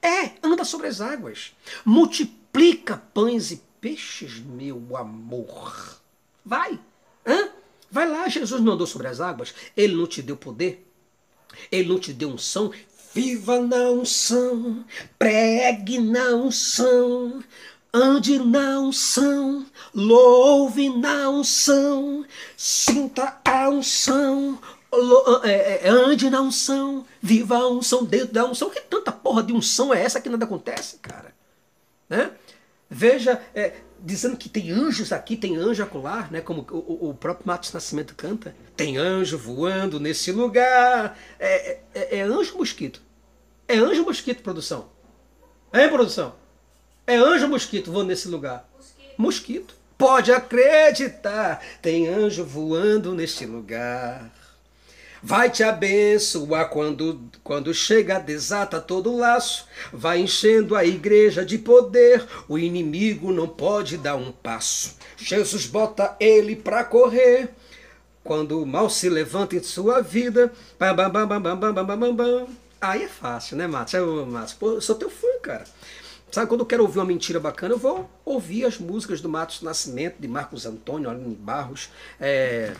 É, 0.00 0.32
anda 0.42 0.64
sobre 0.64 0.86
as 0.86 1.02
águas. 1.02 1.52
Multiplica 1.84 2.96
pães 3.12 3.50
e 3.50 3.62
peixes, 3.78 4.38
meu 4.38 4.96
amor. 4.96 6.00
Vai. 6.42 6.80
Hã? 7.26 7.50
Vai 7.90 8.08
lá, 8.08 8.26
Jesus 8.26 8.62
não 8.62 8.72
andou 8.72 8.86
sobre 8.86 9.06
as 9.06 9.20
águas. 9.20 9.54
Ele 9.76 9.94
não 9.94 10.06
te 10.06 10.22
deu 10.22 10.34
poder. 10.34 10.90
Ele 11.70 11.90
não 11.90 12.00
te 12.00 12.14
deu 12.14 12.30
unção. 12.30 12.72
Viva 13.12 13.60
na 13.60 13.90
unção, 13.90 14.86
pregue 15.18 15.98
na 15.98 16.28
unção, 16.28 17.44
ande 17.92 18.38
na 18.38 18.80
unção, 18.80 19.66
louve 19.94 20.88
na 20.88 21.28
unção, 21.28 22.24
sinta 22.56 23.38
a 23.44 23.68
unção, 23.68 24.58
ande 25.84 26.28
na 26.28 26.40
unção, 26.40 27.06
viva 27.20 27.56
a 27.56 27.68
unção 27.68 28.04
dentro 28.04 28.32
da 28.32 28.44
unção. 28.44 28.70
Que 28.70 28.80
tanta 28.80 29.10
porra 29.10 29.42
de 29.42 29.52
unção 29.52 29.92
é 29.92 30.02
essa 30.02 30.20
que 30.20 30.28
nada 30.28 30.44
acontece, 30.44 30.98
cara? 30.98 31.34
Né? 32.08 32.30
Veja, 32.90 33.40
é, 33.54 33.74
dizendo 33.98 34.36
que 34.36 34.48
tem 34.48 34.70
anjos 34.70 35.12
aqui, 35.12 35.36
tem 35.36 35.56
anjo 35.56 35.82
acolá, 35.82 36.28
né? 36.30 36.40
como 36.40 36.66
o, 36.70 37.10
o 37.10 37.14
próprio 37.14 37.46
Matos 37.46 37.72
Nascimento 37.72 38.14
canta. 38.14 38.54
Tem 38.76 38.98
anjo 38.98 39.38
voando 39.38 39.98
nesse 39.98 40.30
lugar. 40.30 41.18
É, 41.38 41.78
é, 41.94 42.18
é 42.18 42.20
anjo 42.22 42.58
mosquito. 42.58 43.00
É 43.66 43.76
anjo 43.76 44.04
mosquito, 44.04 44.42
produção. 44.42 44.90
É, 45.72 45.88
produção? 45.88 46.34
É 47.06 47.16
anjo 47.16 47.48
mosquito 47.48 47.90
voando 47.90 48.08
nesse 48.08 48.28
lugar. 48.28 48.68
Mosquito. 48.76 49.14
mosquito. 49.16 49.82
Pode 49.96 50.32
acreditar, 50.32 51.64
tem 51.80 52.08
anjo 52.08 52.44
voando 52.44 53.14
neste 53.14 53.46
lugar. 53.46 54.32
Vai 55.24 55.50
te 55.50 55.62
abençoar 55.62 56.68
quando, 56.68 57.20
quando 57.44 57.72
chega, 57.72 58.18
desata 58.18 58.80
todo 58.80 59.12
o 59.12 59.16
laço. 59.16 59.68
Vai 59.92 60.18
enchendo 60.18 60.74
a 60.74 60.84
igreja 60.84 61.44
de 61.44 61.58
poder, 61.58 62.26
o 62.48 62.58
inimigo 62.58 63.32
não 63.32 63.46
pode 63.46 63.96
dar 63.96 64.16
um 64.16 64.32
passo. 64.32 64.96
Jesus 65.16 65.66
bota 65.66 66.16
ele 66.18 66.56
pra 66.56 66.82
correr. 66.82 67.50
Quando 68.24 68.60
o 68.60 68.66
mal 68.66 68.90
se 68.90 69.08
levanta 69.08 69.54
em 69.54 69.62
sua 69.62 70.00
vida. 70.00 70.52
Bam, 70.78 70.94
bam, 70.94 71.10
bam, 71.10 71.26
bam, 71.26 71.40
bam, 71.40 71.72
bam, 71.72 71.98
bam, 71.98 72.14
bam. 72.14 72.46
Aí 72.80 73.04
é 73.04 73.08
fácil, 73.08 73.56
né, 73.56 73.68
Matos? 73.68 73.94
Eu, 73.94 74.26
Matos, 74.26 74.54
pô, 74.54 74.72
eu 74.72 74.80
sou 74.80 74.96
teu 74.96 75.08
fã, 75.08 75.28
cara. 75.40 75.64
Sabe, 76.32 76.48
quando 76.48 76.60
eu 76.60 76.66
quero 76.66 76.82
ouvir 76.82 76.98
uma 76.98 77.04
mentira 77.04 77.38
bacana, 77.38 77.74
eu 77.74 77.78
vou 77.78 78.10
ouvir 78.24 78.64
as 78.64 78.78
músicas 78.78 79.20
do 79.20 79.28
Matos 79.28 79.62
Nascimento, 79.62 80.16
de 80.18 80.26
Marcos 80.26 80.66
Antônio, 80.66 81.08
Aline 81.08 81.36
Barros. 81.36 81.90
É 82.20 82.72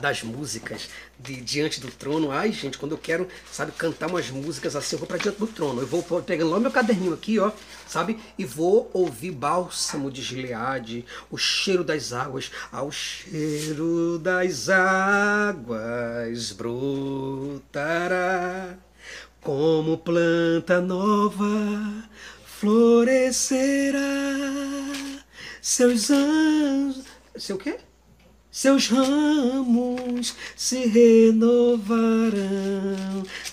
das 0.00 0.22
músicas 0.22 0.88
de 1.18 1.36
Diante 1.40 1.80
do 1.80 1.90
Trono. 1.90 2.30
Ai, 2.30 2.50
gente, 2.52 2.78
quando 2.78 2.92
eu 2.92 2.98
quero, 2.98 3.28
sabe, 3.52 3.72
cantar 3.72 4.08
umas 4.08 4.30
músicas 4.30 4.74
assim, 4.74 4.96
eu 4.96 4.98
vou 5.00 5.06
para 5.06 5.18
Diante 5.18 5.38
do 5.38 5.46
Trono. 5.46 5.82
Eu 5.82 5.86
vou 5.86 6.02
pegando 6.22 6.50
lá 6.50 6.58
meu 6.58 6.70
caderninho 6.70 7.12
aqui, 7.12 7.38
ó, 7.38 7.52
sabe, 7.86 8.18
e 8.38 8.44
vou 8.44 8.90
ouvir 8.92 9.30
Bálsamo 9.30 10.10
de 10.10 10.22
Gileade, 10.22 11.04
o 11.30 11.36
cheiro 11.36 11.84
das 11.84 12.12
águas, 12.12 12.50
ao 12.72 12.90
cheiro 12.90 14.18
das 14.18 14.68
águas 14.68 16.52
brotará 16.52 17.94
como 19.42 19.98
planta 19.98 20.80
nova 20.80 21.44
florescerá 22.64 24.00
seus 25.60 26.10
anjos. 26.10 27.04
Seu 27.36 27.58
quê? 27.58 27.78
Seus 28.54 28.86
ramos 28.86 30.36
se 30.54 30.86
renovarão. 30.86 31.90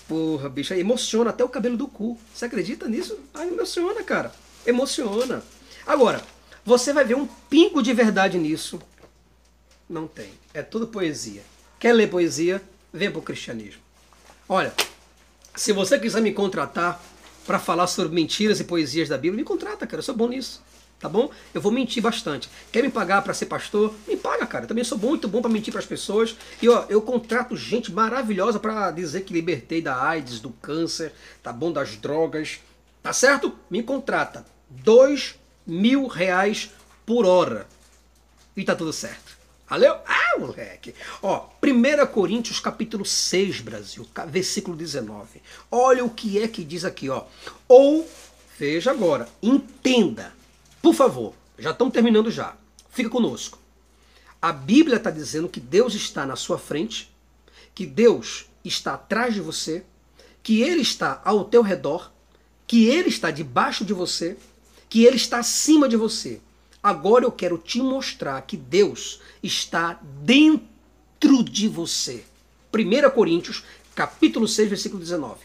Porra, 0.06 0.48
bicho, 0.48 0.72
emociona 0.74 1.30
até 1.30 1.42
o 1.42 1.48
cabelo 1.48 1.76
do 1.76 1.88
cu. 1.88 2.16
Você 2.32 2.44
acredita 2.44 2.88
nisso? 2.88 3.18
Ah, 3.34 3.44
emociona, 3.44 4.04
cara. 4.04 4.32
Emociona. 4.64 5.42
Agora, 5.84 6.22
você 6.64 6.92
vai 6.92 7.04
ver 7.04 7.16
um 7.16 7.26
pingo 7.26 7.82
de 7.82 7.92
verdade 7.92 8.38
nisso. 8.38 8.80
Não 9.90 10.06
tem. 10.06 10.30
É 10.54 10.62
tudo 10.62 10.86
poesia. 10.86 11.42
Quer 11.80 11.94
ler 11.94 12.08
poesia? 12.08 12.62
Vem 12.92 13.10
pro 13.10 13.20
cristianismo. 13.20 13.82
Olha, 14.48 14.72
se 15.56 15.72
você 15.72 15.98
quiser 15.98 16.22
me 16.22 16.32
contratar 16.32 17.02
para 17.44 17.58
falar 17.58 17.88
sobre 17.88 18.14
mentiras 18.14 18.60
e 18.60 18.64
poesias 18.64 19.08
da 19.08 19.18
Bíblia, 19.18 19.42
me 19.42 19.44
contrata, 19.44 19.84
cara. 19.84 19.98
Eu 19.98 20.04
sou 20.04 20.14
bom 20.14 20.28
nisso 20.28 20.62
tá 21.02 21.08
bom? 21.08 21.30
Eu 21.52 21.60
vou 21.60 21.72
mentir 21.72 22.00
bastante. 22.00 22.48
Quer 22.70 22.82
me 22.82 22.88
pagar 22.88 23.20
para 23.22 23.34
ser 23.34 23.46
pastor? 23.46 23.92
Me 24.06 24.16
paga, 24.16 24.46
cara. 24.46 24.64
Eu 24.64 24.68
também 24.68 24.84
sou 24.84 24.96
muito 24.96 25.26
bom 25.26 25.42
para 25.42 25.50
mentir 25.50 25.72
para 25.72 25.80
as 25.80 25.86
pessoas. 25.86 26.36
E 26.62 26.68
ó, 26.68 26.86
eu 26.88 27.02
contrato 27.02 27.56
gente 27.56 27.92
maravilhosa 27.92 28.60
para 28.60 28.92
dizer 28.92 29.22
que 29.22 29.32
libertei 29.32 29.82
da 29.82 30.00
AIDS, 30.00 30.38
do 30.38 30.50
câncer, 30.50 31.12
tá 31.42 31.52
bom? 31.52 31.72
Das 31.72 31.96
drogas. 31.96 32.60
Tá 33.02 33.12
certo? 33.12 33.52
Me 33.68 33.82
contrata. 33.82 34.46
Dois 34.70 35.34
mil 35.66 36.06
reais 36.06 36.70
por 37.04 37.26
hora. 37.26 37.66
E 38.56 38.64
tá 38.64 38.76
tudo 38.76 38.92
certo. 38.92 39.36
Valeu? 39.68 39.96
Ah, 40.06 40.38
moleque. 40.38 40.94
Ó, 41.20 41.48
1 41.62 42.06
Coríntios 42.12 42.60
capítulo 42.60 43.04
6, 43.04 43.60
Brasil, 43.60 44.06
versículo 44.28 44.76
19. 44.76 45.40
Olha 45.70 46.04
o 46.04 46.10
que 46.10 46.40
é 46.40 46.46
que 46.46 46.62
diz 46.62 46.84
aqui, 46.84 47.08
ó. 47.08 47.24
Ou, 47.66 48.08
veja 48.58 48.90
agora, 48.90 49.26
entenda, 49.42 50.32
por 50.82 50.94
favor, 50.94 51.32
já 51.58 51.70
estamos 51.70 51.94
terminando 51.94 52.30
já. 52.30 52.56
Fica 52.90 53.08
conosco. 53.08 53.58
A 54.40 54.52
Bíblia 54.52 54.96
está 54.96 55.10
dizendo 55.10 55.48
que 55.48 55.60
Deus 55.60 55.94
está 55.94 56.26
na 56.26 56.34
sua 56.34 56.58
frente, 56.58 57.08
que 57.74 57.86
Deus 57.86 58.46
está 58.64 58.94
atrás 58.94 59.32
de 59.32 59.40
você, 59.40 59.84
que 60.42 60.60
Ele 60.60 60.82
está 60.82 61.22
ao 61.24 61.44
teu 61.44 61.62
redor, 61.62 62.10
que 62.66 62.86
Ele 62.86 63.08
está 63.08 63.30
debaixo 63.30 63.84
de 63.84 63.92
você, 63.92 64.36
que 64.88 65.04
Ele 65.04 65.16
está 65.16 65.38
acima 65.38 65.88
de 65.88 65.96
você. 65.96 66.40
Agora 66.82 67.24
eu 67.24 67.30
quero 67.30 67.56
te 67.56 67.80
mostrar 67.80 68.42
que 68.42 68.56
Deus 68.56 69.20
está 69.40 70.00
dentro 70.02 71.44
de 71.44 71.68
você. 71.68 72.24
1 72.74 73.10
Coríntios, 73.10 73.62
capítulo 73.94 74.48
6, 74.48 74.68
versículo 74.68 75.00
19. 75.00 75.38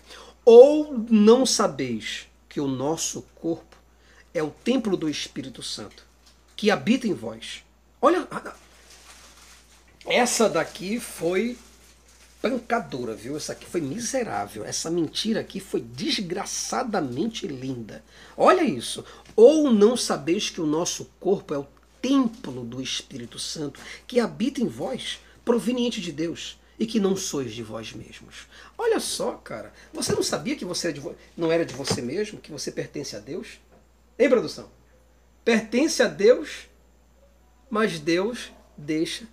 Ou 0.43 1.05
não 1.09 1.45
sabeis 1.45 2.25
que 2.49 2.59
o 2.59 2.67
nosso 2.67 3.21
corpo 3.35 3.77
é 4.37 4.43
o 4.43 4.51
templo 4.51 4.95
do 4.95 5.09
Espírito 5.09 5.63
Santo, 5.63 6.03
que 6.55 6.69
habita 6.69 7.07
em 7.07 7.13
vós. 7.13 7.63
Olha, 8.01 8.27
essa 10.05 10.47
daqui 10.47 10.99
foi 10.99 11.57
pancadora, 12.41 13.15
viu? 13.15 13.35
Essa 13.35 13.53
aqui 13.53 13.65
foi 13.65 13.81
miserável. 13.81 14.63
Essa 14.63 14.89
mentira 14.89 15.41
aqui 15.41 15.59
foi 15.59 15.81
desgraçadamente 15.81 17.47
linda. 17.47 18.03
Olha 18.35 18.63
isso. 18.63 19.03
Ou 19.35 19.71
não 19.71 19.97
sabeis 19.97 20.49
que 20.49 20.61
o 20.61 20.65
nosso 20.65 21.09
corpo 21.19 21.53
é 21.53 21.57
o 21.57 21.67
templo 22.01 22.63
do 22.63 22.81
Espírito 22.81 23.39
Santo 23.39 23.79
que 24.05 24.19
habita 24.19 24.61
em 24.61 24.67
vós, 24.67 25.19
proveniente 25.43 25.99
de 25.99 26.11
Deus, 26.11 26.59
e 26.79 26.85
que 26.85 26.99
não 26.99 27.15
sois 27.15 27.53
de 27.53 27.63
vós 27.63 27.91
mesmos. 27.91 28.47
Olha 28.77 28.99
só, 28.99 29.31
cara. 29.33 29.73
Você 29.93 30.13
não 30.13 30.21
sabia 30.21 30.55
que 30.55 30.65
você 30.65 30.93
não 31.35 31.51
era 31.51 31.65
de 31.65 31.73
você 31.73 32.01
mesmo, 32.01 32.39
que 32.39 32.51
você 32.51 32.71
pertence 32.71 33.15
a 33.15 33.19
Deus? 33.19 33.59
Ei, 34.17 34.27
produção? 34.27 34.67
Pertence 35.45 36.01
a 36.01 36.07
Deus, 36.07 36.67
mas 37.69 37.99
Deus 37.99 38.51
deixa 38.75 39.27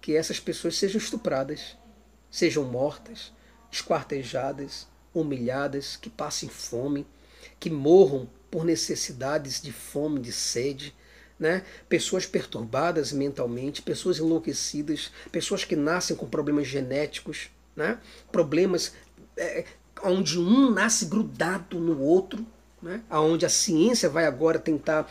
que 0.00 0.16
essas 0.16 0.40
pessoas 0.40 0.76
sejam 0.76 0.98
estupradas, 0.98 1.76
sejam 2.30 2.64
mortas, 2.64 3.30
esquartejadas, 3.70 4.88
humilhadas, 5.12 5.96
que 5.96 6.08
passem 6.08 6.48
fome, 6.48 7.06
que 7.60 7.68
morram 7.68 8.26
por 8.50 8.64
necessidades 8.64 9.60
de 9.60 9.70
fome, 9.70 10.18
de 10.18 10.32
sede, 10.32 10.94
né? 11.38 11.62
pessoas 11.86 12.24
perturbadas 12.24 13.12
mentalmente, 13.12 13.82
pessoas 13.82 14.18
enlouquecidas, 14.18 15.12
pessoas 15.30 15.62
que 15.62 15.76
nascem 15.76 16.16
com 16.16 16.26
problemas 16.26 16.66
genéticos, 16.66 17.50
né? 17.76 18.00
problemas 18.30 18.94
é, 19.36 19.66
onde 20.02 20.38
um 20.38 20.70
nasce 20.70 21.04
grudado 21.04 21.78
no 21.78 22.00
outro, 22.00 22.46
né? 22.82 23.00
onde 23.10 23.46
a 23.46 23.48
ciência 23.48 24.08
vai 24.08 24.26
agora 24.26 24.58
tentar 24.58 25.10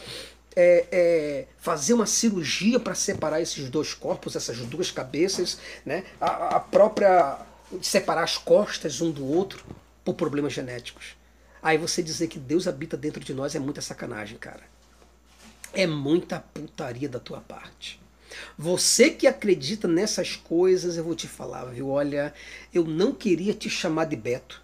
é, 0.56 0.86
é, 0.92 1.48
fazer 1.58 1.94
uma 1.94 2.06
cirurgia 2.06 2.80
para 2.80 2.94
separar 2.94 3.42
esses 3.42 3.70
dois 3.70 3.94
corpos, 3.94 4.36
essas 4.36 4.58
duas 4.60 4.92
cabeças, 4.92 5.58
né? 5.86 6.04
a, 6.20 6.58
a 6.58 6.60
própria 6.60 7.40
separar 7.82 8.24
as 8.24 8.38
costas 8.38 9.00
um 9.00 9.12
do 9.12 9.26
outro 9.26 9.64
por 10.04 10.16
problemas 10.16 10.54
genéticos. 10.54 11.16
Aí 11.64 11.78
você 11.78 12.02
dizer 12.02 12.28
que 12.28 12.40
Deus 12.40 12.68
habita 12.68 12.98
dentro 12.98 13.24
de 13.24 13.34
nós 13.34 13.56
é 13.56 13.60
muita 13.60 13.82
sacanagem, 13.82 14.38
cara. 14.38 14.64
É 15.74 15.88
muita 15.88 16.40
putaria 16.40 17.08
da 17.08 17.20
tua 17.20 17.40
parte. 17.40 18.02
Você 18.58 19.10
que 19.10 19.28
acredita 19.28 19.88
nessas 19.88 20.36
coisas, 20.36 20.98
eu 20.98 21.04
vou 21.04 21.16
te 21.16 21.28
falar, 21.28 21.66
viu? 21.66 21.90
Olha, 21.90 22.34
eu 22.74 22.84
não 22.84 23.14
queria 23.14 23.54
te 23.54 23.70
chamar 23.70 24.06
de 24.06 24.16
Beto, 24.16 24.62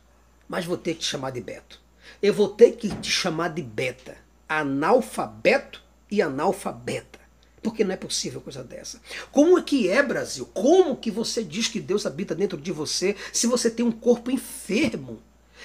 mas 0.48 0.66
vou 0.66 0.78
ter 0.78 0.94
que 0.94 1.02
te 1.02 1.06
chamar 1.06 1.32
de 1.32 1.42
Beto. 1.42 1.80
Eu 2.22 2.34
vou 2.34 2.50
ter 2.50 2.72
que 2.74 2.90
te 2.96 3.10
chamar 3.10 3.50
de 3.50 3.62
Beta 3.62 4.28
analfabeto 4.48 5.84
e 6.10 6.22
analfabeta. 6.22 7.20
Porque 7.62 7.84
não 7.84 7.94
é 7.94 7.98
possível 7.98 8.40
coisa 8.40 8.64
dessa. 8.64 9.02
Como 9.32 9.58
é 9.58 9.62
que 9.62 9.90
é, 9.90 10.02
Brasil? 10.02 10.46
Como 10.54 10.96
que 10.96 11.12
você 11.12 11.44
diz 11.44 11.68
que 11.68 11.82
Deus 11.82 12.06
habita 12.06 12.34
dentro 12.34 12.58
de 12.58 12.72
você 12.72 13.16
se 13.34 13.46
você 13.46 13.70
tem 13.70 13.86
um 13.86 13.92
corpo 13.92 14.32
enfermo? 14.32 15.22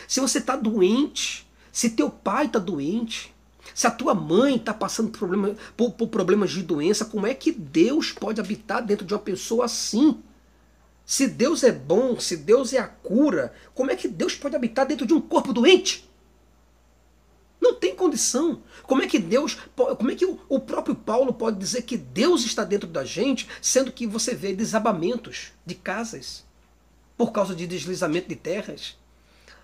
Se 0.09 0.18
você 0.18 0.38
está 0.38 0.57
doente? 0.57 1.46
Se 1.70 1.90
teu 1.90 2.11
pai 2.11 2.46
está 2.46 2.59
doente? 2.59 3.32
Se 3.74 3.86
a 3.86 3.90
tua 3.90 4.14
mãe 4.14 4.57
está 4.57 4.74
passando 4.74 5.11
problema, 5.11 5.55
por, 5.76 5.92
por 5.92 6.09
problemas 6.09 6.50
de 6.50 6.62
doença, 6.62 7.05
como 7.05 7.26
é 7.26 7.34
que 7.34 7.53
Deus 7.53 8.11
pode 8.11 8.40
habitar 8.40 8.84
dentro 8.84 9.07
de 9.07 9.14
uma 9.14 9.20
pessoa 9.20 9.66
assim? 9.66 10.20
Se 11.07 11.28
Deus 11.28 11.62
é 11.62 11.70
bom, 11.70 12.18
se 12.18 12.36
Deus 12.36 12.72
é 12.72 12.78
a 12.78 12.88
cura, 12.88 13.53
como 13.74 13.90
é 13.90 13.96
que 13.96 14.09
Deus 14.09 14.34
pode 14.34 14.57
habitar 14.57 14.86
dentro 14.86 15.07
de 15.07 15.14
um 15.14 15.20
corpo 15.20 15.53
doente? 15.53 16.11
Não 17.72 17.80
tem 17.80 17.96
condição. 17.96 18.60
Como 18.82 19.02
é 19.02 19.06
que 19.06 19.18
Deus, 19.18 19.56
como 19.74 20.10
é 20.10 20.14
que 20.14 20.26
o 20.26 20.60
próprio 20.60 20.94
Paulo 20.94 21.32
pode 21.32 21.58
dizer 21.58 21.80
que 21.82 21.96
Deus 21.96 22.44
está 22.44 22.64
dentro 22.64 22.86
da 22.86 23.02
gente, 23.02 23.48
sendo 23.62 23.90
que 23.90 24.06
você 24.06 24.34
vê 24.34 24.52
desabamentos 24.52 25.52
de 25.64 25.74
casas 25.74 26.44
por 27.16 27.32
causa 27.32 27.54
de 27.54 27.66
deslizamento 27.66 28.28
de 28.28 28.36
terras? 28.36 28.98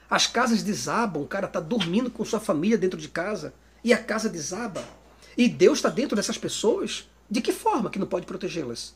As 0.08 0.26
casas 0.26 0.62
desabam, 0.62 1.22
o 1.22 1.26
cara 1.26 1.46
está 1.46 1.60
dormindo 1.60 2.10
com 2.10 2.24
sua 2.24 2.40
família 2.40 2.78
dentro 2.78 2.98
de 2.98 3.08
casa 3.08 3.52
e 3.84 3.92
a 3.92 4.02
casa 4.02 4.30
desaba. 4.30 4.82
E 5.36 5.46
Deus 5.46 5.76
está 5.78 5.90
dentro 5.90 6.16
dessas 6.16 6.38
pessoas? 6.38 7.10
De 7.30 7.42
que 7.42 7.52
forma 7.52 7.90
que 7.90 7.98
não 7.98 8.06
pode 8.06 8.24
protegê-las? 8.24 8.94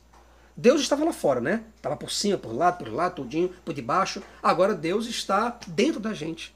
Deus 0.56 0.80
estava 0.80 1.04
lá 1.04 1.12
fora, 1.12 1.38
né? 1.38 1.64
Estava 1.76 1.98
por 1.98 2.10
cima, 2.10 2.38
por 2.38 2.54
lá, 2.54 2.72
por 2.72 2.90
lá, 2.90 3.10
tudinho, 3.10 3.50
por 3.62 3.74
debaixo. 3.74 4.22
Agora 4.42 4.74
Deus 4.74 5.06
está 5.06 5.58
dentro 5.66 6.00
da 6.00 6.14
gente 6.14 6.54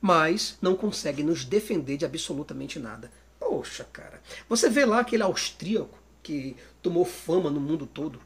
mas 0.00 0.58
não 0.60 0.76
consegue 0.76 1.22
nos 1.22 1.44
defender 1.44 1.96
de 1.96 2.04
absolutamente 2.04 2.78
nada. 2.78 3.10
Poxa, 3.38 3.84
cara. 3.84 4.22
Você 4.48 4.68
vê 4.68 4.84
lá 4.84 5.00
aquele 5.00 5.22
austríaco 5.22 5.98
que 6.22 6.56
tomou 6.82 7.04
fama 7.04 7.50
no 7.50 7.60
mundo 7.60 7.86
todo. 7.86 8.20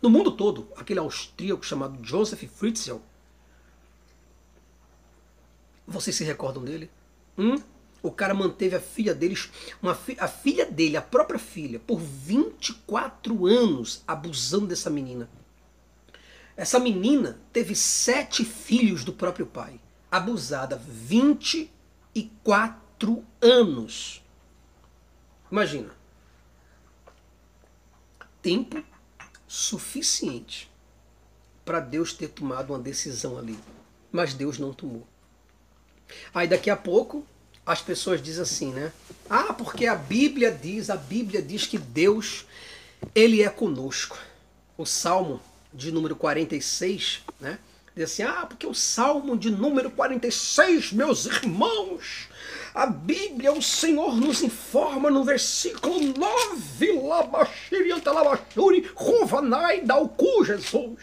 No 0.00 0.08
mundo 0.08 0.32
todo, 0.32 0.68
aquele 0.76 1.00
austríaco 1.00 1.64
chamado 1.64 1.98
Joseph 2.02 2.42
Fritzl. 2.44 2.98
Vocês 5.86 6.16
se 6.16 6.24
recordam 6.24 6.64
dele? 6.64 6.90
Hum? 7.36 7.56
O 8.02 8.10
cara 8.10 8.32
manteve 8.32 8.76
a 8.76 8.80
filha 8.80 9.14
deles, 9.14 9.50
uma 9.82 9.94
fi 9.94 10.16
a 10.18 10.26
filha 10.26 10.64
dele, 10.64 10.96
a 10.96 11.02
própria 11.02 11.38
filha, 11.38 11.78
por 11.78 12.00
24 12.00 13.46
anos 13.46 14.02
abusando 14.06 14.68
dessa 14.68 14.88
menina. 14.88 15.28
Essa 16.56 16.78
menina 16.78 17.38
teve 17.52 17.74
sete 17.74 18.44
filhos 18.44 19.04
do 19.04 19.12
próprio 19.12 19.46
pai 19.46 19.78
abusada 20.10 20.76
24 20.76 23.24
anos. 23.40 24.22
Imagina. 25.50 25.90
Tempo 28.42 28.84
suficiente 29.46 30.70
para 31.64 31.80
Deus 31.80 32.12
ter 32.12 32.28
tomado 32.28 32.70
uma 32.70 32.78
decisão 32.78 33.38
ali. 33.38 33.58
Mas 34.10 34.34
Deus 34.34 34.58
não 34.58 34.72
tomou. 34.72 35.06
Aí 36.34 36.48
daqui 36.48 36.70
a 36.70 36.76
pouco 36.76 37.24
as 37.64 37.80
pessoas 37.80 38.20
dizem 38.22 38.42
assim, 38.42 38.72
né? 38.72 38.92
Ah, 39.28 39.52
porque 39.52 39.86
a 39.86 39.94
Bíblia 39.94 40.50
diz, 40.50 40.90
a 40.90 40.96
Bíblia 40.96 41.40
diz 41.40 41.66
que 41.66 41.78
Deus, 41.78 42.44
ele 43.14 43.42
é 43.42 43.48
conosco. 43.48 44.18
O 44.76 44.84
Salmo 44.84 45.40
de 45.72 45.92
número 45.92 46.16
46, 46.16 47.22
né? 47.38 47.60
Diz 48.00 48.12
assim, 48.12 48.22
ah, 48.22 48.46
porque 48.46 48.66
o 48.66 48.72
Salmo 48.72 49.36
de 49.36 49.50
número 49.50 49.90
46, 49.90 50.90
meus 50.94 51.26
irmãos, 51.26 52.30
a 52.74 52.86
Bíblia, 52.86 53.52
o 53.52 53.60
Senhor 53.60 54.16
nos 54.16 54.42
informa 54.42 55.10
no 55.10 55.22
versículo 55.22 56.00
9, 56.00 56.92
Labachirianta 56.92 58.10
Labachuri, 58.10 58.90
Rovanai 58.94 59.82
Dalcu, 59.82 60.42
Jesus. 60.42 60.98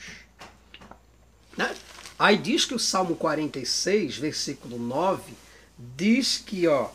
Né? 1.56 1.76
Aí 2.18 2.36
diz 2.36 2.66
que 2.66 2.74
o 2.74 2.80
Salmo 2.80 3.16
46, 3.16 4.18
versículo 4.18 4.80
9, 4.80 5.34
diz 5.78 6.40
que 6.40 6.68
ó, 6.68 6.90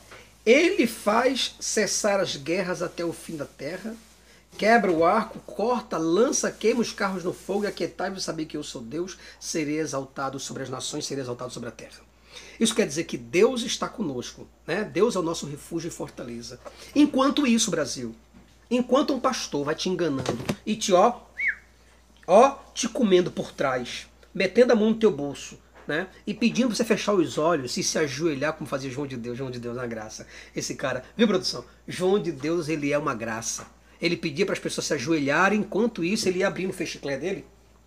ele 0.44 0.88
faz 0.88 1.54
cessar 1.60 2.18
as 2.18 2.34
guerras 2.34 2.82
até 2.82 3.04
o 3.04 3.12
fim 3.12 3.36
da 3.36 3.46
terra, 3.46 3.94
Quebra 4.56 4.92
o 4.92 5.04
arco, 5.04 5.38
corta, 5.40 5.96
lança, 5.96 6.50
queima 6.50 6.80
os 6.80 6.92
carros 6.92 7.24
no 7.24 7.32
fogo 7.32 7.64
e 7.64 7.66
aquietai-vos 7.66 8.22
saber 8.22 8.44
que 8.44 8.56
eu 8.56 8.62
sou 8.62 8.82
Deus, 8.82 9.18
serei 9.40 9.78
exaltado 9.78 10.38
sobre 10.38 10.62
as 10.62 10.68
nações, 10.68 11.06
serei 11.06 11.22
exaltado 11.22 11.52
sobre 11.52 11.68
a 11.68 11.72
terra. 11.72 12.00
Isso 12.60 12.74
quer 12.74 12.86
dizer 12.86 13.04
que 13.04 13.16
Deus 13.16 13.62
está 13.62 13.88
conosco, 13.88 14.46
né? 14.66 14.84
Deus 14.84 15.16
é 15.16 15.18
o 15.18 15.22
nosso 15.22 15.46
refúgio 15.46 15.88
e 15.88 15.90
fortaleza. 15.90 16.60
Enquanto 16.94 17.46
isso, 17.46 17.70
Brasil, 17.70 18.14
enquanto 18.70 19.14
um 19.14 19.20
pastor 19.20 19.64
vai 19.64 19.74
te 19.74 19.88
enganando 19.88 20.38
e 20.64 20.76
te 20.76 20.92
ó, 20.92 21.20
ó, 22.26 22.56
te 22.74 22.88
comendo 22.88 23.30
por 23.30 23.52
trás, 23.52 24.06
metendo 24.34 24.72
a 24.72 24.76
mão 24.76 24.90
no 24.90 24.96
teu 24.96 25.10
bolso, 25.10 25.58
né? 25.86 26.08
E 26.26 26.32
pedindo 26.32 26.68
pra 26.68 26.76
você 26.76 26.84
fechar 26.84 27.14
os 27.14 27.36
olhos 27.38 27.76
e 27.76 27.82
se 27.82 27.98
ajoelhar 27.98 28.52
como 28.52 28.68
fazia 28.68 28.90
João 28.90 29.06
de 29.06 29.16
Deus, 29.16 29.36
João 29.36 29.50
de 29.50 29.58
Deus 29.58 29.74
na 29.74 29.86
graça. 29.86 30.26
Esse 30.54 30.74
cara, 30.74 31.04
viu 31.16 31.26
produção? 31.26 31.64
João 31.88 32.20
de 32.20 32.30
Deus, 32.30 32.68
ele 32.68 32.92
é 32.92 32.98
uma 32.98 33.14
graça 33.14 33.66
ele 34.02 34.16
pedia 34.16 34.44
para 34.44 34.54
as 34.54 34.58
pessoas 34.58 34.88
se 34.88 34.94
ajoelharem, 34.94 35.60
enquanto 35.60 36.02
isso 36.02 36.28
ele 36.28 36.40
ia 36.40 36.48
abrindo 36.48 36.70
o 36.70 36.74
fechiclé 36.74 37.16
dele, 37.16 37.46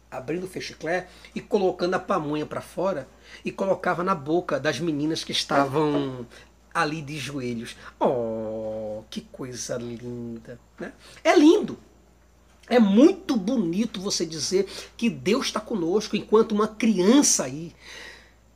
abrindo 0.09 0.45
o 0.45 0.49
fechiclé 0.49 1.09
e 1.35 1.41
colocando 1.41 1.95
a 1.95 1.99
pamonha 1.99 2.45
para 2.45 2.61
fora 2.61 3.05
e 3.43 3.51
colocava 3.51 4.01
na 4.01 4.15
boca 4.15 4.57
das 4.57 4.79
meninas 4.79 5.25
que 5.25 5.33
estavam 5.33 6.25
ali 6.73 7.01
de 7.01 7.17
joelhos. 7.17 7.75
Oh, 7.99 9.03
que 9.09 9.21
coisa 9.21 9.75
linda! 9.75 10.57
Né? 10.79 10.93
É 11.21 11.37
lindo. 11.37 11.77
É 12.67 12.79
muito 12.79 13.35
bonito 13.35 13.99
você 13.99 14.25
dizer 14.25 14.67
que 14.95 15.09
Deus 15.09 15.47
está 15.47 15.59
conosco 15.59 16.15
enquanto 16.15 16.53
uma 16.53 16.67
criança 16.67 17.43
aí, 17.43 17.75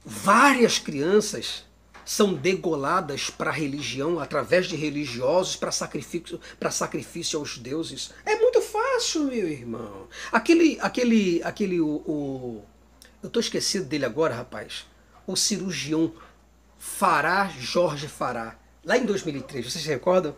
várias 0.04 0.80
crianças 0.80 1.66
são 2.10 2.34
degoladas 2.34 3.30
para 3.30 3.52
a 3.52 3.54
religião 3.54 4.20
através 4.20 4.66
de 4.66 4.76
religiosos 4.76 5.56
para 5.56 5.72
sacrifício, 5.72 6.42
para 6.60 6.72
sacrifício 6.72 7.38
aos 7.38 7.60
deuses. 7.60 8.12
É 8.26 8.36
muito 8.36 8.60
fácil, 8.64 9.26
meu 9.26 9.48
irmão. 9.48 10.08
Aquele, 10.32 10.80
aquele, 10.82 11.40
aquele, 11.44 11.80
o, 11.80 11.98
o 12.08 12.66
eu 13.22 13.28
estou 13.28 13.40
esquecido 13.40 13.86
dele 13.86 14.06
agora, 14.06 14.34
rapaz. 14.34 14.88
O 15.28 15.36
cirurgião 15.36 16.12
Fará 16.80 17.48
Jorge 17.48 18.08
Fará, 18.08 18.58
lá 18.84 18.98
em 18.98 19.06
2003. 19.06 19.72
Vocês 19.72 19.84
se 19.84 19.90
recordam? 19.92 20.36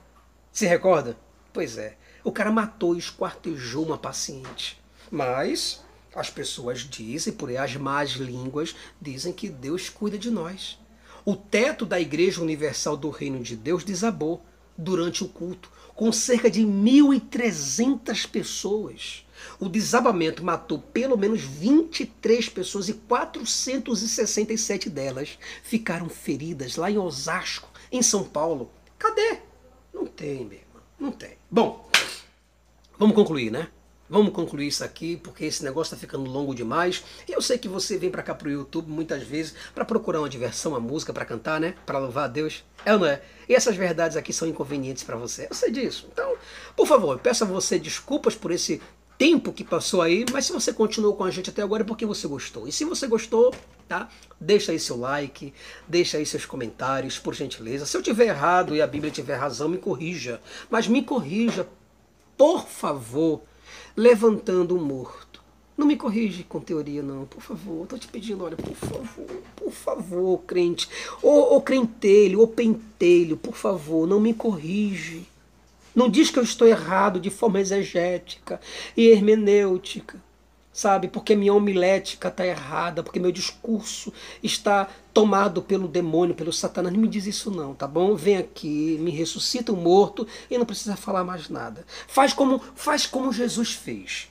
Se 0.51 0.65
recorda? 0.65 1.17
Pois 1.53 1.77
é. 1.77 1.95
O 2.21 2.33
cara 2.33 2.51
matou 2.51 2.95
e 2.95 2.99
esquartejou 2.99 3.85
uma 3.85 3.97
paciente. 3.97 4.77
Mas 5.09 5.81
as 6.13 6.29
pessoas 6.29 6.81
dizem, 6.81 7.31
por 7.31 7.47
aí 7.47 7.55
as 7.55 7.77
más 7.77 8.09
línguas, 8.09 8.75
dizem 9.01 9.31
que 9.31 9.47
Deus 9.47 9.87
cuida 9.87 10.17
de 10.17 10.29
nós. 10.29 10.80
O 11.23 11.35
teto 11.35 11.85
da 11.85 11.99
Igreja 11.99 12.41
Universal 12.41 12.97
do 12.97 13.09
Reino 13.09 13.41
de 13.41 13.55
Deus 13.55 13.83
desabou 13.83 14.43
durante 14.75 15.23
o 15.23 15.27
culto, 15.27 15.71
com 15.93 16.11
cerca 16.11 16.49
de 16.49 16.61
1.300 16.61 18.27
pessoas. 18.27 19.25
O 19.59 19.69
desabamento 19.69 20.43
matou 20.43 20.79
pelo 20.79 21.17
menos 21.17 21.41
23 21.41 22.49
pessoas 22.49 22.89
e 22.89 22.93
467 22.93 24.89
delas 24.89 25.37
ficaram 25.63 26.09
feridas 26.09 26.75
lá 26.75 26.89
em 26.89 26.97
Osasco, 26.97 27.69
em 27.91 28.01
São 28.01 28.23
Paulo. 28.23 28.71
Cadê? 28.97 29.39
Não 29.93 30.05
tem, 30.07 30.45
meu 30.45 30.59
irmão. 30.59 30.83
Não 30.99 31.11
tem. 31.11 31.37
Bom, 31.49 31.87
vamos 32.97 33.15
concluir, 33.15 33.51
né? 33.51 33.67
Vamos 34.11 34.33
concluir 34.33 34.67
isso 34.67 34.83
aqui, 34.83 35.15
porque 35.15 35.45
esse 35.45 35.63
negócio 35.63 35.93
está 35.93 36.05
ficando 36.05 36.29
longo 36.29 36.53
demais. 36.53 37.01
E 37.25 37.31
eu 37.31 37.41
sei 37.41 37.57
que 37.57 37.69
você 37.69 37.97
vem 37.97 38.11
para 38.11 38.21
cá 38.21 38.35
pro 38.35 38.51
YouTube 38.51 38.91
muitas 38.91 39.23
vezes 39.23 39.55
para 39.73 39.85
procurar 39.85 40.19
uma 40.19 40.27
diversão, 40.27 40.73
uma 40.73 40.81
música 40.81 41.13
para 41.13 41.23
cantar, 41.23 41.61
né? 41.61 41.75
Para 41.85 41.97
louvar 41.97 42.25
a 42.25 42.27
Deus. 42.27 42.61
É 42.85 42.91
ou 42.91 42.99
não 42.99 43.07
é? 43.07 43.21
E 43.47 43.55
essas 43.55 43.73
verdades 43.77 44.17
aqui 44.17 44.33
são 44.33 44.49
inconvenientes 44.49 45.05
para 45.05 45.15
você. 45.15 45.47
Eu 45.49 45.55
sei 45.55 45.71
disso. 45.71 46.09
Então, 46.11 46.35
por 46.75 46.85
favor, 46.85 47.17
peço 47.19 47.45
a 47.45 47.47
você 47.47 47.79
desculpas 47.79 48.35
por 48.35 48.51
esse 48.51 48.81
tempo 49.17 49.53
que 49.53 49.63
passou 49.63 50.01
aí, 50.01 50.25
mas 50.29 50.45
se 50.45 50.51
você 50.51 50.73
continuou 50.73 51.15
com 51.15 51.23
a 51.23 51.31
gente 51.31 51.49
até 51.49 51.61
agora 51.61 51.83
é 51.83 51.85
porque 51.85 52.05
você 52.05 52.27
gostou. 52.27 52.67
E 52.67 52.71
se 52.73 52.83
você 52.83 53.07
gostou, 53.07 53.55
tá? 53.87 54.09
Deixa 54.37 54.73
aí 54.73 54.79
seu 54.79 54.97
like, 54.97 55.53
deixa 55.87 56.17
aí 56.17 56.25
seus 56.25 56.45
comentários, 56.45 57.17
por 57.17 57.33
gentileza. 57.33 57.85
Se 57.85 57.95
eu 57.95 58.03
tiver 58.03 58.25
errado 58.25 58.75
e 58.75 58.81
a 58.81 58.87
Bíblia 58.87 59.09
tiver 59.09 59.37
razão, 59.37 59.69
me 59.69 59.77
corrija. 59.77 60.41
Mas 60.69 60.85
me 60.85 61.01
corrija, 61.01 61.65
por 62.35 62.67
favor 62.67 63.43
levantando 63.95 64.75
um 64.75 64.83
morto. 64.83 65.41
Não 65.77 65.87
me 65.87 65.95
corrige 65.95 66.43
com 66.43 66.59
teoria, 66.59 67.01
não, 67.01 67.25
por 67.25 67.41
favor. 67.41 67.83
Estou 67.83 67.97
te 67.97 68.07
pedindo, 68.07 68.43
olha, 68.43 68.55
por 68.55 68.75
favor, 68.75 69.25
por 69.55 69.71
favor, 69.71 70.37
crente. 70.45 70.87
Ô, 71.21 71.55
ô 71.55 71.61
crentelho, 71.61 72.41
ô 72.41 72.47
pentelho, 72.47 73.37
por 73.37 73.55
favor, 73.55 74.07
não 74.07 74.19
me 74.19 74.33
corrige. 74.33 75.25
Não 75.95 76.09
diz 76.09 76.29
que 76.29 76.39
eu 76.39 76.43
estou 76.43 76.67
errado 76.67 77.19
de 77.19 77.29
forma 77.29 77.59
exegética 77.59 78.61
e 78.95 79.07
hermenêutica 79.07 80.19
sabe? 80.73 81.07
Porque 81.07 81.35
minha 81.35 81.53
homilética 81.53 82.29
está 82.29 82.45
errada, 82.45 83.03
porque 83.03 83.19
meu 83.19 83.31
discurso 83.31 84.13
está 84.41 84.89
tomado 85.13 85.61
pelo 85.61 85.87
demônio, 85.87 86.35
pelo 86.35 86.53
satanás. 86.53 86.93
Não 86.93 87.01
me 87.01 87.07
diz 87.07 87.25
isso 87.25 87.51
não, 87.51 87.73
tá 87.73 87.87
bom? 87.87 88.15
Vem 88.15 88.37
aqui, 88.37 88.97
me 88.99 89.11
ressuscita 89.11 89.71
o 89.71 89.77
morto 89.77 90.27
e 90.49 90.57
não 90.57 90.65
precisa 90.65 90.95
falar 90.95 91.23
mais 91.23 91.49
nada. 91.49 91.85
Faz 92.07 92.33
como, 92.33 92.59
faz 92.75 93.05
como 93.05 93.33
Jesus 93.33 93.73
fez. 93.73 94.29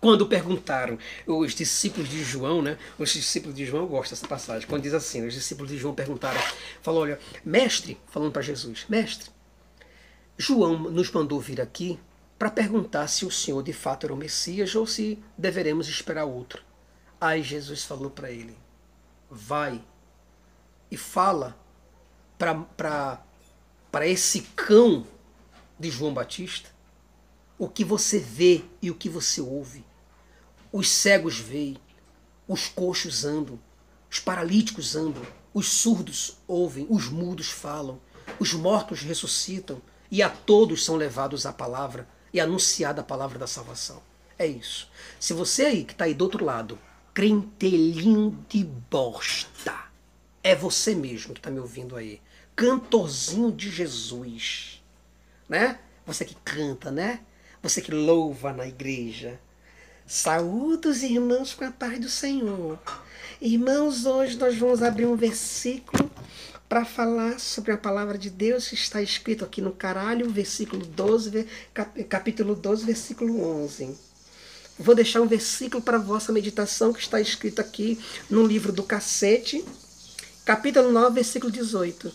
Quando 0.00 0.26
perguntaram 0.26 0.98
os 1.26 1.54
discípulos 1.54 2.08
de 2.08 2.22
João, 2.22 2.62
né? 2.62 2.78
Os 2.98 3.12
discípulos 3.12 3.56
de 3.56 3.64
João, 3.64 3.86
gosto 3.86 4.10
dessa 4.10 4.26
passagem. 4.28 4.68
Quando 4.68 4.82
diz 4.82 4.94
assim, 4.94 5.26
os 5.26 5.34
discípulos 5.34 5.70
de 5.70 5.78
João 5.78 5.94
perguntaram, 5.94 6.40
falou, 6.82 7.02
olha, 7.02 7.18
mestre, 7.44 7.98
falando 8.06 8.30
para 8.30 8.42
Jesus, 8.42 8.84
mestre, 8.88 9.30
João 10.38 10.78
nos 10.78 11.10
mandou 11.10 11.40
vir 11.40 11.60
aqui 11.60 11.98
para 12.38 12.50
perguntar 12.50 13.08
se 13.08 13.24
o 13.24 13.30
Senhor 13.30 13.62
de 13.62 13.72
fato 13.72 14.06
era 14.06 14.14
o 14.14 14.16
Messias 14.16 14.74
ou 14.74 14.86
se 14.86 15.18
deveremos 15.36 15.88
esperar 15.88 16.24
outro. 16.24 16.62
Aí 17.20 17.42
Jesus 17.42 17.84
falou 17.84 18.10
para 18.10 18.30
ele: 18.30 18.56
Vai 19.30 19.82
e 20.90 20.96
fala 20.96 21.58
para 22.38 24.06
esse 24.06 24.42
cão 24.54 25.06
de 25.78 25.90
João 25.90 26.12
Batista 26.12 26.70
o 27.58 27.68
que 27.68 27.84
você 27.84 28.18
vê 28.18 28.64
e 28.82 28.90
o 28.90 28.94
que 28.94 29.08
você 29.08 29.40
ouve. 29.40 29.84
Os 30.70 30.90
cegos 30.90 31.38
veem, 31.38 31.78
os 32.46 32.68
coxos 32.68 33.24
andam, 33.24 33.58
os 34.10 34.20
paralíticos 34.20 34.94
andam, 34.94 35.22
os 35.54 35.72
surdos 35.72 36.36
ouvem, 36.46 36.86
os 36.90 37.08
mudos 37.08 37.48
falam, 37.48 37.98
os 38.38 38.52
mortos 38.52 39.00
ressuscitam 39.00 39.80
e 40.10 40.22
a 40.22 40.28
todos 40.28 40.84
são 40.84 40.96
levados 40.96 41.46
à 41.46 41.52
palavra 41.52 42.06
e 42.36 42.40
anunciada 42.40 43.00
a 43.00 43.04
palavra 43.04 43.38
da 43.38 43.46
salvação. 43.46 44.02
É 44.38 44.46
isso. 44.46 44.90
Se 45.18 45.32
você 45.32 45.64
aí 45.64 45.84
que 45.84 45.92
está 45.92 46.04
aí 46.04 46.12
do 46.12 46.22
outro 46.22 46.44
lado, 46.44 46.78
crentelinho 47.14 48.44
de 48.46 48.62
bosta, 48.62 49.74
é 50.42 50.54
você 50.54 50.94
mesmo 50.94 51.32
que 51.32 51.40
está 51.40 51.50
me 51.50 51.58
ouvindo 51.58 51.96
aí. 51.96 52.20
Cantorzinho 52.54 53.50
de 53.50 53.70
Jesus. 53.70 54.82
Né? 55.48 55.78
Você 56.04 56.26
que 56.26 56.36
canta, 56.44 56.90
né? 56.90 57.20
Você 57.62 57.80
que 57.80 57.90
louva 57.90 58.52
na 58.52 58.66
igreja. 58.66 59.40
Saúde 60.06 60.88
os 60.88 61.02
irmãos 61.02 61.54
com 61.54 61.64
a 61.64 61.70
paz 61.70 61.98
do 61.98 62.10
Senhor. 62.10 62.78
Irmãos, 63.40 64.04
hoje 64.04 64.36
nós 64.36 64.58
vamos 64.58 64.82
abrir 64.82 65.06
um 65.06 65.16
versículo 65.16 66.10
para 66.68 66.84
falar 66.84 67.38
sobre 67.38 67.72
a 67.72 67.78
palavra 67.78 68.18
de 68.18 68.28
Deus 68.28 68.68
que 68.68 68.74
está 68.74 69.00
escrito 69.00 69.44
aqui 69.44 69.60
no 69.60 69.72
caralho, 69.72 70.30
versículo 70.30 70.84
12, 70.84 71.46
capítulo 72.08 72.54
12, 72.54 72.84
versículo 72.84 73.40
11. 73.64 73.96
Vou 74.78 74.94
deixar 74.94 75.22
um 75.22 75.26
versículo 75.26 75.82
para 75.82 75.98
vossa 75.98 76.32
meditação 76.32 76.92
que 76.92 77.00
está 77.00 77.20
escrito 77.20 77.60
aqui 77.60 77.98
no 78.28 78.46
livro 78.46 78.72
do 78.72 78.82
cacete, 78.82 79.64
capítulo 80.44 80.92
9, 80.92 81.14
versículo 81.14 81.50
18. 81.52 82.12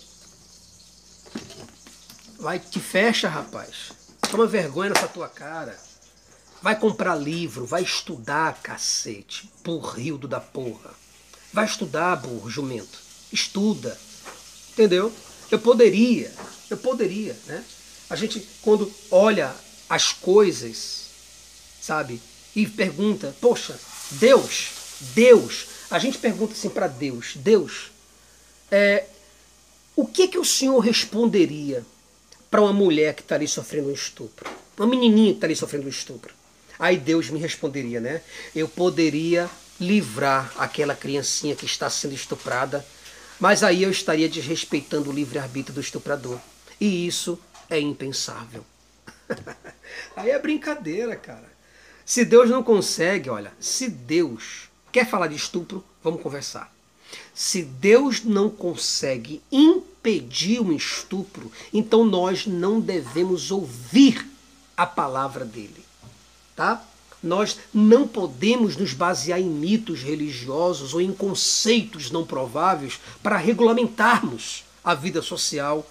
Vai, 2.40 2.60
te 2.60 2.80
fecha, 2.80 3.30
rapaz. 3.30 3.94
Toma 4.30 4.46
vergonha 4.48 4.90
nessa 4.90 5.08
tua 5.08 5.30
cara. 5.30 5.78
Vai 6.62 6.80
comprar 6.80 7.16
livro, 7.16 7.66
vai 7.66 7.82
estudar, 7.82 8.62
cacete. 8.62 9.50
Burrildo 9.64 10.28
da 10.28 10.40
porra. 10.40 10.92
Vai 11.52 11.66
estudar, 11.66 12.16
burro, 12.18 12.50
jumento. 12.50 13.00
Estuda. 13.32 13.98
Entendeu? 14.82 15.14
Eu 15.52 15.60
poderia, 15.60 16.32
eu 16.68 16.76
poderia, 16.76 17.38
né? 17.46 17.64
A 18.10 18.16
gente, 18.16 18.44
quando 18.64 18.92
olha 19.12 19.54
as 19.88 20.12
coisas, 20.12 21.04
sabe, 21.80 22.20
e 22.56 22.66
pergunta, 22.66 23.36
poxa, 23.40 23.80
Deus, 24.10 24.70
Deus, 25.14 25.68
a 25.92 26.00
gente 26.00 26.18
pergunta 26.18 26.54
assim 26.54 26.68
para 26.68 26.88
Deus, 26.88 27.34
Deus, 27.36 27.92
é, 28.72 29.06
o 29.96 30.08
que 30.08 30.28
que 30.28 30.40
o 30.40 30.44
Senhor 30.44 30.80
responderia 30.80 31.86
para 32.50 32.62
uma 32.62 32.74
mulher 32.74 33.14
que 33.14 33.22
está 33.22 33.36
ali 33.36 33.48
sofrendo 33.48 33.90
um 33.90 33.94
estupro? 33.94 34.50
Uma 34.76 34.88
menininha 34.88 35.34
que 35.34 35.38
está 35.38 35.46
ali 35.46 35.56
sofrendo 35.56 35.86
um 35.86 35.90
estupro. 35.90 36.34
Aí 36.80 36.98
Deus 36.98 37.30
me 37.30 37.40
responderia, 37.40 38.00
né? 38.00 38.24
Eu 38.56 38.68
poderia 38.68 39.48
livrar 39.80 40.52
aquela 40.58 40.96
criancinha 40.96 41.56
que 41.56 41.68
está 41.68 41.88
sendo 41.88 42.16
estuprada 42.16 42.84
mas 43.42 43.64
aí 43.64 43.82
eu 43.82 43.90
estaria 43.90 44.30
desrespeitando 44.30 45.10
o 45.10 45.14
livre-arbítrio 45.14 45.74
do 45.74 45.82
estuprador. 45.82 46.40
E 46.80 47.08
isso 47.08 47.40
é 47.68 47.80
impensável. 47.80 48.64
aí 50.16 50.30
é 50.30 50.38
brincadeira, 50.38 51.16
cara. 51.16 51.52
Se 52.06 52.24
Deus 52.24 52.52
não 52.52 52.62
consegue, 52.62 53.32
olha, 53.32 53.52
se 53.60 53.90
Deus 53.90 54.70
quer 54.92 55.10
falar 55.10 55.26
de 55.26 55.36
estupro, 55.36 55.84
vamos 56.04 56.22
conversar. 56.22 56.72
Se 57.34 57.64
Deus 57.64 58.24
não 58.24 58.48
consegue 58.48 59.42
impedir 59.52 60.62
um 60.62 60.72
estupro, 60.72 61.52
então 61.74 62.06
nós 62.06 62.46
não 62.46 62.80
devemos 62.80 63.50
ouvir 63.50 64.24
a 64.78 64.86
palavra 64.86 65.44
dele. 65.44 65.84
Tá? 66.56 66.86
Nós 67.22 67.58
não 67.74 68.08
podemos 68.08 68.76
nos 68.76 68.94
basear 68.94 69.40
em 69.40 69.50
mitos 69.50 70.02
religiosos 70.02 70.94
ou 70.94 71.02
em 71.02 71.14
conceitos 71.14 72.10
não 72.10 72.26
prováveis 72.26 73.00
para 73.22 73.38
regulamentarmos 73.38 74.64
a 74.84 74.96
vida 74.96 75.22
social 75.22 75.86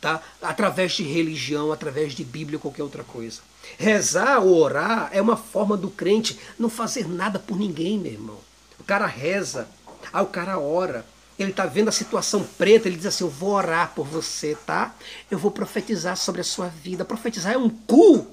tá? 0.00 0.20
Através 0.40 0.92
de 0.92 1.02
religião, 1.02 1.72
através 1.72 2.12
de 2.12 2.24
Bíblia 2.24 2.58
ou 2.58 2.60
qualquer 2.60 2.82
outra 2.82 3.02
coisa. 3.02 3.40
Rezar 3.78 4.38
ou 4.38 4.56
orar 4.56 5.10
é 5.12 5.20
uma 5.20 5.36
forma 5.36 5.76
do 5.76 5.90
crente 5.90 6.38
não 6.58 6.68
fazer 6.68 7.08
nada 7.08 7.38
por 7.38 7.58
ninguém, 7.58 7.98
meu 7.98 8.12
irmão. 8.12 8.38
O 8.78 8.84
cara 8.84 9.06
reza, 9.06 9.68
aí 10.12 10.22
o 10.22 10.26
cara 10.26 10.58
ora. 10.58 11.04
Ele 11.38 11.50
está 11.50 11.66
vendo 11.66 11.88
a 11.88 11.92
situação 11.92 12.46
preta, 12.56 12.88
ele 12.88 12.96
diz 12.96 13.06
assim: 13.06 13.24
Eu 13.24 13.30
vou 13.30 13.50
orar 13.50 13.92
por 13.94 14.06
você, 14.06 14.56
tá? 14.64 14.94
Eu 15.30 15.38
vou 15.38 15.50
profetizar 15.50 16.16
sobre 16.16 16.40
a 16.40 16.44
sua 16.44 16.68
vida. 16.68 17.04
Profetizar 17.04 17.52
é 17.52 17.58
um 17.58 17.68
cu. 17.68 18.26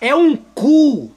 É 0.00 0.14
um 0.14 0.34
cu. 0.36 1.12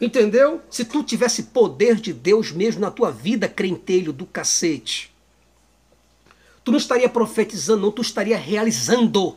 Entendeu? 0.00 0.60
Se 0.70 0.84
tu 0.84 1.02
tivesse 1.02 1.44
poder 1.44 1.96
de 1.96 2.12
Deus 2.12 2.50
mesmo 2.50 2.80
na 2.80 2.90
tua 2.90 3.10
vida, 3.10 3.48
crentelho 3.48 4.12
do 4.12 4.26
cacete, 4.26 5.12
tu 6.64 6.70
não 6.70 6.78
estaria 6.78 7.08
profetizando, 7.08 7.82
não, 7.82 7.92
tu 7.92 8.02
estaria 8.02 8.36
realizando. 8.36 9.36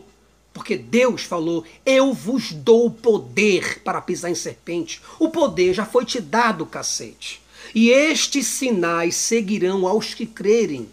Porque 0.52 0.76
Deus 0.76 1.22
falou: 1.22 1.64
Eu 1.86 2.14
vos 2.14 2.52
dou 2.52 2.88
o 2.88 2.92
poder 2.92 3.82
para 3.84 4.02
pisar 4.02 4.32
em 4.32 4.36
serpente. 4.36 5.02
O 5.20 5.30
poder 5.30 5.74
já 5.74 5.86
foi 5.86 6.04
te 6.04 6.20
dado, 6.20 6.66
cacete. 6.66 7.40
E 7.76 7.90
estes 7.90 8.48
sinais 8.48 9.16
seguirão 9.16 9.86
aos 9.86 10.14
que 10.14 10.26
crerem. 10.26 10.90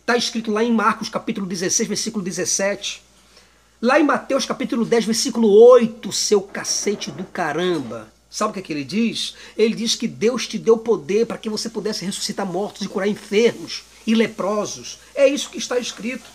Está 0.00 0.16
escrito 0.16 0.52
lá 0.52 0.62
em 0.62 0.72
Marcos 0.72 1.08
capítulo 1.08 1.46
16, 1.46 1.88
versículo 1.88 2.22
17. 2.22 3.02
Lá 3.82 3.98
em 3.98 4.04
Mateus 4.04 4.46
capítulo 4.46 4.84
10, 4.84 5.06
versículo 5.06 5.50
8, 5.50 6.12
seu 6.12 6.40
cacete 6.40 7.10
do 7.10 7.24
caramba. 7.24 8.13
Sabe 8.34 8.50
o 8.50 8.54
que, 8.54 8.58
é 8.58 8.62
que 8.64 8.72
ele 8.72 8.82
diz? 8.82 9.36
Ele 9.56 9.76
diz 9.76 9.94
que 9.94 10.08
Deus 10.08 10.48
te 10.48 10.58
deu 10.58 10.76
poder 10.76 11.24
para 11.24 11.38
que 11.38 11.48
você 11.48 11.70
pudesse 11.70 12.04
ressuscitar 12.04 12.44
mortos 12.44 12.82
e 12.82 12.88
curar 12.88 13.06
enfermos 13.06 13.84
e 14.04 14.12
leprosos. 14.12 14.98
É 15.14 15.28
isso 15.28 15.50
que 15.50 15.58
está 15.58 15.78
escrito. 15.78 16.28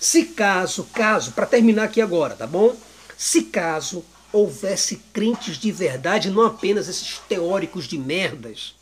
Se 0.00 0.24
caso, 0.24 0.84
caso, 0.84 1.32
para 1.32 1.44
terminar 1.44 1.84
aqui 1.84 2.00
agora, 2.00 2.34
tá 2.34 2.46
bom? 2.46 2.74
Se 3.14 3.42
caso 3.42 4.02
houvesse 4.32 5.02
crentes 5.12 5.58
de 5.58 5.70
verdade, 5.70 6.30
não 6.30 6.46
apenas 6.46 6.88
esses 6.88 7.18
teóricos 7.28 7.86
de 7.86 7.98
merdas, 7.98 8.74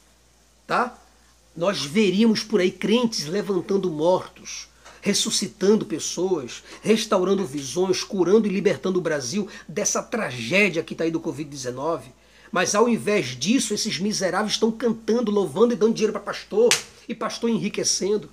tá? 0.64 0.96
Nós 1.56 1.84
veríamos 1.84 2.44
por 2.44 2.60
aí 2.60 2.70
crentes 2.70 3.26
levantando 3.26 3.90
mortos, 3.90 4.68
ressuscitando 5.00 5.84
pessoas, 5.84 6.62
restaurando 6.80 7.44
visões, 7.44 8.04
curando 8.04 8.46
e 8.46 8.50
libertando 8.50 9.00
o 9.00 9.02
Brasil 9.02 9.48
dessa 9.66 10.00
tragédia 10.00 10.84
que 10.84 10.94
está 10.94 11.02
aí 11.02 11.10
do 11.10 11.18
Covid-19. 11.18 12.02
Mas 12.52 12.74
ao 12.74 12.86
invés 12.86 13.28
disso, 13.28 13.72
esses 13.72 13.98
miseráveis 13.98 14.52
estão 14.52 14.70
cantando, 14.70 15.30
louvando 15.30 15.72
e 15.72 15.76
dando 15.76 15.94
dinheiro 15.94 16.12
para 16.12 16.20
pastor, 16.20 16.68
e 17.08 17.14
pastor 17.14 17.48
enriquecendo. 17.48 18.28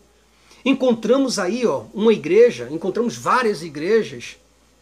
Encontramos 0.66 1.40
aí 1.40 1.66
ó, 1.66 1.86
uma 1.94 2.12
igreja, 2.12 2.68
encontramos 2.70 3.16
várias 3.16 3.64
igrejas 3.64 4.36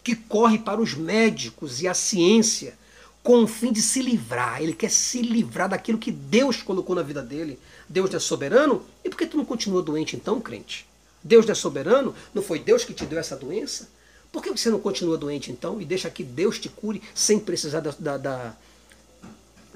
que 0.04 0.16
correm 0.16 0.58
para 0.58 0.82
os 0.82 0.96
médicos 0.96 1.82
e 1.84 1.88
a 1.88 1.94
ciência 1.94 2.78
com 3.22 3.44
o 3.44 3.48
fim 3.48 3.72
de 3.72 3.82
se 3.82 4.02
livrar. 4.02 4.62
Ele 4.62 4.74
quer 4.74 4.90
se 4.90 5.22
livrar 5.22 5.70
daquilo 5.70 6.00
que 6.00 6.12
Deus 6.12 6.64
colocou 6.64 6.96
na 6.96 7.04
vida 7.04 7.22
dele. 7.22 7.60
Deus 7.88 8.12
é 8.14 8.20
soberano? 8.20 8.84
E 9.04 9.10
por 9.10 9.18
que 9.18 9.28
tu 9.28 9.38
não 9.38 9.46
continua 9.46 9.84
doente 9.84 10.16
então, 10.16 10.42
crente? 10.42 10.88
Deus 11.24 11.48
é 11.48 11.54
soberano? 11.54 12.16
Não 12.34 12.42
foi 12.42 12.58
Deus 12.58 12.84
que 12.84 12.94
te 12.94 13.06
deu 13.06 13.20
essa 13.20 13.36
doença? 13.36 13.90
Por 14.32 14.42
que 14.42 14.50
você 14.50 14.70
não 14.70 14.80
continua 14.80 15.18
doente 15.18 15.52
então 15.52 15.80
e 15.80 15.86
deixa 15.86 16.10
que 16.10 16.24
Deus 16.24 16.58
te 16.58 16.70
cure 16.70 17.02
sem 17.14 17.40
precisar 17.40 17.82
da, 17.82 17.92
da, 18.00 18.18
da 18.18 18.56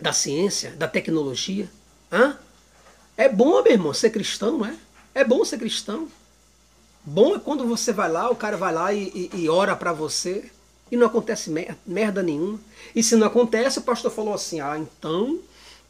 da 0.02 0.12
ciência, 0.12 0.72
da 0.72 0.88
tecnologia. 0.88 1.70
Hã? 2.12 2.38
É 3.16 3.30
bom, 3.30 3.62
meu 3.62 3.72
irmão, 3.72 3.94
ser 3.94 4.10
cristão, 4.10 4.58
não 4.58 4.66
é? 4.66 4.76
É 5.14 5.24
bom 5.24 5.46
ser 5.46 5.60
cristão. 5.60 6.08
Bom 7.04 7.36
é 7.36 7.40
quando 7.40 7.68
você 7.68 7.94
vai 7.94 8.12
lá, 8.12 8.30
o 8.30 8.36
cara 8.36 8.58
vai 8.58 8.74
lá 8.74 8.94
e, 8.94 9.30
e, 9.34 9.42
e 9.42 9.50
ora 9.50 9.76
para 9.76 9.94
você 9.94 10.52
e 10.92 10.98
não 10.98 11.08
acontece 11.08 11.52
merda 11.86 12.22
nenhuma. 12.22 12.60
E 12.96 13.04
se 13.04 13.16
não 13.16 13.28
acontece, 13.28 13.80
o 13.80 13.84
pastor 13.84 14.12
falou 14.12 14.34
assim: 14.34 14.60
ah, 14.60 14.78
então 14.78 15.40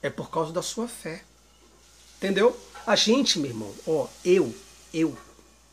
é 0.02 0.10
por 0.10 0.30
causa 0.30 0.52
da 0.52 0.62
sua 0.62 0.88
fé. 0.88 1.24
Entendeu? 2.18 2.56
A 2.86 2.96
gente, 2.96 3.40
meu 3.40 3.52
irmão, 3.52 3.74
ó, 3.88 4.08
eu, 4.24 4.54
eu, 4.94 5.18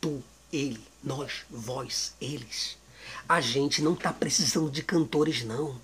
tu, 0.01 0.23
ele, 0.53 0.81
nós, 1.03 1.45
vós, 1.51 2.15
eles. 2.21 2.77
A 3.29 3.41
gente 3.41 3.83
não 3.83 3.95
está 3.95 4.13
precisando 4.13 4.71
de 4.71 4.83
cantores, 4.83 5.45
não. 5.45 5.79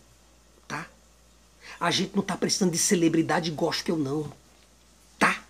A 1.84 1.90
gente 1.90 2.12
não 2.14 2.22
está 2.22 2.34
precisando 2.34 2.72
de 2.72 2.78
celebridade 2.78 3.50
gospel, 3.50 3.98
não. 3.98 4.32
Tá? 5.18 5.44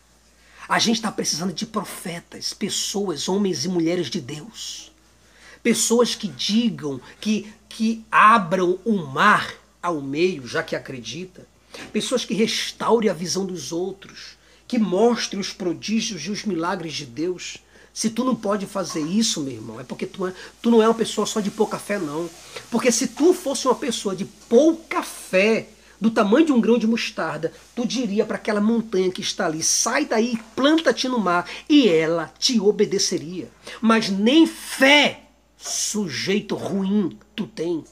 A 0.69 0.81
gente 0.81 0.97
está 0.97 1.13
precisando 1.13 1.53
de 1.53 1.65
profetas, 1.65 2.53
pessoas, 2.53 3.29
homens 3.29 3.65
e 3.65 3.69
mulheres 3.69 4.09
de 4.09 4.21
Deus. 4.21 4.91
Pessoas 5.63 6.17
que 6.17 6.27
digam, 6.27 7.01
que, 7.21 7.55
que 7.69 8.05
abram 8.11 8.81
o 8.85 8.97
mar 8.97 9.55
ao 9.81 10.01
meio, 10.01 10.45
já 10.45 10.61
que 10.61 10.75
acredita. 10.75 11.47
Pessoas 11.93 12.25
que 12.25 12.35
restaurem 12.35 13.09
a 13.09 13.15
visão 13.15 13.47
dos 13.47 13.71
outros, 13.71 14.37
que 14.67 14.77
mostrem 14.77 15.41
os 15.41 15.53
prodígios 15.53 16.23
e 16.23 16.33
os 16.33 16.43
milagres 16.43 16.95
de 16.95 17.07
Deus. 17.07 17.59
Se 17.93 18.11
tu 18.11 18.25
não 18.25 18.35
pode 18.35 18.67
fazer 18.67 19.03
isso, 19.03 19.41
meu 19.41 19.53
irmão, 19.55 19.79
é 19.79 19.85
porque 19.85 20.05
tu, 20.05 20.27
é, 20.27 20.35
tu 20.61 20.69
não 20.69 20.83
é 20.83 20.89
uma 20.89 20.95
pessoa 20.95 21.29
só 21.29 21.39
de 21.39 21.53
pouca 21.53 21.79
fé, 21.79 21.97
não. 21.97 22.29
Porque 22.73 22.91
se 22.91 23.07
tu 23.07 23.33
fosse 23.33 23.69
uma 23.69 23.77
pessoa 23.77 24.17
de 24.17 24.25
pouca 24.25 25.01
fé, 25.01 25.69
do 26.05 26.11
tamanho 26.11 26.45
de 26.45 26.53
um 26.53 26.61
grão 26.61 26.77
de 26.77 26.87
mostarda, 26.87 27.51
tu 27.75 27.87
diria 27.87 28.27
para 28.27 28.37
aquela 28.37 28.61
montanha 28.61 29.11
que 29.11 29.23
está 29.23 29.47
ali: 29.47 29.63
sai 29.63 30.05
daí, 30.05 30.39
planta-te 30.55 31.09
no 31.09 31.19
mar, 31.19 31.49
e 31.67 31.89
ela 31.89 32.31
te 32.39 32.61
obedeceria. 32.61 33.51
Mas 33.81 34.11
nem 34.11 34.47
fé, 34.47 35.23
sujeito 35.57 36.57
ruim, 36.57 37.19
tu 37.35 37.47
tem. 37.47 37.83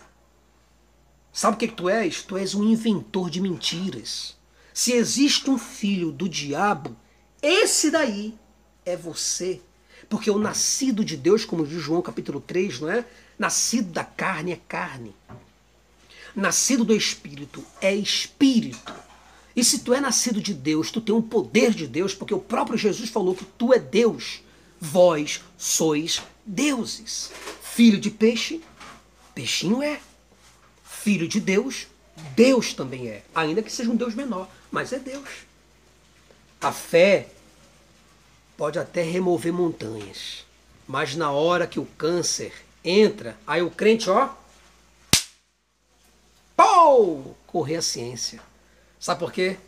Sabe 1.33 1.57
o 1.57 1.59
que, 1.59 1.69
que 1.69 1.75
tu 1.75 1.89
és? 1.89 2.21
Tu 2.21 2.37
és 2.37 2.55
um 2.55 2.65
inventor 2.65 3.31
de 3.31 3.41
mentiras. 3.41 4.37
Se 4.75 4.93
existe 4.93 5.49
um 5.49 5.57
filho 5.57 6.13
do 6.13 6.29
diabo, 6.29 6.95
esse 7.41 7.91
daí 7.91 8.35
é 8.85 8.95
você. 8.95 9.59
Porque 10.11 10.31
o 10.31 10.39
nascido 10.39 11.03
de 11.03 11.17
Deus, 11.17 11.47
como 11.47 11.67
diz 11.67 11.81
João 11.81 12.03
capítulo 12.03 12.43
3, 12.43 12.81
não 12.81 12.91
é? 12.91 13.07
Nascido 13.39 13.91
da 13.91 14.05
carne 14.05 14.53
é 14.53 14.57
carne 14.69 15.15
nascido 16.35 16.85
do 16.85 16.95
Espírito 16.95 17.65
é 17.81 17.95
Espírito. 17.95 18.93
E 19.55 19.63
se 19.63 19.81
tu 19.81 19.93
é 19.93 20.01
nascido 20.01 20.41
de 20.41 20.55
Deus, 20.55 20.91
tu 20.91 21.01
tem 21.01 21.15
um 21.15 21.23
poder 21.23 21.75
de 21.75 21.87
Deus, 21.87 22.15
porque 22.15 22.35
o 22.35 22.41
próprio 22.41 22.79
Jesus 22.79 23.11
falou 23.11 23.35
que 23.35 23.45
tu 23.45 23.73
é 23.73 23.79
Deus. 23.79 24.41
Vós 24.81 25.43
sois 25.59 26.23
deuses. 26.45 27.31
Filho 27.63 28.01
de 28.01 28.11
peixe, 28.11 28.61
peixinho 29.35 29.83
é. 29.83 30.01
Filho 30.85 31.29
de 31.29 31.41
Deus, 31.41 31.87
Deus 32.35 32.73
também 32.73 33.09
é. 33.09 33.23
Ainda 33.35 33.63
que 33.63 33.73
seja 33.73 33.91
um 33.91 33.97
Deus 33.97 34.15
menor, 34.15 34.49
mas 34.71 34.93
é 34.93 34.99
Deus. 34.99 35.29
A 36.61 36.73
fé 36.73 37.29
pode 38.57 38.79
até 38.79 39.03
remover 39.03 39.53
montanhas, 39.53 40.47
mas 40.87 41.17
na 41.17 41.31
hora 41.31 41.67
que 41.67 41.81
o 41.81 41.87
câncer 41.99 42.53
entra, 42.85 43.37
aí 43.47 43.63
o 43.63 43.71
crente, 43.71 44.09
ó, 44.09 44.29
Pou! 46.57 47.37
Correr 47.47 47.77
a 47.77 47.83
ciência. 47.83 48.41
Sabe 48.99 49.21
por 49.21 49.33
quê? 49.33 49.59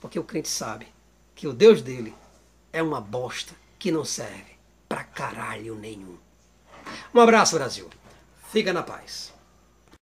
Porque 0.00 0.18
o 0.18 0.24
crente 0.24 0.48
sabe 0.48 0.86
que 1.34 1.46
o 1.46 1.52
Deus 1.52 1.82
dele 1.82 2.14
é 2.72 2.82
uma 2.82 3.00
bosta 3.00 3.54
que 3.78 3.90
não 3.90 4.04
serve 4.04 4.56
pra 4.88 5.04
caralho 5.04 5.74
nenhum. 5.74 6.16
Um 7.12 7.20
abraço, 7.20 7.56
Brasil. 7.56 7.90
Fica 8.50 8.72
na 8.72 8.82
paz. 8.82 9.33